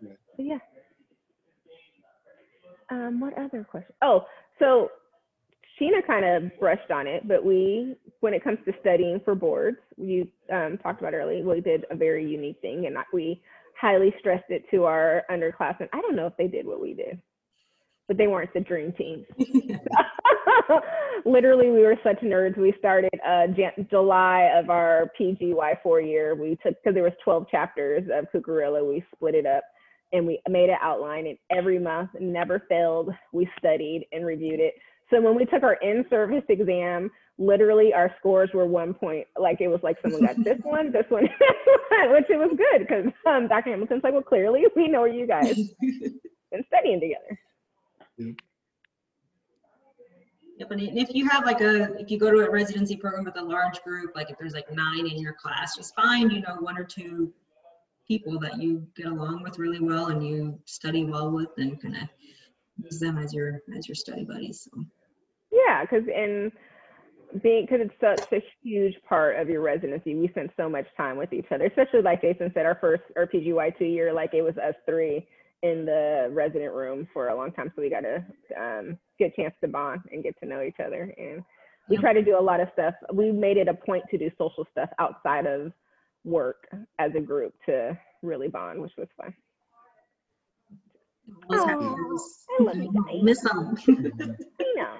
Yeah. 0.00 0.12
but 0.36 0.44
yeah. 0.44 0.58
Um, 2.90 3.20
what 3.20 3.36
other 3.38 3.64
question? 3.64 3.94
Oh, 4.02 4.26
so 4.58 4.90
Sheena 5.80 6.06
kind 6.06 6.24
of 6.24 6.58
brushed 6.58 6.90
on 6.90 7.06
it, 7.06 7.28
but 7.28 7.44
we, 7.44 7.96
when 8.20 8.32
it 8.34 8.42
comes 8.42 8.58
to 8.64 8.72
studying 8.80 9.20
for 9.24 9.34
boards, 9.34 9.78
you 9.96 10.26
um, 10.52 10.78
talked 10.82 11.00
about 11.00 11.14
earlier, 11.14 11.44
we 11.44 11.60
did 11.60 11.84
a 11.90 11.96
very 11.96 12.26
unique 12.26 12.58
thing, 12.62 12.86
and 12.86 12.96
we 13.12 13.42
highly 13.78 14.14
stressed 14.18 14.50
it 14.50 14.64
to 14.70 14.84
our 14.84 15.22
underclassmen. 15.30 15.88
I 15.92 16.00
don't 16.00 16.16
know 16.16 16.26
if 16.26 16.36
they 16.38 16.48
did 16.48 16.66
what 16.66 16.80
we 16.80 16.94
did, 16.94 17.20
but 18.08 18.16
they 18.16 18.26
weren't 18.26 18.54
the 18.54 18.60
dream 18.60 18.92
team. 18.92 19.26
Literally, 21.26 21.70
we 21.70 21.80
were 21.82 21.96
such 22.02 22.20
nerds. 22.20 22.56
We 22.56 22.72
started 22.78 23.10
uh, 23.26 23.48
Jan- 23.48 23.86
July 23.90 24.50
of 24.56 24.70
our 24.70 25.10
PGY 25.20 25.82
four 25.82 26.00
year. 26.00 26.34
We 26.34 26.56
took 26.62 26.74
because 26.82 26.94
there 26.94 27.02
was 27.02 27.12
12 27.24 27.48
chapters 27.50 28.04
of 28.12 28.26
Cuccurullo. 28.32 28.88
We 28.88 29.04
split 29.14 29.34
it 29.34 29.46
up 29.46 29.64
and 30.12 30.26
we 30.26 30.40
made 30.48 30.70
an 30.70 30.76
outline. 30.80 31.26
And 31.26 31.38
every 31.50 31.78
month, 31.78 32.10
never 32.20 32.62
failed. 32.68 33.10
We 33.32 33.48
studied 33.58 34.06
and 34.12 34.24
reviewed 34.24 34.60
it. 34.60 34.74
So 35.10 35.20
when 35.20 35.36
we 35.36 35.44
took 35.44 35.62
our 35.62 35.74
in-service 35.74 36.44
exam, 36.48 37.10
literally 37.38 37.92
our 37.92 38.14
scores 38.18 38.50
were 38.52 38.66
one 38.66 38.94
point. 38.94 39.26
Like 39.38 39.60
it 39.60 39.68
was 39.68 39.80
like 39.82 39.96
someone 40.02 40.24
got 40.24 40.42
this 40.42 40.58
one, 40.62 40.90
this 40.90 41.06
one, 41.08 41.22
which 42.10 42.26
it 42.28 42.38
was 42.38 42.56
good 42.56 42.86
because 42.86 43.12
um, 43.26 43.48
Dr. 43.48 43.70
Hamilton's 43.70 44.02
like, 44.02 44.12
well, 44.12 44.22
clearly 44.22 44.64
we 44.74 44.88
know 44.88 45.04
you 45.04 45.26
guys 45.26 45.54
been 45.80 46.64
studying 46.66 47.00
together. 47.00 47.38
Yeah, 50.58 50.64
but 50.68 50.80
if 50.80 51.14
you 51.14 51.28
have 51.28 51.44
like 51.44 51.60
a, 51.60 51.94
if 51.98 52.10
you 52.10 52.18
go 52.18 52.30
to 52.30 52.38
a 52.38 52.50
residency 52.50 52.96
program 52.96 53.24
with 53.24 53.36
a 53.36 53.44
large 53.44 53.82
group, 53.82 54.12
like 54.16 54.30
if 54.30 54.38
there's 54.38 54.54
like 54.54 54.72
nine 54.72 55.06
in 55.06 55.18
your 55.18 55.34
class, 55.34 55.76
just 55.76 55.94
find, 55.94 56.32
you 56.32 56.40
know, 56.40 56.56
one 56.60 56.78
or 56.78 56.84
two 56.84 57.30
people 58.08 58.38
that 58.38 58.60
you 58.60 58.86
get 58.96 59.06
along 59.06 59.42
with 59.42 59.58
really 59.58 59.80
well 59.80 60.06
and 60.06 60.26
you 60.26 60.58
study 60.64 61.04
well 61.04 61.30
with 61.30 61.50
and 61.58 61.80
kind 61.82 61.96
of 61.96 62.08
use 62.82 62.98
them 63.00 63.18
as 63.18 63.32
your, 63.32 63.60
as 63.76 63.88
your 63.88 63.94
study 63.94 64.24
buddies. 64.24 64.68
So, 64.70 64.84
Yeah, 65.52 65.82
because 65.82 66.06
in 66.08 66.52
being 67.42 67.66
because 67.66 67.80
it's 67.82 68.00
such 68.00 68.32
a 68.32 68.44
huge 68.62 68.94
part 69.08 69.36
of 69.38 69.48
your 69.48 69.60
residency, 69.62 70.14
we 70.14 70.28
spent 70.28 70.50
so 70.56 70.68
much 70.68 70.86
time 70.96 71.16
with 71.16 71.32
each 71.32 71.46
other. 71.50 71.64
Especially 71.66 72.02
like 72.02 72.22
Jason 72.22 72.50
said, 72.54 72.66
our 72.66 72.78
first 72.80 73.02
our 73.16 73.26
PGY 73.26 73.76
two 73.78 73.84
year, 73.84 74.12
like 74.12 74.34
it 74.34 74.42
was 74.42 74.56
us 74.56 74.74
three 74.86 75.26
in 75.62 75.84
the 75.84 76.28
resident 76.30 76.72
room 76.74 77.08
for 77.12 77.28
a 77.28 77.36
long 77.36 77.50
time, 77.52 77.72
so 77.74 77.82
we 77.82 77.90
got 77.90 78.04
um, 78.60 78.98
get 79.18 79.32
a 79.32 79.36
chance 79.42 79.54
to 79.60 79.68
bond 79.68 80.02
and 80.12 80.22
get 80.22 80.38
to 80.40 80.46
know 80.46 80.62
each 80.62 80.78
other. 80.84 81.14
And 81.18 81.42
we 81.88 81.96
Yeah. 81.96 82.00
try 82.00 82.12
to 82.12 82.22
do 82.22 82.38
a 82.38 82.40
lot 82.40 82.60
of 82.60 82.68
stuff. 82.72 82.94
We 83.12 83.32
made 83.32 83.56
it 83.56 83.68
a 83.68 83.74
point 83.74 84.04
to 84.10 84.18
do 84.18 84.30
social 84.38 84.66
stuff 84.70 84.90
outside 84.98 85.46
of 85.46 85.72
work 86.24 86.68
as 86.98 87.12
a 87.16 87.20
group 87.20 87.54
to 87.66 87.98
really 88.22 88.48
bond, 88.48 88.80
which 88.80 88.96
was 88.96 89.08
fun. 89.16 89.34
Always 91.48 91.62
Aw, 91.62 91.68
happens. 91.68 92.46
I 92.58 92.62
love 92.62 92.76
you 92.76 92.92
guys. 93.06 93.22
Miss 93.22 93.40
them. 93.42 93.76
I 94.60 94.74
know. 94.76 94.94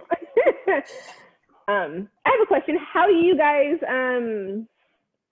um, 1.69 2.09
I 2.25 2.31
have 2.31 2.41
a 2.43 2.47
question. 2.47 2.79
How 2.93 3.07
do 3.07 3.13
you 3.13 3.37
guys 3.37 3.77
um 3.89 4.69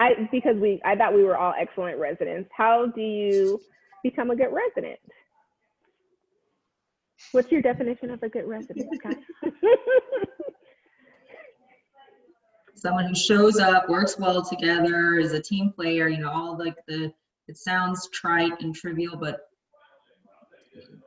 I 0.00 0.28
because 0.30 0.56
we 0.56 0.80
I 0.84 0.96
thought 0.96 1.14
we 1.14 1.24
were 1.24 1.36
all 1.36 1.54
excellent 1.58 1.98
residents. 1.98 2.50
How 2.56 2.86
do 2.86 3.00
you 3.00 3.60
become 4.02 4.30
a 4.30 4.36
good 4.36 4.50
resident? 4.52 4.98
What's 7.32 7.50
your 7.50 7.62
definition 7.62 8.10
of 8.10 8.22
a 8.22 8.28
good 8.28 8.46
resident. 8.46 8.88
Someone 12.74 13.06
who 13.06 13.14
shows 13.14 13.58
up, 13.58 13.88
works 13.88 14.18
well 14.18 14.44
together, 14.44 15.16
is 15.16 15.32
a 15.32 15.40
team 15.40 15.72
player, 15.72 16.08
you 16.08 16.18
know, 16.18 16.30
all 16.30 16.58
like 16.58 16.76
the, 16.86 17.12
it 17.48 17.56
sounds 17.56 18.08
trite 18.10 18.60
and 18.60 18.74
trivial, 18.74 19.16
but 19.16 19.48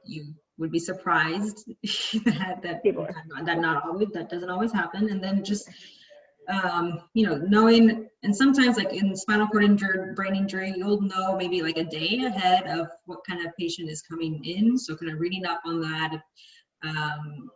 you 0.08 0.34
would 0.58 0.72
be 0.72 0.80
surprised 0.80 1.66
that, 2.26 2.60
that, 2.64 2.84
People 2.84 3.08
that 3.44 3.60
not 3.60 3.86
always, 3.86 4.10
that 4.14 4.30
doesn't 4.30 4.50
always 4.50 4.72
happen. 4.72 5.10
And 5.10 5.24
then 5.24 5.44
just, 5.44 5.70
um, 6.50 7.02
you 7.14 7.28
know, 7.28 7.36
knowing, 7.36 8.08
and 8.24 8.36
sometimes 8.36 8.78
like 8.78 8.94
in 8.94 9.16
spinal 9.16 9.48
cord 9.48 9.64
injury, 9.64 10.14
brain 10.16 10.36
injury, 10.36 10.74
you'll 10.76 11.02
know 11.02 11.36
maybe 11.36 11.62
like 11.62 11.78
a 11.78 11.84
day 11.84 12.24
ahead 12.26 12.68
of 12.68 12.88
what 13.06 13.20
kind 13.28 13.46
of 13.46 13.56
patient 13.58 13.90
is 13.90 14.02
coming 14.02 14.44
in. 14.44 14.78
So 14.78 14.96
kind 14.96 15.12
of 15.12 15.20
reading 15.20 15.46
up 15.46 15.62
on 15.66 15.82
that. 15.82 16.20
Um, 16.84 17.50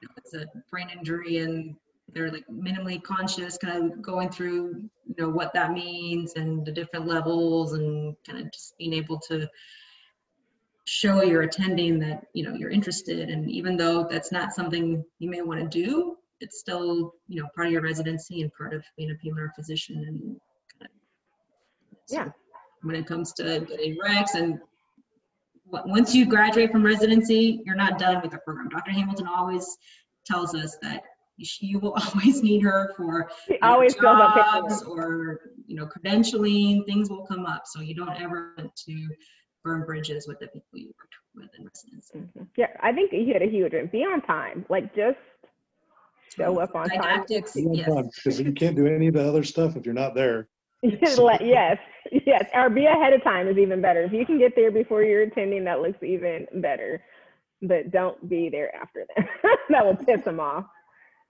you 0.00 0.06
know, 0.08 0.14
it's 0.16 0.34
a 0.34 0.46
brain 0.70 0.88
injury 0.96 1.38
and 1.38 1.74
they're 2.12 2.30
like 2.30 2.44
minimally 2.48 3.02
conscious, 3.02 3.58
kind 3.58 3.92
of 3.92 4.02
going 4.02 4.30
through, 4.30 4.88
you 5.06 5.14
know, 5.18 5.28
what 5.28 5.52
that 5.54 5.72
means 5.72 6.34
and 6.34 6.64
the 6.64 6.72
different 6.72 7.06
levels 7.06 7.72
and 7.74 8.14
kind 8.26 8.38
of 8.38 8.52
just 8.52 8.76
being 8.78 8.94
able 8.94 9.18
to 9.28 9.48
show 10.88 11.22
you're 11.22 11.42
attending 11.42 11.98
that, 11.98 12.24
you 12.32 12.42
know, 12.42 12.54
you're 12.54 12.70
interested. 12.70 13.28
And 13.28 13.50
even 13.50 13.76
though 13.76 14.06
that's 14.10 14.32
not 14.32 14.54
something 14.54 15.04
you 15.18 15.30
may 15.30 15.42
want 15.42 15.60
to 15.60 15.68
do, 15.68 16.16
it's 16.40 16.58
still, 16.58 17.12
you 17.28 17.40
know, 17.40 17.48
part 17.54 17.66
of 17.66 17.72
your 17.72 17.82
residency 17.82 18.40
and 18.40 18.50
part 18.54 18.72
of 18.72 18.82
being 18.96 19.10
a 19.10 19.14
PMR 19.14 19.54
physician 19.54 19.96
and 20.08 20.40
kind 20.78 20.84
of. 20.84 20.90
Yeah. 22.08 22.28
When 22.82 22.96
it 22.96 23.06
comes 23.06 23.32
to 23.34 23.60
getting 23.68 23.98
recs 24.02 24.34
and 24.34 24.60
once 25.66 26.14
you 26.14 26.24
graduate 26.24 26.72
from 26.72 26.82
residency, 26.82 27.60
you're 27.66 27.76
not 27.76 27.98
done 27.98 28.22
with 28.22 28.30
the 28.30 28.38
program. 28.38 28.70
Dr. 28.70 28.92
Hamilton 28.92 29.26
always 29.26 29.76
tells 30.24 30.54
us 30.54 30.78
that 30.80 31.02
you 31.36 31.78
will 31.78 31.92
always 32.14 32.42
need 32.42 32.62
her 32.62 32.94
for 32.96 33.30
She 33.46 33.58
always 33.60 33.94
jobs 33.94 34.82
or 34.82 35.40
you 35.66 35.76
know 35.76 35.86
credentialing. 35.86 36.86
Things 36.86 37.10
will 37.10 37.26
come 37.26 37.44
up, 37.44 37.64
so 37.66 37.80
you 37.80 37.94
don't 37.94 38.18
ever 38.20 38.54
want 38.56 38.74
to 38.86 39.08
burn 39.64 39.84
bridges 39.84 40.26
with 40.26 40.38
the 40.38 40.46
people 40.48 40.78
you 40.78 40.94
worked 40.98 41.14
with 41.34 41.58
in 41.58 41.64
residency. 41.64 42.18
Mhm. 42.18 42.48
Yeah, 42.56 42.68
I 42.80 42.92
think 42.92 43.12
you 43.12 43.24
hit 43.24 43.42
a 43.42 43.46
huge 43.46 43.72
one. 43.72 43.86
Be 43.86 44.04
on 44.04 44.20
time. 44.22 44.64
Like 44.68 44.94
just 44.94 45.18
show 46.36 46.58
up 46.60 46.74
on 46.74 46.88
time. 46.88 47.00
Didactics, 47.00 47.56
yes. 47.56 48.08
Because 48.14 48.40
you 48.40 48.52
can't 48.52 48.76
do 48.76 48.86
any 48.86 49.08
of 49.08 49.14
the 49.14 49.26
other 49.26 49.42
stuff 49.42 49.76
if 49.76 49.84
you're 49.84 49.94
not 49.94 50.14
there. 50.14 50.48
Yes, 50.82 51.78
yes, 52.24 52.44
or 52.54 52.70
be 52.70 52.86
ahead 52.86 53.12
of 53.12 53.22
time 53.24 53.48
is 53.48 53.58
even 53.58 53.82
better. 53.82 54.02
If 54.02 54.12
you 54.12 54.24
can 54.24 54.38
get 54.38 54.54
there 54.54 54.70
before 54.70 55.02
you're 55.02 55.22
attending, 55.22 55.64
that 55.64 55.80
looks 55.80 56.00
even 56.04 56.46
better. 56.54 57.02
But 57.60 57.90
don't 57.90 58.28
be 58.28 58.48
there 58.48 58.74
after 58.76 59.04
that. 59.16 59.28
that 59.70 59.84
will 59.84 59.96
piss 59.96 60.24
them 60.24 60.38
off. 60.38 60.66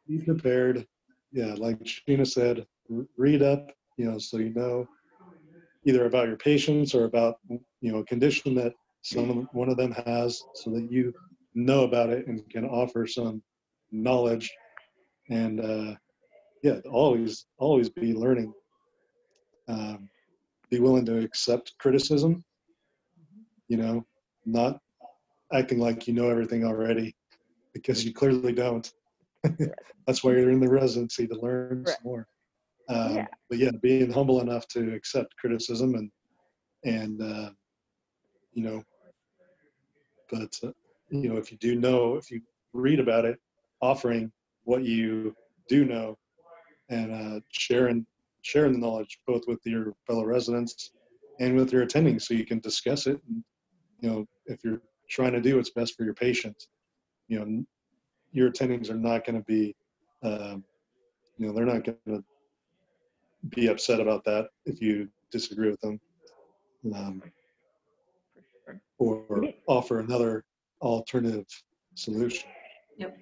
Be 0.07 0.19
prepared. 0.19 0.87
Yeah, 1.33 1.55
like 1.57 1.79
Sheena 1.83 2.27
said, 2.27 2.67
read 3.17 3.43
up, 3.43 3.73
you 3.97 4.11
know, 4.11 4.19
so 4.19 4.37
you 4.37 4.53
know 4.53 4.87
either 5.89 6.07
about 6.07 6.29
your 6.29 6.37
patients 6.37 6.95
or 6.95 7.07
about, 7.07 7.39
you 7.81 7.93
know, 7.93 7.99
a 8.01 8.05
condition 8.07 8.55
that 8.57 8.75
some 9.03 9.49
one 9.53 9.71
of 9.71 9.77
them 9.79 9.93
has 10.07 10.43
so 10.55 10.71
that 10.71 10.91
you 10.91 11.15
know 11.55 11.85
about 11.85 12.11
it 12.11 12.27
and 12.29 12.49
can 12.51 12.65
offer 12.67 13.07
some 13.07 13.43
knowledge. 13.93 14.51
And 15.31 15.61
uh 15.61 15.95
yeah 16.63 16.79
always 16.91 17.47
always 17.59 17.91
be 17.91 18.15
learning. 18.15 18.53
Um, 19.69 20.09
be 20.71 20.81
willing 20.81 21.07
to 21.07 21.19
accept 21.21 21.75
criticism 21.79 22.45
you 23.69 23.77
know 23.77 24.05
not 24.47 24.79
acting 25.53 25.79
like 25.79 26.07
you 26.07 26.15
know 26.15 26.29
everything 26.31 26.65
already 26.65 27.15
because 27.75 28.05
you 28.05 28.13
clearly 28.13 28.53
don't. 28.53 28.93
That's 30.07 30.25
why 30.25 30.33
you're 30.33 30.51
in 30.51 30.61
the 30.61 30.69
residency 30.69 31.27
to 31.29 31.41
learn 31.41 31.85
Right. 31.87 31.97
some 31.97 32.05
more 32.05 32.27
um, 32.89 33.15
Yeah. 33.17 33.27
but 33.49 33.59
yeah 33.59 33.71
being 33.83 34.11
humble 34.11 34.41
enough 34.41 34.67
to 34.69 34.95
accept 34.95 35.37
criticism 35.37 35.95
and 35.95 36.11
and 36.85 37.21
uh, 37.23 37.51
you 38.53 38.63
know 38.65 38.83
but 40.31 40.53
uh, 40.65 40.73
you 41.11 41.29
know 41.29 41.37
if 41.37 41.51
you 41.53 41.59
do 41.59 41.75
know 41.77 42.17
if 42.17 42.31
you 42.31 42.41
read 42.73 43.01
about 43.01 43.25
it 43.25 43.39
offering 43.81 44.31
what 44.65 44.85
you 44.85 45.35
do 45.69 45.85
know 45.85 46.17
and 46.91 47.13
uh, 47.13 47.41
sharing 47.53 48.07
sharing 48.43 48.73
the 48.73 48.79
knowledge 48.79 49.19
both 49.27 49.43
with 49.47 49.61
your 49.65 49.93
fellow 50.07 50.25
residents 50.25 50.91
and 51.41 51.55
with 51.57 51.73
your 51.73 51.83
attending 51.83 52.19
so 52.19 52.35
you 52.35 52.45
can 52.47 52.61
discuss 52.61 53.07
it 53.07 53.21
and 53.29 53.43
you 54.01 54.09
know 54.09 54.27
if 54.47 54.59
you're 54.65 54.81
trying 55.11 55.33
to 55.33 55.41
do 55.41 55.57
what's 55.57 55.71
best 55.71 55.95
for 55.97 56.05
your 56.05 56.15
patient 56.15 56.57
you 57.29 57.39
know 57.39 57.65
your 58.33 58.51
attendings 58.51 58.91
are 58.91 58.95
not 58.95 59.25
going 59.25 59.37
to 59.39 59.45
be 59.45 59.75
um, 60.23 60.65
you 61.37 61.47
know 61.47 61.53
they're 61.53 61.65
not 61.65 61.85
going 61.85 61.99
to 62.07 62.23
be 63.51 63.69
upset 63.69 64.01
about 64.01 64.25
that 64.25 64.49
if 64.67 64.81
you 64.81 65.09
disagree 65.31 65.71
with 65.71 65.81
them 65.81 66.01
um, 66.95 67.23
or 68.99 69.45
offer 69.67 70.01
another 70.01 70.45
alternative 70.81 71.47
solution 71.95 72.49
Yep. 72.99 73.17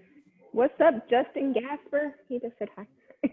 What's 0.52 0.80
up, 0.80 1.08
Justin 1.08 1.52
Gasper? 1.52 2.14
He 2.28 2.38
just 2.38 2.54
said 2.58 2.68
hi. 2.76 2.86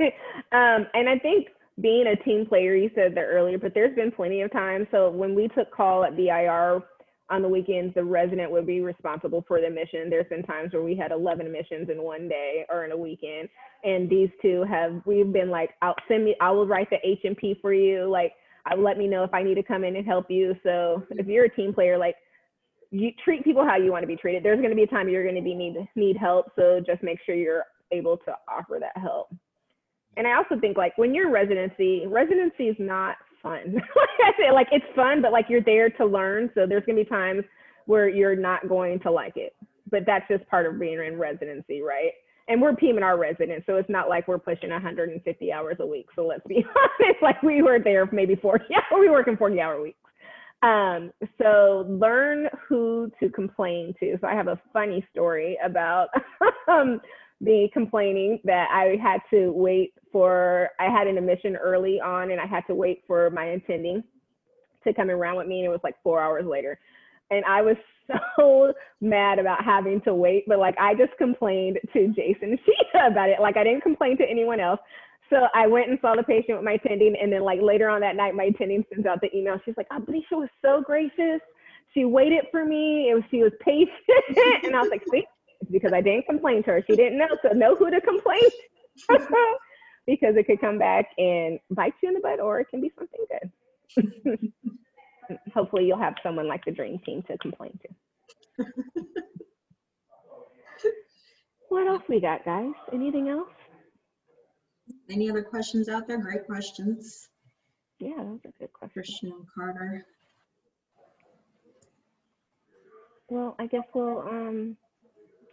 um, 0.52 0.88
and 0.94 1.10
I 1.10 1.18
think 1.18 1.48
being 1.82 2.08
a 2.08 2.16
team 2.24 2.46
player, 2.46 2.76
you 2.76 2.92
said 2.94 3.16
that 3.16 3.22
earlier, 3.22 3.58
but 3.58 3.74
there's 3.74 3.96
been 3.96 4.12
plenty 4.12 4.42
of 4.42 4.52
times. 4.52 4.88
So 4.92 5.10
when 5.10 5.34
we 5.34 5.48
took 5.48 5.72
call 5.72 6.04
at 6.04 6.16
BIR 6.16 6.84
on 7.30 7.42
the 7.42 7.48
weekends, 7.48 7.94
the 7.96 8.04
resident 8.04 8.52
would 8.52 8.68
be 8.68 8.82
responsible 8.82 9.44
for 9.48 9.62
the 9.62 9.70
mission. 9.70 10.10
There's 10.10 10.28
been 10.30 10.44
times 10.44 10.74
where 10.74 10.84
we 10.84 10.96
had 10.96 11.12
11 11.12 11.52
missions 11.52 11.90
in 11.90 12.04
one 12.04 12.28
day 12.28 12.66
or 12.70 12.86
in 12.86 12.92
a 12.92 12.98
weekend. 12.98 13.50
And 13.84 14.10
these 14.10 14.30
two 14.42 14.64
have, 14.70 15.02
we've 15.06 15.32
been 15.32 15.50
like, 15.50 15.72
I'll 15.82 15.96
send 16.08 16.26
me, 16.26 16.36
I 16.42 16.52
will 16.52 16.68
write 16.68 16.90
the 16.90 16.98
H&P 17.04 17.58
for 17.62 17.74
you. 17.74 18.10
Like, 18.10 18.34
I 18.66 18.76
let 18.76 18.98
me 18.98 19.08
know 19.08 19.24
if 19.24 19.34
I 19.34 19.44
need 19.44 19.56
to 19.56 19.64
come 19.64 19.84
in 19.84 19.96
and 19.96 20.06
help 20.06 20.30
you. 20.30 20.56
So 20.64 21.04
if 21.12 21.28
you're 21.28 21.46
a 21.46 21.56
team 21.56 21.74
player, 21.74 21.98
like 21.98 22.16
you 22.92 23.12
treat 23.24 23.44
people 23.44 23.66
how 23.66 23.76
you 23.76 23.92
want 23.92 24.04
to 24.04 24.08
be 24.08 24.16
treated. 24.16 24.44
There's 24.44 24.60
going 24.60 24.70
to 24.70 24.76
be 24.76 24.84
a 24.84 24.88
time 24.88 25.10
you're 25.10 25.24
going 25.24 25.36
to 25.36 25.42
be 25.42 25.56
need 25.56 25.76
need 25.96 26.16
help, 26.16 26.52
so 26.56 26.80
just 26.86 27.02
make 27.04 27.18
sure 27.26 27.36
you're 27.36 27.66
able 27.92 28.18
to 28.18 28.34
offer 28.48 28.78
that 28.80 28.96
help. 29.02 29.34
And 30.16 30.28
I 30.28 30.36
also 30.38 30.60
think 30.60 30.78
like 30.78 30.98
when 30.98 31.14
you're 31.14 31.32
residency, 31.32 32.06
residency 32.08 32.66
is 32.66 32.76
not 32.80 33.16
fun. 33.44 33.82
like 34.54 34.68
it's 34.72 34.86
fun, 34.96 35.22
but 35.22 35.32
like 35.32 35.46
you're 35.50 35.62
there 35.62 35.90
to 35.92 36.06
learn. 36.06 36.50
So 36.56 36.66
there's 36.66 36.86
to 36.86 36.96
be 36.96 37.06
times 37.06 37.44
where 37.86 38.08
you're 38.10 38.36
not 38.36 38.68
going 38.68 39.00
to 39.02 39.12
like 39.12 39.34
it, 39.36 39.56
but 39.92 40.04
that's 40.06 40.26
just 40.30 40.48
part 40.50 40.66
of 40.66 40.80
being 40.80 41.00
in 41.06 41.18
residency, 41.18 41.82
right? 41.82 42.12
And 42.48 42.62
we're 42.62 42.76
P&R 42.76 43.18
residents, 43.18 43.66
so 43.66 43.76
it's 43.76 43.90
not 43.90 44.10
like 44.10 44.28
we're 44.28 44.40
pushing 44.40 44.70
150 44.70 45.52
hours 45.52 45.78
a 45.80 45.86
week. 45.86 46.08
So 46.16 46.26
let's 46.26 46.46
be 46.48 46.66
honest, 47.02 47.22
like 47.22 47.42
we 47.44 47.62
were 47.62 47.80
there 47.80 48.10
maybe 48.12 48.36
40 48.36 48.66
hours, 48.76 48.84
we 49.00 49.10
work 49.10 49.28
in 49.28 49.38
40 49.38 49.62
hour 49.62 49.82
weeks. 49.82 49.98
Um, 50.62 51.12
so 51.42 51.86
learn 51.90 52.48
who 52.68 53.12
to 53.20 53.30
complain 53.30 53.94
to. 54.00 54.18
So 54.22 54.28
I 54.28 54.34
have 54.34 54.48
a 54.48 54.60
funny 54.72 55.06
story 55.12 55.58
about 55.64 56.08
um, 56.70 57.02
me 57.44 57.70
complaining 57.74 58.40
that 58.46 58.70
I 58.72 58.98
had 59.02 59.20
to 59.32 59.52
wait 59.52 59.94
for, 60.12 60.70
I 60.80 60.86
had 60.86 61.08
an 61.08 61.18
admission 61.18 61.56
early 61.56 62.00
on 62.00 62.32
and 62.32 62.40
I 62.40 62.46
had 62.46 62.64
to 62.68 62.76
wait 62.76 63.04
for 63.06 63.30
my 63.30 63.46
attending 63.46 64.04
to 64.86 64.94
come 64.94 65.10
around 65.10 65.36
with 65.36 65.48
me 65.48 65.60
and 65.60 65.66
it 65.66 65.70
was 65.70 65.82
like 65.84 65.96
four 66.04 66.22
hours 66.22 66.46
later. 66.46 66.80
And 67.32 67.44
I 67.46 67.62
was 67.62 67.76
so 68.38 68.74
mad 69.02 69.40
about 69.40 69.64
having 69.64 70.02
to 70.02 70.14
wait, 70.14 70.46
but 70.48 70.60
like 70.60 70.76
I 70.80 70.94
just 70.96 71.18
complained 71.18 71.80
to 71.94 72.08
Jason 72.10 72.52
and 72.52 72.60
Sheena 72.60 73.12
about 73.12 73.30
it. 73.30 73.40
Like 73.42 73.58
I 73.58 73.64
didn't 73.64 73.82
complain 73.82 74.18
to 74.18 74.30
anyone 74.30 74.60
else. 74.60 74.80
So 75.30 75.48
I 75.56 75.68
went 75.68 75.90
and 75.90 75.98
saw 76.02 76.16
the 76.16 76.24
patient 76.24 76.58
with 76.58 76.66
my 76.66 76.74
attending, 76.74 77.16
and 77.20 77.32
then 77.32 77.42
like 77.42 77.60
later 77.60 77.90
on 77.90 78.02
that 78.02 78.16
night, 78.16 78.36
my 78.36 78.44
attending 78.44 78.86
sends 78.94 79.08
out 79.08 79.20
the 79.20 79.36
email. 79.36 79.60
She's 79.66 79.74
like, 79.78 79.90
Ablisha 79.90 80.34
was 80.34 80.50
so 80.62 80.84
gracious. 80.86 81.40
She 81.94 82.06
waited 82.06 82.46
for 82.52 82.66
me. 82.66 83.10
It 83.10 83.16
was 83.16 83.24
she 83.32 83.42
was 83.42 83.52
patient, 83.60 83.90
and 84.64 84.76
I 84.76 84.82
was 84.82 84.92
like, 84.92 85.02
see, 85.12 85.26
because 85.72 85.94
I 85.94 86.02
didn't 86.02 86.26
complain 86.26 86.64
to 86.64 86.72
her. 86.72 86.84
She 86.88 86.96
didn't 86.96 87.18
know, 87.18 87.28
so 87.42 87.50
know 87.50 87.76
who 87.76 87.90
to 87.90 88.02
complain 88.02 88.42
to. 88.42 89.20
because 90.08 90.36
it 90.36 90.46
could 90.46 90.62
come 90.62 90.78
back 90.78 91.08
and 91.18 91.60
bite 91.72 91.94
you 92.02 92.10
in 92.10 92.16
the 92.16 92.20
butt, 92.20 92.40
or 92.40 92.60
it 92.60 92.68
can 92.70 92.82
be 92.82 92.92
something 92.98 93.26
good. 93.30 94.54
Hopefully, 95.54 95.86
you'll 95.86 95.98
have 95.98 96.16
someone 96.22 96.48
like 96.48 96.66
the 96.66 96.72
dream 96.72 97.00
team 97.06 97.24
to 97.24 97.38
complain 97.38 97.80
to. 97.82 98.66
what 101.70 101.88
else 101.88 102.04
we 102.10 102.20
got, 102.20 102.44
guys? 102.44 102.74
Anything 102.92 103.30
else? 103.30 103.50
Any 105.10 105.30
other 105.30 105.44
questions 105.44 105.88
out 105.90 106.08
there? 106.08 106.18
Great 106.18 106.46
questions. 106.46 107.30
Yeah, 108.00 108.18
those 108.18 108.40
are 108.46 108.52
good 108.60 108.74
questions. 108.74 108.92
Christian 108.94 109.46
Carter. 109.56 110.06
Well, 113.30 113.56
I 113.58 113.68
guess 113.68 113.84
we'll 113.94 114.20
um 114.20 114.78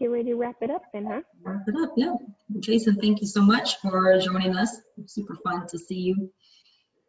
get 0.01 0.07
ready 0.11 0.31
to 0.31 0.35
wrap 0.35 0.57
it 0.63 0.71
up 0.71 0.83
then, 0.93 1.07
huh? 1.07 1.21
Wrap 1.43 1.61
it 1.69 1.75
up, 1.77 1.93
yeah. 1.97 2.15
Jason, 2.61 2.97
thank 2.97 3.21
you 3.21 3.27
so 3.27 3.43
much 3.43 3.77
for 3.81 4.19
joining 4.19 4.57
us. 4.57 4.81
Super 5.07 5.37
fun 5.45 5.67
to 5.69 5.79
see 5.79 5.95
you. 5.99 6.31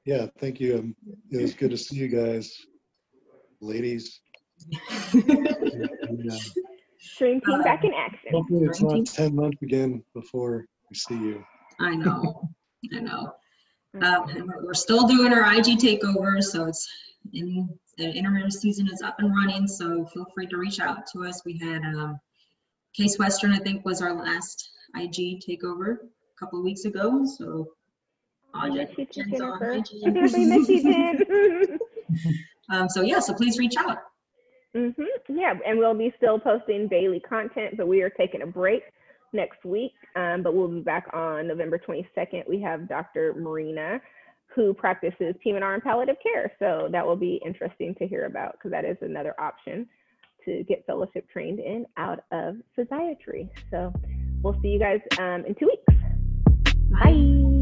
yeah 0.05 0.25
thank 0.39 0.59
you 0.59 0.77
um, 0.79 0.95
it 1.31 1.41
was 1.41 1.53
good 1.53 1.69
to 1.71 1.77
see 1.77 1.95
you 1.95 2.07
guys 2.07 2.45
ladies 3.61 4.19
And, 5.13 6.31
uh, 6.31 6.37
team 7.17 7.39
back 7.63 7.83
in 7.83 7.93
action. 7.93 8.31
hopefully 8.33 8.65
it's 8.65 8.81
not 8.81 9.05
10 9.05 9.35
months 9.35 9.61
again 9.61 10.03
before 10.13 10.65
we 10.89 10.95
see 10.95 11.15
you 11.27 11.43
I 11.79 11.95
know, 11.95 12.49
I 12.95 12.99
know. 12.99 13.33
Um, 14.01 14.23
we're- 14.27 14.63
We're 14.67 14.73
still 14.73 15.05
doing 15.05 15.33
our 15.33 15.45
IG 15.53 15.77
takeover, 15.77 16.41
so 16.41 16.63
it's 16.65 16.87
in, 17.33 17.67
the 17.97 18.05
interim 18.19 18.49
season 18.49 18.87
is 18.87 19.01
up 19.01 19.15
and 19.19 19.35
running, 19.35 19.67
so 19.67 20.05
feel 20.13 20.25
free 20.33 20.47
to 20.47 20.55
reach 20.57 20.79
out 20.79 21.05
to 21.11 21.25
us. 21.25 21.43
We 21.43 21.57
had, 21.57 21.81
um, 21.83 22.17
Case 22.95 23.17
Western, 23.17 23.53
I 23.53 23.59
think, 23.59 23.85
was 23.85 24.01
our 24.01 24.13
last 24.13 24.71
IG 24.95 25.41
takeover 25.47 25.93
a 25.95 26.39
couple 26.39 26.59
of 26.59 26.65
weeks 26.65 26.85
ago, 26.85 27.25
so. 27.25 27.67
I 28.53 28.69
miss 28.69 28.89
you 28.97 29.05
too, 29.05 29.23
Jen's 29.29 29.41
on 29.41 29.63
IG. 29.63 29.87
we 30.03 30.45
miss 30.45 30.67
you, 30.67 30.83
Jen. 30.83 31.79
Um, 32.69 32.87
so 32.87 33.01
yeah, 33.01 33.19
so 33.19 33.33
please 33.33 33.57
reach 33.59 33.73
out. 33.77 33.97
hmm 34.73 34.91
Yeah, 35.27 35.53
and 35.67 35.77
we'll 35.77 35.93
be 35.93 36.13
still 36.15 36.39
posting 36.39 36.87
daily 36.87 37.19
content, 37.19 37.75
but 37.75 37.85
we 37.87 38.01
are 38.01 38.09
taking 38.09 38.43
a 38.43 38.47
break 38.47 38.83
next 39.33 39.65
week. 39.65 39.91
Um, 40.15 40.41
but 40.41 40.53
we'll 40.53 40.69
be 40.69 40.79
back 40.79 41.07
on 41.13 41.47
November 41.47 41.77
22nd. 41.77 42.47
We 42.47 42.61
have 42.61 42.87
Dr. 42.87 43.33
Marina, 43.37 43.99
who 44.55 44.73
practices 44.73 45.35
PM&R 45.43 45.73
and 45.73 45.83
palliative 45.83 46.17
care. 46.23 46.51
So 46.59 46.87
that 46.91 47.05
will 47.05 47.15
be 47.17 47.41
interesting 47.45 47.93
to 47.95 48.07
hear 48.07 48.25
about 48.25 48.53
because 48.53 48.71
that 48.71 48.85
is 48.85 48.97
another 49.01 49.35
option 49.39 49.87
to 50.45 50.63
get 50.63 50.85
fellowship 50.85 51.29
trained 51.31 51.59
in 51.59 51.85
out 51.97 52.23
of 52.31 52.55
physiatry. 52.77 53.49
So 53.69 53.93
we'll 54.41 54.59
see 54.61 54.69
you 54.69 54.79
guys 54.79 54.99
um, 55.19 55.45
in 55.45 55.55
two 55.55 55.67
weeks. 55.67 56.75
Bye. 56.91 57.61